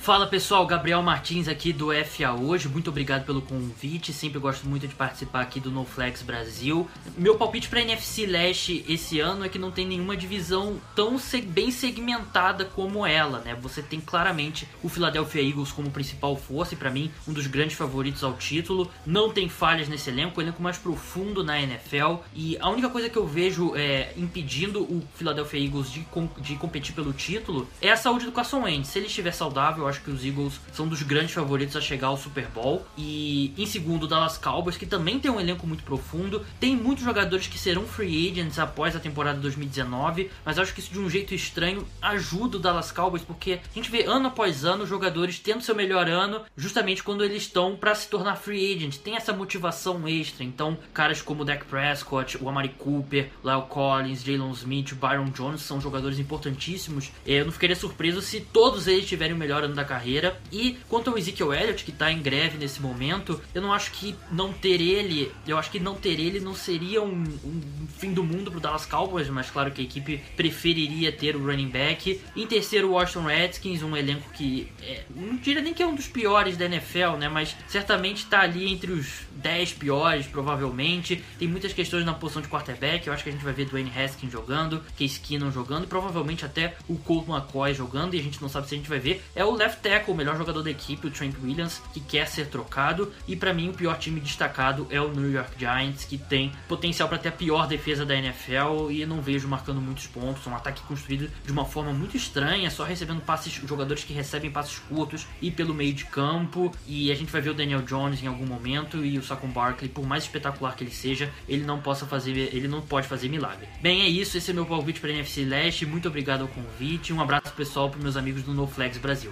Fala 0.04 0.28
pessoal, 0.28 0.68
Gabriel 0.68 1.02
Martins 1.02 1.48
aqui 1.48 1.72
do 1.72 1.88
FA 2.04 2.34
Hoje, 2.34 2.68
muito 2.68 2.90
obrigado 2.90 3.26
pelo 3.26 3.42
convite, 3.42 4.12
sempre 4.12 4.38
gosto 4.38 4.68
muito 4.68 4.86
de 4.86 4.94
participar 4.94 5.40
aqui 5.40 5.62
do 5.62 5.72
NoFlex 5.72 6.22
Brasil. 6.24 6.90
Meu 7.18 7.38
palpite 7.38 7.70
para 7.70 7.80
NFC 7.80 8.26
Leste 8.26 8.84
esse 8.90 9.22
ano 9.22 9.46
é 9.46 9.48
que 9.48 9.58
não 9.58 9.72
tem 9.72 9.88
nenhuma 9.88 10.18
divisão 10.18 10.78
tão 10.94 11.16
bem 11.46 11.72
segmentada 11.72 12.66
como 12.66 13.06
ela, 13.06 13.40
né? 13.40 13.56
Você 13.62 13.82
tem 13.82 14.02
claramente 14.02 14.68
o 14.84 14.90
Philadelphia 14.90 15.42
Eagles 15.42 15.72
como 15.72 15.90
principal 15.90 16.36
força 16.36 16.74
e 16.74 16.78
para 16.78 16.92
mim 16.92 17.10
um 17.26 17.32
dos 17.32 17.48
grandes 17.48 17.78
favoritos 17.78 18.26
ao 18.26 18.34
título. 18.34 18.92
Não 19.06 19.32
tem 19.32 19.48
falhas 19.48 19.88
nesse 19.88 20.10
elenco, 20.10 20.38
o 20.38 20.44
elenco 20.44 20.62
mais 20.62 20.78
profundo 20.78 21.46
na 21.46 21.62
NFL 21.62 22.16
e 22.36 22.58
a 22.60 22.68
única 22.68 22.90
coisa 22.90 23.10
que 23.10 23.18
eu 23.18 23.26
vejo 23.26 23.74
é, 23.74 24.12
impedindo 24.18 24.84
o 24.84 25.02
Philadelphia 25.16 25.64
Eagles 25.64 25.90
de, 25.90 26.06
de 26.42 26.56
competir 26.58 26.94
pelo 26.94 27.14
título 27.14 27.70
é 27.82 27.90
a 27.90 27.96
saúde 27.96 28.26
do 28.26 28.34
Carson 28.34 28.64
Wentz. 28.64 28.90
Se 28.90 29.00
ele 29.00 29.08
estiver 29.08 29.32
saudável, 29.32 29.93
acho 29.94 30.02
que 30.02 30.12
os 30.12 30.26
Eagles 30.26 30.60
são 30.74 30.88
dos 30.88 31.02
grandes 31.04 31.34
favoritos 31.34 31.76
a 31.76 31.82
chegar 31.82 32.08
ao 32.08 32.18
Super 32.18 32.48
Bowl. 32.48 32.86
E 32.98 33.54
em 33.58 33.66
segundo, 33.66 34.04
o 34.04 34.08
Dallas 34.08 34.38
Cowboys, 34.38 34.76
que 34.76 34.86
também 34.86 35.20
tem 35.20 35.32
um 35.32 35.40
elenco 35.40 35.66
muito 35.66 35.84
profundo. 35.84 36.46
Tem 36.60 36.76
muitos 36.76 37.04
jogadores 37.04 37.48
que 37.48 37.58
serão 37.58 37.86
free 37.86 38.32
agents 38.32 38.60
após 38.60 38.96
a 38.96 39.00
temporada 39.00 39.40
2019, 39.40 40.30
mas 40.44 40.58
acho 40.58 40.74
que 40.74 40.80
isso 40.80 40.92
de 40.92 41.00
um 41.00 41.10
jeito 41.10 41.34
estranho 41.34 41.88
ajuda 42.02 42.58
o 42.58 42.60
Dallas 42.60 42.92
Cowboys, 42.92 43.24
porque 43.24 43.54
a 43.54 43.74
gente 43.74 43.90
vê 43.90 44.04
ano 44.04 44.28
após 44.28 44.66
ano 44.66 44.86
jogadores 44.86 45.40
tendo 45.40 45.62
seu 45.62 45.76
melhor 45.76 46.10
ano 46.10 46.42
justamente 46.58 47.04
quando 47.04 47.24
eles 47.24 47.44
estão 47.44 47.76
para 47.76 47.96
se 47.96 48.08
tornar 48.08 48.36
free 48.36 48.76
agent. 48.76 48.98
Tem 48.98 49.16
essa 49.16 49.34
motivação 49.34 50.08
extra. 50.08 50.44
Então, 50.44 50.78
caras 50.94 51.22
como 51.22 51.44
o 51.44 51.46
Dak 51.46 51.66
Prescott, 51.66 52.38
o 52.42 52.50
Amari 52.50 52.70
Cooper, 52.70 53.30
Lyle 53.44 53.68
Collins, 53.70 54.24
Jalen 54.24 54.52
Smith, 54.52 54.94
Byron 54.94 55.30
Jones 55.32 55.62
são 55.62 55.80
jogadores 55.80 56.20
importantíssimos. 56.20 57.12
Eu 57.26 57.46
não 57.46 57.52
ficaria 57.52 57.76
surpreso 57.76 58.22
se 58.22 58.42
todos 58.42 58.88
eles 58.88 59.08
tiverem 59.08 59.34
o 59.34 59.38
melhor 59.38 59.64
ano 59.64 59.76
da 59.76 59.83
carreira. 59.86 60.40
E 60.52 60.78
quanto 60.90 61.10
ao 61.10 61.18
Ezekiel 61.18 61.54
Elliott, 61.54 61.84
que 61.84 61.92
tá 61.92 62.12
em 62.12 62.22
greve 62.22 62.58
nesse 62.58 62.82
momento, 62.82 63.40
eu 63.54 63.62
não 63.62 63.74
acho 63.74 63.92
que 63.92 64.16
não 64.32 64.52
ter 64.54 64.82
ele, 64.82 65.32
eu 65.48 65.58
acho 65.58 65.72
que 65.72 65.80
não 65.80 65.96
ter 65.96 66.20
ele 66.20 66.40
não 66.40 66.56
seria 66.56 67.02
um, 67.02 67.24
um 67.44 67.88
fim 67.98 68.14
do 68.14 68.24
mundo 68.24 68.52
pro 68.52 68.60
Dallas 68.60 68.86
Cowboys, 68.86 69.30
mas 69.30 69.50
claro 69.50 69.72
que 69.72 69.82
a 69.82 69.84
equipe 69.84 70.22
preferiria 70.36 71.12
ter 71.12 71.36
o 71.36 71.46
running 71.46 71.70
back. 71.70 72.20
Em 72.36 72.48
terceiro, 72.48 72.90
o 72.90 72.92
Washington 72.92 73.26
Redskins, 73.28 73.82
um 73.82 73.96
elenco 73.96 74.30
que 74.32 74.72
é, 74.82 75.04
não 75.16 75.38
diria 75.38 75.62
nem 75.62 75.74
que 75.74 75.82
é 75.82 75.88
um 75.88 75.96
dos 75.96 76.08
piores 76.08 76.58
da 76.58 76.66
NFL, 76.66 77.18
né? 77.18 77.30
Mas 77.30 77.56
certamente 77.68 78.24
está 78.24 78.42
ali 78.42 78.72
entre 78.72 78.92
os 78.92 79.24
10 79.32 79.74
piores, 79.74 80.26
provavelmente. 80.28 81.24
Tem 81.38 81.48
muitas 81.48 81.74
questões 81.74 82.06
na 82.06 82.14
posição 82.14 82.42
de 82.42 82.48
quarterback. 82.48 83.06
Eu 83.08 83.14
acho 83.14 83.24
que 83.24 83.30
a 83.30 83.32
gente 83.34 83.44
vai 83.44 83.54
ver 83.54 83.66
Dwayne 83.66 83.92
Haskins 83.96 84.32
jogando, 84.32 84.82
Case 84.98 85.20
Keenum 85.20 85.52
jogando, 85.52 85.88
provavelmente 85.88 86.46
até 86.46 86.76
o 86.88 86.98
Colt 86.98 87.28
McCoy 87.28 87.74
jogando. 87.74 88.14
E 88.16 88.20
a 88.20 88.24
gente 88.24 88.42
não 88.42 88.50
sabe 88.50 88.68
se 88.68 88.76
a 88.76 88.78
gente 88.78 88.90
vai 88.90 89.00
ver. 89.00 89.24
É 89.36 89.44
o 89.44 89.52
left 89.52 89.73
tackle, 89.78 90.14
o 90.14 90.18
melhor 90.18 90.38
jogador 90.38 90.62
da 90.62 90.72
equipe, 90.72 91.08
o 91.08 91.12
Trent 91.12 91.36
Williams, 91.44 91.82
que 91.94 92.00
quer 92.00 92.28
ser 92.28 92.48
trocado. 92.48 93.12
E 93.28 93.36
para 93.36 93.54
mim, 93.54 93.70
o 93.70 93.74
pior 93.74 93.98
time 93.98 94.20
destacado 94.20 94.88
é 94.90 95.00
o 95.00 95.10
New 95.10 95.32
York 95.32 95.52
Giants, 95.58 96.06
que 96.06 96.18
tem 96.18 96.52
potencial 96.68 97.08
para 97.10 97.18
ter 97.18 97.30
a 97.30 97.32
pior 97.32 97.68
defesa 97.68 98.06
da 98.06 98.16
NFL 98.16 98.92
e 98.92 99.06
não 99.06 99.22
vejo 99.22 99.48
marcando 99.48 99.82
muitos 99.82 100.08
pontos. 100.08 100.46
Um 100.48 100.56
ataque 100.56 100.82
construído 100.84 101.30
de 101.46 101.52
uma 101.52 101.66
forma 101.66 101.92
muito 101.92 102.18
estranha, 102.18 102.70
só 102.70 102.84
recebendo 102.84 103.22
passes, 103.22 103.54
jogadores 103.54 104.04
que 104.04 104.14
recebem 104.14 104.52
passes 104.52 104.80
curtos 104.80 105.28
e 105.42 105.52
pelo 105.52 105.74
meio 105.74 105.94
de 105.94 106.06
campo. 106.06 106.72
E 106.88 107.12
a 107.12 107.16
gente 107.16 107.32
vai 107.32 107.42
ver 107.42 107.52
o 107.52 107.54
Daniel 107.54 107.82
Jones 107.82 108.22
em 108.24 108.28
algum 108.28 108.46
momento 108.46 109.06
e 109.06 109.18
o 109.18 109.24
Saquon 109.24 109.48
Barkley, 109.48 109.90
por 109.90 110.06
mais 110.06 110.24
espetacular 110.24 110.76
que 110.76 110.84
ele 110.84 110.92
seja, 110.92 111.32
ele 111.48 111.64
não 111.64 111.80
possa 111.80 112.06
fazer, 112.06 112.32
ele 112.54 112.68
não 112.68 112.82
pode 112.82 113.08
fazer 113.08 113.30
milagre. 113.30 113.68
Bem, 113.82 114.02
é 114.02 114.08
isso, 114.08 114.38
esse 114.38 114.52
é 114.52 114.54
meu 114.54 114.66
palpite 114.66 115.00
para 115.00 115.12
NFC 115.12 115.44
Leste. 115.44 115.86
Muito 115.86 116.08
obrigado 116.08 116.42
ao 116.42 116.48
convite. 116.48 117.14
Um 117.14 117.22
abraço 117.22 117.54
pessoal 117.54 117.90
para 117.90 118.02
meus 118.02 118.18
amigos 118.18 118.44
do 118.44 118.54
No 118.54 118.68
Flags 118.68 118.98
Brasil. 118.98 119.32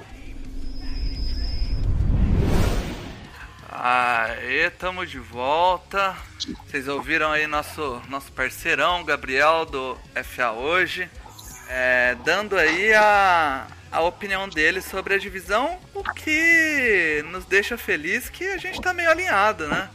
Aê, 3.83 4.69
tamo 4.69 5.07
de 5.07 5.17
volta. 5.17 6.15
Vocês 6.67 6.87
ouviram 6.87 7.31
aí 7.31 7.47
nosso, 7.47 7.99
nosso 8.09 8.31
parceirão, 8.31 9.03
Gabriel, 9.03 9.65
do 9.65 9.97
FA 10.23 10.51
Hoje, 10.51 11.09
é, 11.67 12.15
dando 12.23 12.55
aí 12.59 12.93
a, 12.93 13.65
a 13.91 14.01
opinião 14.01 14.47
dele 14.47 14.81
sobre 14.81 15.15
a 15.15 15.17
divisão, 15.17 15.79
o 15.95 16.03
que 16.03 17.25
nos 17.31 17.43
deixa 17.45 17.75
feliz 17.75 18.29
que 18.29 18.49
a 18.49 18.57
gente 18.59 18.79
tá 18.79 18.93
meio 18.93 19.09
alinhado, 19.09 19.67
né? 19.67 19.89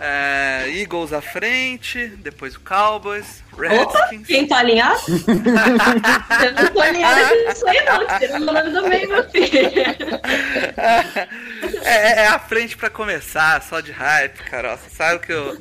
É, 0.00 0.64
Eagles 0.68 1.12
à 1.12 1.20
frente, 1.20 2.06
depois 2.18 2.54
o 2.54 2.60
Cowboys, 2.60 3.42
Opa, 3.52 3.62
Redskins. 3.62 4.26
quem 4.28 4.46
tá 4.46 4.58
alinhado? 4.58 5.00
eu 5.08 6.52
não 6.52 6.72
tô 6.72 6.80
alinhado 6.80 7.34
nisso 7.46 7.66
aí, 7.66 7.84
não. 7.84 8.18
Tira 8.18 8.36
o 8.36 8.40
nome 8.40 8.70
do 8.70 8.88
meio, 8.88 9.08
meu 9.08 9.28
filho. 9.28 9.50
É, 11.82 12.22
é 12.22 12.26
a 12.28 12.38
frente 12.38 12.76
pra 12.76 12.88
começar, 12.88 13.60
só 13.62 13.80
de 13.80 13.90
hype, 13.90 14.38
Carol. 14.44 14.76
Você 14.76 14.90
sabe 14.90 15.26
que 15.26 15.32
o, 15.32 15.58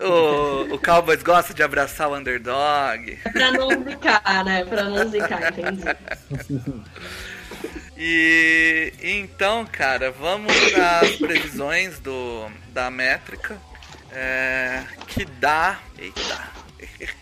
o, 0.00 0.74
o 0.74 0.78
Cowboys 0.80 1.22
gosta 1.22 1.54
de 1.54 1.62
abraçar 1.62 2.08
o 2.08 2.16
underdog. 2.16 3.16
pra 3.32 3.52
não 3.52 3.68
zicar, 3.84 4.44
né? 4.44 4.64
Pra 4.64 4.84
não 4.84 5.08
zicar, 5.08 5.52
entendi. 5.56 5.84
E 7.96 8.53
então, 9.20 9.66
cara, 9.66 10.10
vamos 10.10 10.52
às 10.74 11.16
previsões 11.16 11.98
do, 11.98 12.46
da 12.72 12.90
métrica. 12.90 13.56
é, 14.12 14.82
que 15.08 15.24
dá. 15.24 15.78
Eita. 15.98 16.64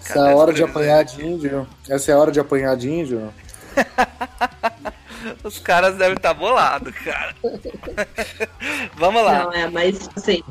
Essa 0.00 0.20
é 0.20 0.32
a 0.32 0.36
hora 0.36 0.52
de 0.54 0.62
apanhar 0.62 1.04
de 1.04 1.22
índio. 1.24 1.68
Essa 1.88 2.12
é 2.12 2.14
a 2.14 2.18
hora 2.18 2.32
de 2.32 2.40
apanhar 2.40 2.76
de 2.76 2.88
índio. 2.88 3.32
Os 5.44 5.58
caras 5.58 5.96
devem 5.96 6.16
estar 6.16 6.32
bolados, 6.32 6.94
cara. 6.96 7.34
Vamos 8.96 9.22
lá. 9.22 9.44
Não, 9.44 9.52
é, 9.52 9.68
mas 9.68 10.08
assim, 10.16 10.42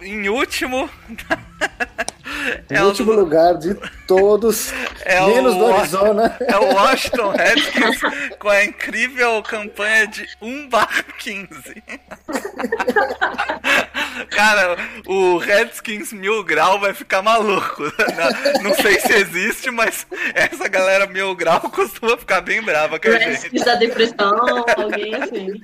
Em 0.00 0.28
último. 0.28 0.90
Em 2.70 2.76
é 2.76 2.82
o- 2.82 2.86
último 2.86 3.12
lugar 3.12 3.54
de 3.58 3.74
todos, 4.06 4.72
É 5.04 5.20
o 5.22 5.28
menos 5.28 5.54
do 5.54 5.64
Wa- 5.66 5.78
Arizona. 5.78 6.36
É 6.40 6.56
o 6.56 6.74
Washington 6.74 7.30
Redskins 7.30 8.00
com 8.38 8.48
a 8.48 8.64
incrível 8.64 9.42
campanha 9.42 10.06
de 10.06 10.26
1 10.40 10.68
15. 11.18 11.82
Cara, 14.30 14.76
o 15.06 15.38
Redskins 15.38 16.12
mil 16.12 16.42
grau 16.44 16.78
vai 16.80 16.92
ficar 16.94 17.22
maluco. 17.22 17.82
Não, 17.82 18.62
não 18.70 18.74
sei 18.74 19.00
se 19.00 19.12
existe, 19.12 19.70
mas 19.70 20.06
essa 20.34 20.68
galera 20.68 21.06
mil 21.06 21.34
grau 21.34 21.60
costuma 21.70 22.16
ficar 22.16 22.40
bem 22.40 22.62
brava 22.62 22.98
com 22.98 23.08
a 23.08 23.12
gente. 23.12 23.24
Redskins 23.28 23.64
da 23.64 23.74
depressão, 23.74 24.64
alguém 24.76 25.14
assim. 25.14 25.60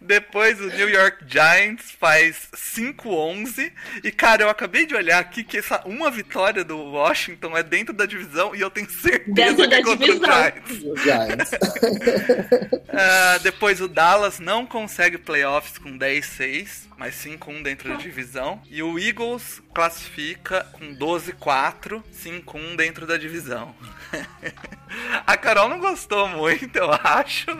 Depois 0.00 0.60
o 0.60 0.66
New 0.68 0.88
York 0.88 1.24
Giants 1.26 1.90
faz 1.98 2.48
5-11. 2.54 3.72
E, 4.02 4.10
cara, 4.10 4.42
eu 4.42 4.50
acabei 4.50 4.86
de 4.86 4.94
olhar 4.94 5.18
aqui 5.18 5.42
que 5.44 5.58
essa 5.58 5.82
uma 5.84 6.10
vitória 6.10 6.64
do 6.64 6.76
Washington 6.78 7.56
é 7.56 7.62
dentro 7.62 7.92
da 7.94 8.06
divisão 8.06 8.54
e 8.54 8.60
eu 8.60 8.70
tenho 8.70 8.88
certeza 8.90 9.32
Dentro 9.34 9.68
que 9.68 9.74
é 9.74 9.82
contra 9.82 10.06
divisão. 10.06 10.92
o 10.92 10.96
Giants. 10.96 11.50
Ah, 12.96 13.38
depois 13.42 13.80
o 13.80 13.88
Dallas 13.88 14.38
não 14.38 14.64
consegue 14.64 15.18
playoffs 15.18 15.78
com 15.78 15.98
10-6, 15.98 16.82
mas 16.96 17.16
sim 17.16 17.36
com 17.36 17.52
um 17.52 17.60
dentro 17.60 17.88
da 17.88 17.96
divisão. 17.96 18.60
E 18.70 18.84
o 18.84 18.96
Eagles 18.96 19.60
classifica 19.74 20.64
com 20.72 20.94
12-4, 20.94 22.00
5-1 22.14 22.76
dentro 22.76 23.04
da 23.04 23.16
divisão. 23.16 23.74
A 25.26 25.36
Carol 25.36 25.68
não 25.68 25.80
gostou 25.80 26.28
muito, 26.28 26.76
eu 26.76 26.90
acho. 26.92 27.46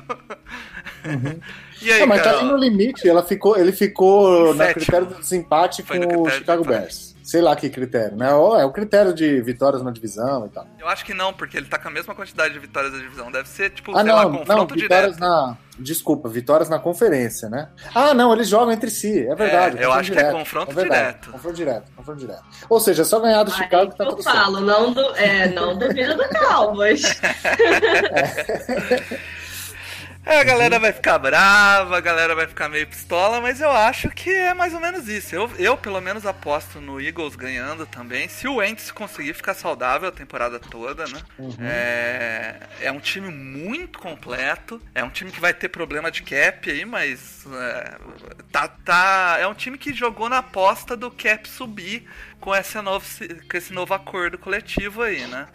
E 1.82 1.92
aí, 1.92 2.00
Não, 2.00 2.06
mas 2.06 2.22
tá 2.22 2.30
Carol? 2.32 2.40
ali 2.40 2.48
no 2.52 2.56
limite. 2.56 3.06
Ela 3.06 3.22
ficou, 3.22 3.58
ele 3.58 3.72
ficou 3.72 4.54
na 4.54 4.66
Sétimo. 4.66 4.84
critério 4.84 5.06
do 5.08 5.14
desempate 5.16 5.82
com 5.82 6.22
o 6.22 6.30
Chicago. 6.30 6.64
Bears. 6.64 7.13
Sei 7.24 7.40
lá 7.40 7.56
que 7.56 7.70
critério, 7.70 8.18
né? 8.18 8.30
Ó, 8.34 8.58
É 8.60 8.66
o 8.66 8.70
critério 8.70 9.14
de 9.14 9.40
vitórias 9.40 9.82
na 9.82 9.90
divisão 9.90 10.44
e 10.44 10.50
tal. 10.50 10.66
Eu 10.78 10.86
acho 10.86 11.02
que 11.06 11.14
não, 11.14 11.32
porque 11.32 11.56
ele 11.56 11.64
tá 11.66 11.78
com 11.78 11.88
a 11.88 11.90
mesma 11.90 12.14
quantidade 12.14 12.52
de 12.52 12.60
vitórias 12.60 12.92
da 12.92 12.98
divisão. 12.98 13.32
Deve 13.32 13.48
ser, 13.48 13.70
tipo, 13.70 13.96
Ah, 13.96 14.02
sei 14.02 14.12
lá, 14.12 14.22
não, 14.24 14.30
não, 14.32 14.38
confronto 14.40 14.74
vitórias 14.74 15.14
direto. 15.16 15.20
na. 15.30 15.56
Desculpa, 15.78 16.28
vitórias 16.28 16.68
na 16.68 16.78
conferência, 16.78 17.48
né? 17.48 17.70
Ah, 17.94 18.12
não, 18.12 18.30
eles 18.32 18.46
jogam 18.46 18.70
entre 18.72 18.90
si, 18.90 19.26
é 19.26 19.34
verdade. 19.34 19.78
É, 19.78 19.84
eu 19.86 19.92
acho 19.92 20.12
que 20.12 20.18
é 20.18 20.30
confronto 20.30 20.72
verdade, 20.74 21.00
direto. 21.00 21.30
Confronto 21.32 21.56
direto, 21.56 21.92
confronto 21.96 22.20
direto. 22.20 22.44
Ou 22.68 22.78
seja, 22.78 23.02
é 23.02 23.04
só 23.06 23.18
ganhar 23.18 23.42
do 23.42 23.50
Aí 23.50 23.56
Chicago 23.56 23.90
que 23.90 23.96
tá 23.96 24.04
eu 24.04 24.10
tudo 24.10 24.22
certo. 24.22 24.36
falo, 24.36 24.60
não, 24.60 24.92
do, 24.92 25.00
é, 25.16 25.48
não 25.48 25.76
duvido 25.78 26.14
do 26.16 26.28
Cowboys. 26.28 27.02
É, 28.94 29.43
a 30.26 30.44
galera 30.44 30.78
vai 30.78 30.92
ficar 30.92 31.18
brava, 31.18 31.96
a 31.96 32.00
galera 32.00 32.34
vai 32.34 32.46
ficar 32.46 32.68
meio 32.68 32.86
pistola, 32.86 33.40
mas 33.40 33.60
eu 33.60 33.70
acho 33.70 34.08
que 34.10 34.30
é 34.30 34.54
mais 34.54 34.72
ou 34.72 34.80
menos 34.80 35.06
isso. 35.06 35.34
Eu, 35.34 35.50
eu 35.58 35.76
pelo 35.76 36.00
menos, 36.00 36.24
aposto 36.24 36.80
no 36.80 37.00
Eagles 37.00 37.36
ganhando 37.36 37.86
também. 37.86 38.26
Se 38.28 38.48
o 38.48 38.56
Wentz 38.56 38.90
conseguir 38.90 39.34
ficar 39.34 39.54
saudável 39.54 40.08
a 40.08 40.12
temporada 40.12 40.58
toda, 40.58 41.06
né? 41.06 41.20
É, 41.60 42.56
é 42.80 42.92
um 42.92 43.00
time 43.00 43.28
muito 43.28 43.98
completo. 43.98 44.80
É 44.94 45.04
um 45.04 45.10
time 45.10 45.30
que 45.30 45.40
vai 45.40 45.52
ter 45.52 45.68
problema 45.68 46.10
de 46.10 46.22
cap 46.22 46.70
aí, 46.70 46.84
mas 46.84 47.46
é, 47.52 47.98
tá, 48.50 48.68
tá, 48.68 49.36
é 49.38 49.46
um 49.46 49.54
time 49.54 49.76
que 49.76 49.92
jogou 49.92 50.28
na 50.28 50.38
aposta 50.38 50.96
do 50.96 51.10
cap 51.10 51.46
subir 51.48 52.08
com 52.40 52.54
esse 52.54 52.80
novo, 52.80 53.06
com 53.50 53.56
esse 53.56 53.72
novo 53.72 53.92
acordo 53.92 54.38
coletivo 54.38 55.02
aí, 55.02 55.26
né? 55.26 55.48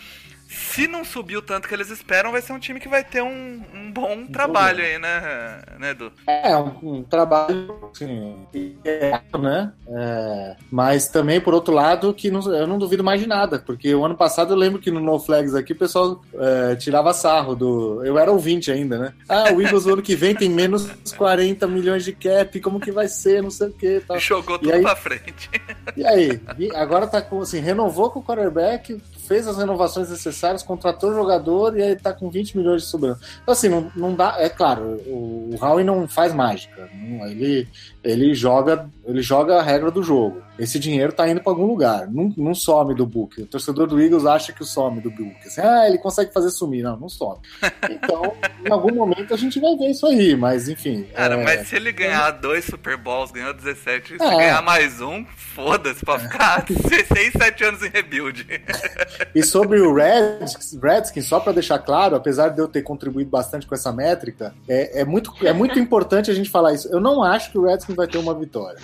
Se 0.52 0.88
não 0.88 1.06
subir 1.06 1.38
o 1.38 1.44
tanto 1.44 1.68
que 1.68 1.74
eles 1.76 1.92
esperam, 1.92 2.32
vai 2.32 2.42
ser 2.42 2.54
um 2.54 2.60
time 2.60 2.80
que 2.80 2.88
vai 2.90 3.04
ter 3.04 3.22
um, 3.22 3.62
um 3.72 3.92
bom 3.92 4.26
trabalho 4.26 4.84
aí, 4.84 4.98
né, 4.98 5.62
né, 5.78 5.92
Edu? 5.92 6.12
É, 6.26 6.58
um, 6.58 6.74
um 6.82 7.04
trabalho, 7.04 7.88
assim, 7.94 8.36
é, 8.84 9.20
né? 9.38 9.72
É, 9.88 10.56
mas 10.72 11.08
também, 11.08 11.40
por 11.40 11.54
outro 11.54 11.72
lado, 11.72 12.12
que 12.16 12.32
não- 12.32 12.42
eu 12.52 12.66
não 12.66 12.80
duvido 12.80 13.04
mais 13.04 13.22
de 13.22 13.28
nada, 13.28 13.60
porque 13.64 13.94
o 13.94 14.04
ano 14.04 14.16
passado 14.18 14.52
eu 14.52 14.58
lembro 14.58 14.80
que 14.82 14.90
no 14.90 15.00
No 15.00 15.20
Flags 15.20 15.54
aqui 15.54 15.74
o 15.74 15.78
pessoal 15.78 16.20
é, 16.34 16.76
tirava 16.76 17.14
sarro 17.14 17.56
do. 17.56 18.04
Eu 18.04 18.18
era 18.18 18.32
ouvinte 18.32 18.72
ainda, 18.72 18.98
né? 18.98 19.14
Ah, 19.28 19.54
o 19.54 19.62
Eagles 19.62 19.86
o 19.86 19.94
ano 19.94 20.02
que 20.02 20.16
vem 20.16 20.34
tem 20.34 20.50
menos 20.50 20.90
40 21.16 21.68
milhões 21.68 22.04
de 22.04 22.12
cap, 22.14 22.60
como 22.60 22.80
que 22.80 22.92
vai 22.92 23.08
ser, 23.08 23.44
não 23.44 23.52
sei 23.52 23.68
o 23.68 23.74
que 23.74 24.00
tal. 24.00 24.18
Jogou 24.18 24.58
tudo 24.58 24.70
E 24.70 24.74
aí- 24.74 24.82
pra 24.82 24.96
frente. 24.96 25.48
E 25.96 26.04
aí? 26.08 26.42
E 26.58 26.76
agora 26.76 27.06
tá 27.06 27.22
com, 27.22 27.40
assim, 27.42 27.60
renovou 27.60 28.10
com 28.10 28.20
o 28.20 28.24
quarterback, 28.24 29.00
fez 29.28 29.48
as 29.48 29.58
renovações 29.58 30.10
necessárias 30.10 30.39
adversários, 30.40 30.64
contratou 30.64 31.14
jogador 31.14 31.78
e 31.78 31.84
aí 31.84 31.96
tá 31.96 32.14
com 32.14 32.30
20 32.30 32.58
milhões 32.58 32.84
de 32.84 32.88
sobrando. 32.88 33.20
Então, 33.42 33.52
assim, 33.52 33.70
não, 33.70 33.92
não 33.96 34.16
dá. 34.16 34.36
É 34.40 34.50
claro, 34.50 34.98
o, 35.06 35.50
o 35.54 35.64
Howie 35.64 35.84
não 35.84 36.08
faz 36.08 36.34
mágica. 36.34 36.90
Não, 36.94 37.28
ele, 37.28 37.68
ele 38.04 38.34
joga 38.34 38.90
ele 39.10 39.24
joga 39.24 39.58
a 39.58 39.62
regra 39.64 39.90
do 39.90 40.04
jogo. 40.04 40.44
Esse 40.60 40.78
dinheiro 40.78 41.12
tá 41.12 41.28
indo 41.28 41.42
para 41.42 41.52
algum 41.52 41.66
lugar. 41.66 42.08
Não, 42.08 42.32
não 42.38 42.54
some 42.54 42.94
do 42.94 43.08
book. 43.08 43.42
O 43.42 43.48
torcedor 43.48 43.88
do 43.88 44.00
Eagles 44.00 44.26
acha 44.26 44.54
que 44.54 44.62
o 44.62 44.66
some 44.66 45.02
do 45.02 45.10
book. 45.10 45.36
Assim, 45.46 45.62
ah, 45.62 45.88
ele 45.88 45.98
consegue 45.98 46.32
fazer 46.32 46.52
sumir. 46.52 46.84
Não, 46.84 46.96
não 46.96 47.10
some. 47.10 47.40
Então, 47.90 48.34
em 48.66 48.72
algum 48.72 48.94
momento 48.94 49.34
a 49.34 49.38
gente 49.38 49.60
vai 49.60 49.76
ver 49.76 49.90
isso 49.90 50.06
aí, 50.06 50.36
mas 50.36 50.70
enfim. 50.70 51.08
Cara, 51.16 51.36
é... 51.36 51.44
mas 51.44 51.68
se 51.68 51.76
ele 51.76 51.92
ganhar 51.92 52.32
dois 52.32 52.66
Super 52.66 52.98
Bowls, 52.98 53.32
ganhou 53.32 53.54
17, 53.54 54.18
se 54.18 54.24
é. 54.24 54.36
ganhar 54.36 54.62
mais 54.62 55.02
um, 55.02 55.26
foda-se, 55.26 56.06
pra 56.06 56.20
ficar 56.20 56.66
6, 56.68 57.34
7 57.38 57.64
anos 57.64 57.84
em 57.84 57.90
rebuild. 57.90 58.46
E 59.36 59.44
sobre 59.44 59.80
o 59.80 59.94
Redskins, 59.94 60.78
Redskins, 60.82 61.26
só 61.28 61.40
para 61.40 61.54
deixar 61.54 61.80
claro, 61.80 62.16
apesar 62.16 62.50
de 62.50 62.60
eu 62.60 62.68
ter 62.68 62.82
contribuído 62.82 63.30
bastante 63.30 63.68
com 63.68 63.76
essa 63.76 63.92
métrica, 63.92 64.56
é, 64.68 65.02
é, 65.02 65.06
muito, 65.06 65.32
é 65.44 65.54
muito 65.54 65.78
importante 65.78 66.32
a 66.32 66.34
gente 66.34 66.50
falar 66.50 66.74
isso. 66.74 66.88
Eu 66.90 67.00
não 67.00 67.24
acho 67.24 67.52
que 67.52 67.58
o 67.58 67.66
Redskins 67.66 67.89
vai 67.96 68.08
ter 68.08 68.18
uma 68.18 68.34
vitória. 68.34 68.80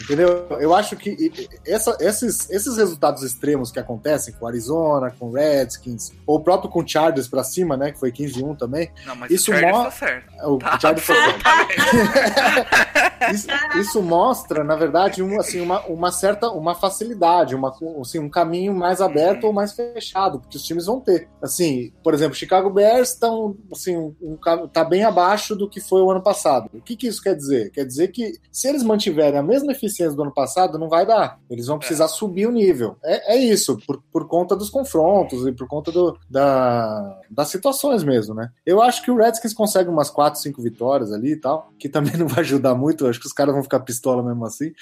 Entendeu? 0.00 0.46
Eu 0.60 0.74
acho 0.74 0.96
que 0.96 1.50
essa, 1.66 1.96
esses, 2.00 2.48
esses 2.50 2.76
resultados 2.76 3.22
extremos 3.22 3.72
que 3.72 3.80
acontecem 3.80 4.32
com 4.32 4.46
Arizona, 4.46 5.12
com 5.18 5.32
Redskins, 5.32 6.12
ou 6.24 6.36
o 6.36 6.40
próprio 6.40 6.70
com 6.70 6.86
Chargers 6.86 7.26
pra 7.26 7.42
cima, 7.42 7.76
né? 7.76 7.90
Que 7.90 7.98
foi 7.98 8.12
15-1 8.12 8.56
também. 8.56 8.90
Não, 9.04 9.16
mas 9.16 9.30
isso 9.30 9.50
o 9.50 9.54
Chargers 9.54 9.76
mo... 9.76 9.84
tá 9.84 9.90
certo. 9.90 10.32
O 10.44 10.58
tá 10.58 10.78
Chargers 10.78 11.06
tá 11.06 11.14
certo. 11.14 13.07
isso, 13.32 13.48
isso, 13.78 14.02
mostra, 14.02 14.64
na 14.64 14.76
verdade, 14.76 15.22
um, 15.22 15.38
assim, 15.38 15.60
uma, 15.60 15.80
uma 15.86 16.10
certa 16.10 16.50
uma 16.50 16.74
facilidade, 16.74 17.54
uma, 17.54 17.72
assim, 18.00 18.18
um 18.18 18.28
caminho 18.28 18.74
mais 18.74 19.00
aberto 19.00 19.44
ou 19.44 19.52
mais 19.52 19.72
fechado, 19.72 20.40
porque 20.40 20.56
os 20.56 20.62
times 20.62 20.86
vão 20.86 21.00
ter. 21.00 21.28
Assim, 21.42 21.92
por 22.02 22.14
exemplo, 22.14 22.34
Chicago 22.34 22.70
Bears 22.70 23.10
estão 23.10 23.56
assim, 23.72 23.96
um, 23.96 24.38
tá 24.72 24.84
bem 24.84 25.04
abaixo 25.04 25.54
do 25.54 25.68
que 25.68 25.80
foi 25.80 26.02
o 26.02 26.10
ano 26.10 26.22
passado. 26.22 26.70
O 26.72 26.80
que, 26.80 26.96
que 26.96 27.06
isso 27.06 27.22
quer 27.22 27.34
dizer? 27.34 27.70
Quer 27.70 27.84
dizer 27.84 28.08
que 28.08 28.32
se 28.50 28.68
eles 28.68 28.82
mantiverem 28.82 29.38
a 29.38 29.42
mesma 29.42 29.72
eficiência 29.72 29.88
eficiência 29.88 30.16
do 30.16 30.22
ano 30.22 30.32
passado, 30.32 30.78
não 30.78 30.88
vai 30.88 31.04
dar. 31.04 31.40
Eles 31.50 31.66
vão 31.66 31.78
precisar 31.78 32.04
é. 32.04 32.08
subir 32.08 32.46
o 32.46 32.52
nível. 32.52 32.96
É, 33.04 33.34
é 33.34 33.36
isso, 33.36 33.78
por, 33.86 34.02
por 34.12 34.28
conta 34.28 34.54
dos 34.54 34.70
confrontos 34.70 35.46
e 35.46 35.52
por 35.52 35.66
conta 35.66 35.90
do, 35.90 36.16
da, 36.30 37.20
das 37.30 37.48
situações 37.48 38.04
mesmo, 38.04 38.34
né? 38.34 38.50
Eu 38.64 38.80
acho 38.80 39.02
que 39.02 39.10
o 39.10 39.16
Redskins 39.16 39.54
consegue 39.54 39.90
umas 39.90 40.10
4, 40.10 40.40
5 40.40 40.62
vitórias 40.62 41.12
ali 41.12 41.32
e 41.32 41.36
tal, 41.36 41.72
que 41.78 41.88
também 41.88 42.12
não 42.16 42.28
vai 42.28 42.40
ajudar 42.40 42.74
muito. 42.74 43.06
Eu 43.08 43.10
acho 43.10 43.20
que 43.20 43.26
os 43.26 43.32
caras 43.32 43.54
vão 43.54 43.62
ficar 43.62 43.80
pistola 43.80 44.22
mesmo 44.22 44.44
assim. 44.44 44.72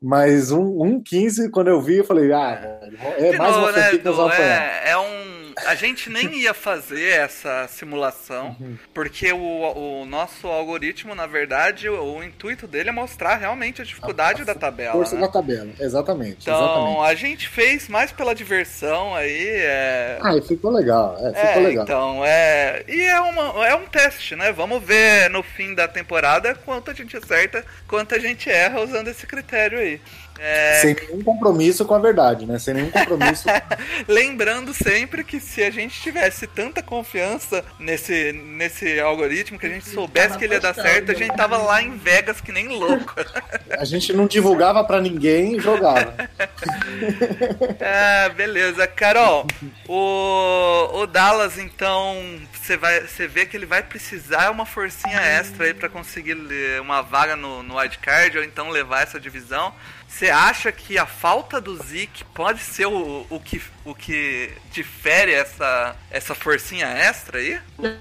Mas 0.00 0.50
um, 0.50 0.82
um 0.82 1.00
15, 1.00 1.50
quando 1.50 1.68
eu 1.68 1.80
vi, 1.80 1.98
eu 1.98 2.04
falei, 2.04 2.32
ah, 2.32 2.80
é 3.18 3.36
mais 3.36 3.56
uma 3.56 3.70
né, 3.70 3.90
que 3.90 4.04
nós 4.04 4.16
vamos 4.16 4.34
é, 4.34 4.90
é 4.90 4.98
um 4.98 5.21
a 5.66 5.74
gente 5.74 6.10
nem 6.10 6.40
ia 6.40 6.54
fazer 6.54 7.10
essa 7.10 7.66
simulação, 7.68 8.56
uhum. 8.60 8.76
porque 8.92 9.32
o, 9.32 10.00
o 10.02 10.06
nosso 10.06 10.46
algoritmo, 10.46 11.14
na 11.14 11.26
verdade, 11.26 11.88
o, 11.88 12.16
o, 12.16 12.24
intuito 12.24 12.66
dele 12.66 12.88
é 12.88 12.92
mostrar 12.92 13.36
realmente 13.36 13.80
a 13.80 13.84
dificuldade 13.84 14.40
a, 14.40 14.42
a 14.42 14.46
da 14.46 14.54
tabela. 14.54 14.92
Força 14.92 15.14
né? 15.14 15.22
da 15.22 15.28
tabela, 15.28 15.70
exatamente. 15.80 16.38
Então, 16.42 16.54
exatamente. 16.54 17.10
a 17.10 17.14
gente 17.14 17.48
fez 17.48 17.88
mais 17.88 18.12
pela 18.12 18.34
diversão 18.34 19.14
aí. 19.14 19.46
É... 19.48 20.18
Ah, 20.22 20.36
e 20.36 20.42
ficou 20.42 20.70
legal. 20.70 21.16
É, 21.18 21.32
ficou 21.32 21.62
é, 21.62 21.66
legal. 21.66 21.84
Então, 21.84 22.24
é. 22.24 22.84
E 22.88 23.00
é, 23.02 23.20
uma, 23.20 23.66
é 23.66 23.74
um 23.74 23.86
teste, 23.86 24.36
né? 24.36 24.52
Vamos 24.52 24.82
ver 24.82 25.30
no 25.30 25.42
fim 25.42 25.74
da 25.74 25.86
temporada 25.88 26.54
quanto 26.54 26.90
a 26.90 26.94
gente 26.94 27.16
acerta, 27.16 27.64
quanto 27.86 28.14
a 28.14 28.18
gente 28.18 28.50
erra 28.50 28.80
usando 28.80 29.08
esse 29.08 29.26
critério 29.26 29.78
aí. 29.78 30.00
É... 30.44 30.80
Sem 30.80 30.94
nenhum 30.94 31.22
compromisso 31.22 31.84
com 31.84 31.94
a 31.94 32.00
verdade, 32.00 32.46
né? 32.46 32.58
Sem 32.58 32.74
nenhum 32.74 32.90
compromisso. 32.90 33.44
Lembrando 34.08 34.74
sempre 34.74 35.22
que 35.22 35.38
se 35.38 35.62
a 35.62 35.70
gente 35.70 36.00
tivesse 36.00 36.48
tanta 36.48 36.82
confiança 36.82 37.64
nesse, 37.78 38.32
nesse 38.32 38.98
algoritmo, 38.98 39.56
que 39.56 39.66
a 39.66 39.68
gente 39.68 39.88
soubesse 39.88 40.36
que 40.36 40.44
ele 40.44 40.54
ia 40.54 40.60
dar 40.60 40.74
certo, 40.74 41.12
a 41.12 41.14
gente 41.14 41.36
tava 41.36 41.58
lá 41.58 41.80
em 41.80 41.96
Vegas 41.96 42.40
que 42.40 42.50
nem 42.50 42.66
louco. 42.66 43.14
A 43.78 43.84
gente 43.84 44.12
não 44.12 44.26
divulgava 44.26 44.84
para 44.84 45.00
ninguém 45.00 45.56
e 45.56 45.60
jogava. 45.60 46.14
ah, 47.80 48.28
beleza. 48.30 48.86
Carol, 48.86 49.46
o, 49.88 51.00
o 51.00 51.06
Dallas, 51.06 51.58
então, 51.58 52.38
você 52.52 52.76
vai 52.76 53.00
você 53.00 53.26
vê 53.26 53.46
que 53.46 53.56
ele 53.56 53.64
vai 53.64 53.82
precisar 53.82 54.50
uma 54.50 54.66
forcinha 54.66 55.20
extra 55.20 55.66
aí 55.66 55.74
para 55.74 55.88
conseguir 55.88 56.36
uma 56.80 57.00
vaga 57.00 57.34
no, 57.34 57.62
no 57.62 57.78
wildcard 57.78 58.36
ou 58.36 58.44
então 58.44 58.68
levar 58.68 59.02
essa 59.02 59.18
divisão. 59.18 59.72
Você 60.12 60.28
acha 60.32 60.72
que 60.72 60.98
a 60.98 61.06
falta 61.06 61.60
do 61.60 61.76
Zeke 61.76 62.24
pode 62.34 62.60
ser 62.60 62.86
o, 62.86 63.26
o, 63.30 63.38
que, 63.38 63.60
o 63.84 63.94
que 63.94 64.50
difere 64.72 65.32
essa, 65.32 65.94
essa 66.10 66.34
forcinha 66.34 66.86
extra 66.86 67.38
aí? 67.38 67.58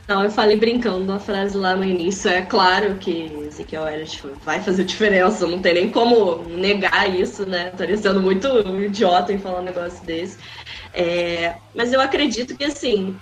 Não, 0.07 0.23
eu 0.23 0.32
falei 0.32 0.57
brincando 0.57 1.03
uma 1.03 1.19
frase 1.19 1.57
lá 1.57 1.75
no 1.75 1.84
início. 1.84 2.29
É 2.29 2.41
claro 2.41 2.95
que 2.95 3.32
Ezekiel 3.47 3.88
Elliott 3.88 4.23
vai 4.43 4.61
fazer 4.61 4.84
diferença, 4.84 5.45
não 5.45 5.61
tem 5.61 5.73
nem 5.73 5.91
como 5.91 6.43
negar 6.49 7.13
isso, 7.13 7.45
né? 7.45 7.71
Tô 7.77 7.86
sendo 7.97 8.21
muito 8.21 8.47
idiota 8.82 9.32
em 9.34 9.38
falar 9.38 9.59
um 9.59 9.65
negócio 9.65 10.03
desse. 10.05 10.38
É, 10.93 11.55
mas 11.73 11.93
eu 11.93 12.01
acredito 12.01 12.55
que, 12.57 12.65
assim, 12.65 13.15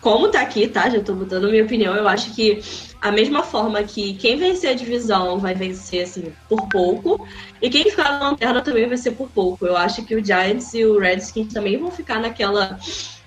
como 0.00 0.30
tá 0.30 0.42
aqui, 0.42 0.68
tá? 0.68 0.90
Já 0.90 1.00
tô 1.00 1.14
botando 1.14 1.50
minha 1.50 1.64
opinião, 1.64 1.94
eu 1.96 2.06
acho 2.06 2.34
que 2.34 2.60
a 3.00 3.10
mesma 3.10 3.42
forma 3.42 3.82
que 3.82 4.14
quem 4.14 4.36
vencer 4.36 4.70
a 4.70 4.74
divisão 4.74 5.38
vai 5.38 5.54
vencer, 5.54 6.04
assim, 6.04 6.32
por 6.48 6.68
pouco, 6.68 7.26
e 7.60 7.70
quem 7.70 7.84
ficar 7.84 8.18
na 8.18 8.30
lanterna 8.30 8.60
também 8.60 8.86
vai 8.86 8.96
ser 8.96 9.12
por 9.12 9.30
pouco. 9.30 9.66
Eu 9.66 9.76
acho 9.76 10.04
que 10.04 10.14
o 10.14 10.24
Giants 10.24 10.74
e 10.74 10.84
o 10.84 10.98
Redskins 10.98 11.52
também 11.52 11.78
vão 11.78 11.90
ficar 11.90 12.20
naquela 12.20 12.78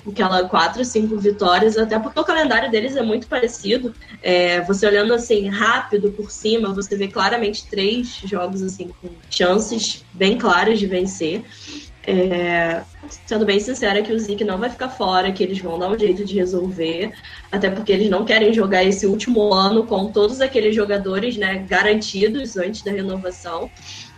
aquela 0.07 0.47
quatro, 0.47 0.85
cinco 0.85 1.17
vitórias, 1.17 1.77
até 1.77 1.97
porque 1.97 2.19
o 2.19 2.23
calendário 2.23 2.69
deles 2.69 2.95
é 2.95 3.01
muito 3.01 3.27
parecido. 3.27 3.93
É, 4.21 4.61
você 4.61 4.85
olhando 4.85 5.13
assim 5.13 5.47
rápido 5.47 6.11
por 6.11 6.29
cima, 6.29 6.73
você 6.73 6.95
vê 6.95 7.07
claramente 7.07 7.67
três 7.67 8.19
jogos 8.23 8.61
assim 8.61 8.89
com 9.01 9.09
chances 9.29 10.05
bem 10.13 10.37
claras 10.37 10.77
de 10.79 10.85
vencer. 10.85 11.43
É, 12.07 12.83
sendo 13.25 13.45
bem 13.45 13.59
sincera 13.59 14.01
que 14.01 14.13
o 14.13 14.19
Zeke 14.19 14.43
não 14.43 14.59
vai 14.59 14.69
ficar 14.69 14.89
fora, 14.89 15.31
que 15.31 15.43
eles 15.43 15.59
vão 15.59 15.79
dar 15.79 15.89
um 15.89 15.97
jeito 15.97 16.23
de 16.23 16.35
resolver, 16.35 17.11
até 17.51 17.69
porque 17.69 17.91
eles 17.91 18.09
não 18.09 18.23
querem 18.23 18.53
jogar 18.53 18.83
esse 18.83 19.07
último 19.07 19.51
ano 19.53 19.85
com 19.87 20.11
todos 20.11 20.39
aqueles 20.39 20.75
jogadores 20.75 21.35
né, 21.35 21.65
garantidos 21.67 22.57
antes 22.57 22.83
da 22.83 22.91
renovação. 22.91 23.71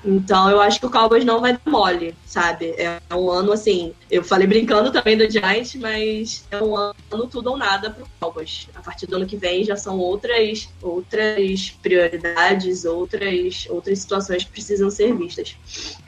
Então 0.08 0.50
eu 0.50 0.62
acho 0.62 0.80
que 0.80 0.86
o 0.86 0.90
Cowboys 0.90 1.26
não 1.26 1.42
vai 1.42 1.52
dar 1.52 1.62
mole, 1.70 2.16
sabe? 2.26 2.74
É 2.78 3.00
um 3.14 3.30
ano 3.30 3.52
assim. 3.52 3.94
Eu 4.10 4.24
falei 4.24 4.48
brincando 4.48 4.90
também 4.90 5.18
do 5.18 5.30
Giants, 5.30 5.76
mas 5.76 6.48
é 6.50 6.64
um 6.64 6.78
ano 6.78 7.28
tudo 7.30 7.52
ou 7.52 7.58
nada 7.58 7.90
pro 7.90 8.08
Cowboys. 8.18 8.70
A 8.74 8.82
partir 8.82 9.06
do 9.06 9.18
ano 9.18 9.26
que 9.26 9.36
vem 9.36 9.66
já 9.66 9.76
são 9.76 10.00
outras 10.00 10.70
outras 10.82 11.72
prioridades, 11.82 12.86
outras 12.86 13.68
outras 13.70 14.00
situações 14.00 14.46
que 14.46 14.52
precisam 14.52 14.90
ser 14.90 15.14
vistas. 15.14 15.58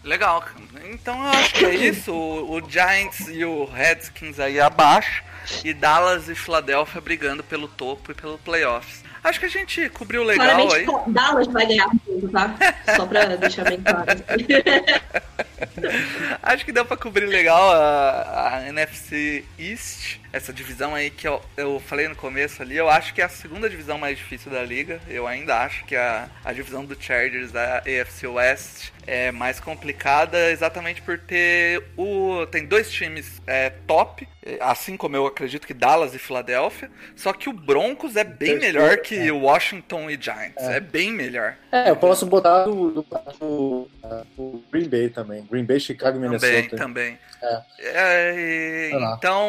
Legal. 0.02 0.46
Então 0.90 1.22
eu 1.22 1.30
acho 1.32 1.54
que 1.56 1.66
é 1.66 1.76
isso. 1.76 2.14
O, 2.14 2.58
o 2.58 2.70
Giants 2.70 3.28
e 3.28 3.44
o 3.44 3.66
Redskins 3.66 4.40
aí 4.40 4.62
abaixo 4.62 5.24
e 5.64 5.74
Dallas 5.74 6.30
e 6.30 6.36
Philadelphia 6.36 7.02
brigando 7.02 7.44
pelo 7.44 7.68
topo 7.68 8.12
e 8.12 8.16
pelo 8.16 8.38
playoffs. 8.38 9.04
Acho 9.24 9.40
que 9.40 9.46
a 9.46 9.50
gente 9.50 9.90
cobriu 9.90 10.24
legal 10.24 10.46
Claramente, 10.46 10.76
aí. 10.76 10.86
Dallas 11.14 11.48
vai 11.48 11.66
ganhar 11.66 11.90
tudo, 12.06 12.30
tá? 12.30 12.56
Só 12.96 13.06
pra 13.06 13.26
deixar 13.36 13.64
bem 13.66 13.82
claro. 13.82 14.08
Acho 16.42 16.66
que 16.66 16.72
deu 16.72 16.86
pra 16.86 16.98
cobrir 16.98 17.26
legal 17.26 17.72
a, 17.72 18.56
a 18.56 18.68
NFC 18.68 19.46
East 19.58 20.20
essa 20.32 20.54
divisão 20.54 20.94
aí 20.94 21.10
que 21.10 21.28
eu, 21.28 21.42
eu 21.58 21.80
falei 21.80 22.08
no 22.08 22.16
começo 22.16 22.62
ali, 22.62 22.78
eu 22.78 22.90
acho 22.90 23.14
que 23.14 23.22
é 23.22 23.26
a 23.26 23.30
segunda 23.30 23.70
divisão 23.70 23.98
mais 23.98 24.18
difícil 24.18 24.52
da 24.52 24.64
liga. 24.64 25.00
Eu 25.08 25.28
ainda 25.28 25.58
acho 25.58 25.86
que 25.86 25.96
a, 25.96 26.30
a 26.44 26.54
divisão 26.54 26.86
do 26.86 26.96
Chargers 27.00 27.52
da 27.52 27.80
AFC 27.80 28.28
West 28.28 28.90
é 29.08 29.32
mais 29.32 29.60
complicada 29.60 30.52
exatamente 30.52 31.02
por 31.02 31.18
ter 31.18 31.84
o 31.98 32.46
tem 32.52 32.66
dois 32.66 32.92
times 32.92 33.42
é, 33.48 33.72
top, 33.88 34.28
assim 34.60 34.98
como 34.98 35.16
eu 35.16 35.26
acredito 35.26 35.68
que 35.68 35.74
Dallas 35.74 36.14
e 36.14 36.20
Filadélfia, 36.20 36.90
só 37.16 37.34
que 37.34 37.50
o 37.50 37.54
Broncos 37.54 38.16
é 38.16 38.24
bem 38.24 38.58
melhor 38.58 38.98
que 38.98 39.16
é. 39.16 39.32
Washington 39.32 40.10
e 40.10 40.20
Giants, 40.20 40.64
é. 40.64 40.78
é. 40.78 40.80
bem 40.80 41.12
melhor. 41.12 41.56
É, 41.72 41.90
eu 41.90 41.96
posso 41.96 42.26
botar 42.26 42.64
do, 42.66 42.92
do, 42.92 43.06
do, 43.40 43.90
do 44.36 44.64
Green 44.72 44.90
Bay 44.90 45.10
também, 45.10 45.46
Green 45.50 45.66
Bay, 45.66 45.80
Chicago 45.80 46.18
e 46.18 46.22
Minnesota. 46.22 46.76
Também, 46.76 46.78
também. 46.78 47.20
É. 47.42 47.62
é 47.80 48.92
então, 48.92 49.48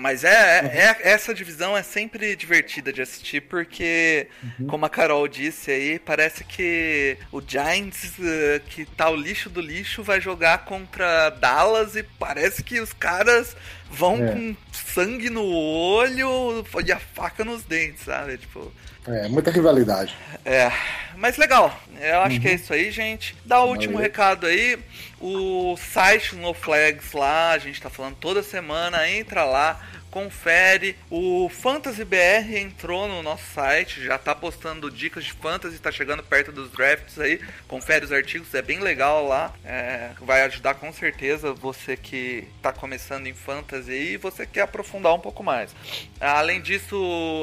mas 0.00 0.24
é, 0.24 0.28
é, 0.28 0.96
é, 1.02 1.12
essa 1.12 1.34
divisão 1.34 1.76
é 1.76 1.82
sempre 1.82 2.36
divertida 2.36 2.92
de 2.92 3.00
assistir 3.00 3.40
porque, 3.42 4.28
uhum. 4.42 4.66
como 4.66 4.84
a 4.84 4.90
Carol 4.90 5.26
disse 5.26 5.70
aí, 5.70 5.98
parece 5.98 6.44
que 6.44 7.16
o 7.30 7.40
Giants, 7.40 8.18
uh, 8.18 8.60
que 8.66 8.84
tá 8.84 9.08
o 9.08 9.16
lixo 9.16 9.48
do 9.48 9.60
lixo, 9.60 10.02
vai 10.02 10.20
jogar 10.20 10.64
contra 10.64 11.30
Dallas 11.30 11.96
e 11.96 12.02
parece 12.02 12.62
que 12.62 12.80
os 12.80 12.92
caras 12.92 13.56
vão 13.92 14.16
é. 14.16 14.32
com 14.32 14.56
sangue 14.72 15.28
no 15.30 15.44
olho 15.44 16.64
e 16.84 16.92
a 16.92 16.98
faca 16.98 17.44
nos 17.44 17.62
dentes, 17.62 18.04
sabe? 18.04 18.38
Tipo. 18.38 18.72
É, 19.06 19.28
muita 19.28 19.50
rivalidade. 19.50 20.16
É. 20.44 20.72
mas 21.16 21.36
legal. 21.36 21.76
Eu 22.00 22.20
acho 22.20 22.40
que 22.40 22.48
é 22.48 22.54
isso 22.54 22.72
aí, 22.72 22.90
gente. 22.90 23.36
Dá 23.44 23.60
o 23.62 23.68
último 23.68 23.94
Valeu. 23.94 24.08
recado 24.08 24.46
aí. 24.46 24.78
O 25.20 25.76
site 25.76 26.34
No 26.34 26.54
Flags 26.54 27.12
lá, 27.12 27.50
a 27.50 27.58
gente 27.58 27.80
tá 27.80 27.90
falando 27.90 28.16
toda 28.16 28.42
semana. 28.42 29.08
Entra 29.08 29.44
lá, 29.44 29.80
confere. 30.12 30.94
O 31.10 31.48
Fantasy 31.48 32.04
BR 32.04 32.54
entrou 32.56 33.08
no 33.08 33.22
nosso 33.22 33.44
site, 33.54 34.04
já 34.04 34.18
tá 34.18 34.34
postando 34.34 34.90
dicas 34.90 35.24
de 35.24 35.32
fantasy, 35.32 35.78
tá 35.78 35.90
chegando 35.90 36.22
perto 36.22 36.52
dos 36.52 36.70
drafts 36.70 37.18
aí. 37.18 37.40
Confere 37.66 38.04
os 38.04 38.12
artigos, 38.12 38.54
é 38.54 38.60
bem 38.60 38.78
legal 38.78 39.26
lá. 39.26 39.54
É, 39.64 40.10
vai 40.20 40.42
ajudar 40.42 40.74
com 40.74 40.92
certeza 40.92 41.54
você 41.54 41.96
que 41.96 42.46
tá 42.60 42.72
começando 42.72 43.26
em 43.26 43.32
fantasy 43.32 43.90
e 43.90 44.16
você 44.18 44.46
quer 44.46 44.60
aprofundar 44.60 45.14
um 45.14 45.18
pouco 45.18 45.42
mais. 45.42 45.74
Além 46.20 46.60
disso, 46.60 46.94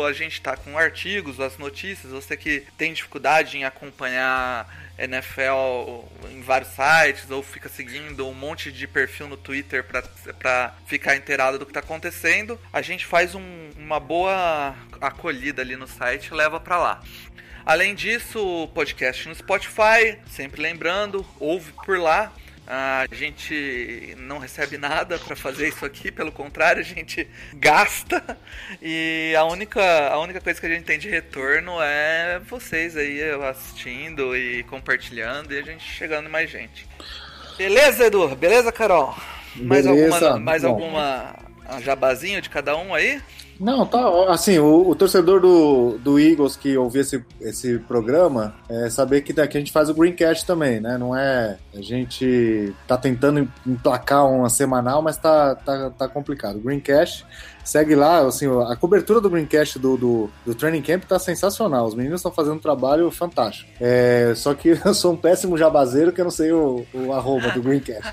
a 0.08 0.14
gente 0.14 0.40
tá 0.40 0.56
com 0.56 0.78
artigos, 0.78 1.40
as 1.40 1.58
notícias, 1.58 2.12
você 2.12 2.38
que 2.38 2.64
tem 2.78 2.94
dificuldade 2.94 3.58
em 3.58 3.66
acompanhar 3.66 4.89
NFL 5.00 6.06
em 6.32 6.42
vários 6.42 6.70
sites 6.72 7.30
ou 7.32 7.42
fica 7.42 7.70
seguindo 7.70 8.28
um 8.28 8.34
monte 8.34 8.72
de 8.72 8.88
perfil 8.88 9.28
no 9.28 9.38
Twitter 9.38 9.84
para 9.84 10.74
ficar 10.86 11.16
inteirado 11.16 11.58
do 11.60 11.66
que 11.66 11.72
está 11.72 11.80
acontecendo, 11.80 12.60
a 12.74 12.82
gente 12.82 13.06
faz 13.06 13.34
um- 13.36 13.70
uma 13.78 14.00
boa 14.00 14.76
acolhida 15.02 15.62
ali 15.62 15.76
no 15.76 15.88
site 15.88 16.28
e 16.28 16.34
leva 16.34 16.60
para 16.60 16.78
lá. 16.78 17.02
Além 17.66 17.94
disso, 17.94 18.68
podcast 18.74 19.28
no 19.28 19.36
Spotify, 19.36 20.18
sempre 20.28 20.62
lembrando, 20.62 21.26
ouve 21.40 21.72
por 21.86 22.00
lá. 22.00 22.32
A 22.72 23.08
gente 23.12 24.16
não 24.20 24.38
recebe 24.38 24.78
nada 24.78 25.18
para 25.18 25.36
fazer 25.36 25.70
isso 25.70 25.84
aqui, 25.84 26.12
pelo 26.12 26.32
contrário, 26.32 26.82
a 26.82 26.86
gente 26.86 27.28
gasta. 27.56 28.38
E 28.80 29.34
a 29.36 29.44
única, 29.46 29.82
a 30.10 30.20
única 30.20 30.40
coisa 30.40 30.60
que 30.60 30.68
a 30.68 30.70
gente 30.70 30.84
tem 30.84 31.00
de 31.00 31.10
retorno 31.10 31.82
é 31.82 32.40
vocês 32.48 32.96
aí 32.96 33.20
assistindo 33.50 34.38
e 34.38 34.62
compartilhando 34.66 35.52
e 35.52 35.58
a 35.58 35.64
gente 35.64 35.84
chegando 35.84 36.30
mais 36.30 36.48
gente. 36.48 36.88
Beleza, 37.58 38.06
Edu? 38.06 38.36
Beleza, 38.36 38.72
Carol? 38.72 39.18
Mais 39.56 39.88
Beleza, 39.88 40.14
alguma, 40.28 40.40
mais 40.40 40.62
bom. 40.62 40.70
alguma 40.70 41.36
um 41.76 41.82
jabazinho 41.82 42.42
de 42.42 42.50
cada 42.50 42.76
um 42.78 42.94
aí? 42.94 43.22
Não, 43.60 43.86
tá. 43.86 44.32
Assim, 44.32 44.58
o, 44.58 44.90
o 44.90 44.96
torcedor 44.96 45.42
do, 45.42 45.98
do 45.98 46.18
Eagles 46.18 46.56
que 46.56 46.78
ouvir 46.78 47.00
esse, 47.00 47.24
esse 47.42 47.78
programa 47.80 48.56
é 48.70 48.90
saber 48.90 49.22
que 49.22 49.34
daqui 49.34 49.58
a 49.58 49.60
gente 49.60 49.72
faz 49.72 49.90
o 49.90 49.94
Greencast 49.94 50.46
também, 50.46 50.80
né? 50.80 50.98
Não 50.98 51.16
é. 51.16 51.58
A 51.76 51.82
gente 51.82 52.74
tá 52.88 52.98
tentando 52.98 53.50
emplacar 53.68 54.26
uma 54.26 54.50
semanal, 54.50 55.02
mas 55.02 55.18
tá, 55.18 55.56
tá, 55.56 55.90
tá 55.90 56.08
complicado. 56.08 56.56
O 56.56 56.62
Greencast, 56.62 57.26
segue 57.70 57.94
lá, 57.94 58.26
assim, 58.26 58.48
a 58.68 58.76
cobertura 58.76 59.22
do 59.22 59.30
Greencast 59.30 59.78
do, 59.78 59.96
do, 59.96 60.32
do 60.44 60.56
Training 60.56 60.82
Camp 60.82 61.04
tá 61.04 61.20
sensacional. 61.20 61.86
Os 61.86 61.94
meninos 61.94 62.20
estão 62.20 62.32
fazendo 62.32 62.56
um 62.56 62.60
trabalho 62.60 63.12
fantástico. 63.12 63.70
É, 63.80 64.34
só 64.36 64.56
que 64.56 64.70
eu 64.84 64.94
sou 64.96 65.14
um 65.14 65.16
péssimo 65.16 65.56
jabazeiro 65.56 66.12
que 66.12 66.20
eu 66.20 66.26
não 66.26 66.32
sei 66.32 66.52
o, 66.52 66.84
o 66.92 67.14
arroba 67.14 67.52
do 67.52 67.62
Greencast. 67.62 68.12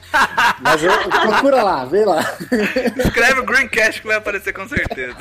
Mas 0.60 0.84
eu, 0.84 0.92
procura 1.08 1.62
lá, 1.62 1.86
vê 1.86 2.04
lá. 2.04 2.20
Escreve 3.02 3.40
o 3.40 3.46
Greencast 3.46 4.02
que 4.02 4.06
vai 4.06 4.16
aparecer 4.16 4.52
com 4.52 4.68
certeza. 4.68 5.16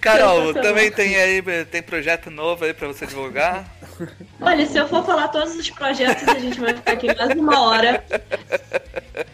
Carol, 0.00 0.54
também 0.54 0.90
tem 0.90 1.16
aí 1.16 1.42
tem 1.64 1.82
projeto 1.82 2.30
novo 2.30 2.64
aí 2.64 2.72
pra 2.72 2.86
você 2.86 3.04
divulgar. 3.04 3.64
Olha, 4.40 4.66
se 4.66 4.76
eu 4.76 4.88
for 4.88 5.04
falar 5.04 5.28
todos 5.28 5.56
os 5.56 5.70
projetos, 5.70 6.26
a 6.28 6.38
gente 6.38 6.60
vai 6.60 6.74
ficar 6.74 6.92
aqui 6.92 7.14
mais 7.14 7.36
uma 7.36 7.60
hora. 7.60 8.04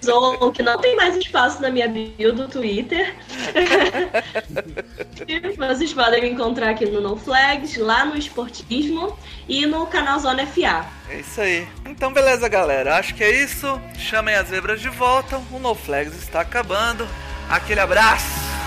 Zon, 0.05 0.53
que 0.53 0.63
não 0.63 0.79
tem 0.79 0.97
mais 0.97 1.17
espaço 1.17 1.61
na 1.63 1.71
minha 1.71 1.89
bio 1.89 2.33
do 2.33 2.49
Twitter. 2.49 3.15
Vocês 5.57 5.93
podem 5.93 6.23
me 6.23 6.31
encontrar 6.31 6.71
aqui 6.71 6.87
no 6.87 7.01
No 7.01 7.17
Flags, 7.17 7.77
lá 7.77 8.05
no 8.05 8.17
Esportismo 8.17 9.17
e 9.49 9.67
no 9.67 9.87
canal 9.87 10.19
Zona 10.19 10.47
FA. 10.47 10.87
É 11.09 11.21
isso 11.21 11.41
aí. 11.41 11.67
Então 11.87 12.13
beleza, 12.13 12.49
galera. 12.49 12.97
Acho 12.97 13.15
que 13.15 13.25
é 13.25 13.31
isso. 13.31 13.81
Chamem 13.99 14.35
as 14.35 14.49
zebras 14.49 14.81
de 14.81 14.89
volta. 14.89 15.41
O 15.53 15.59
No 15.59 15.75
Flags 15.75 16.15
está 16.17 16.41
acabando. 16.41 17.07
Aquele 17.49 17.81
abraço. 17.81 18.58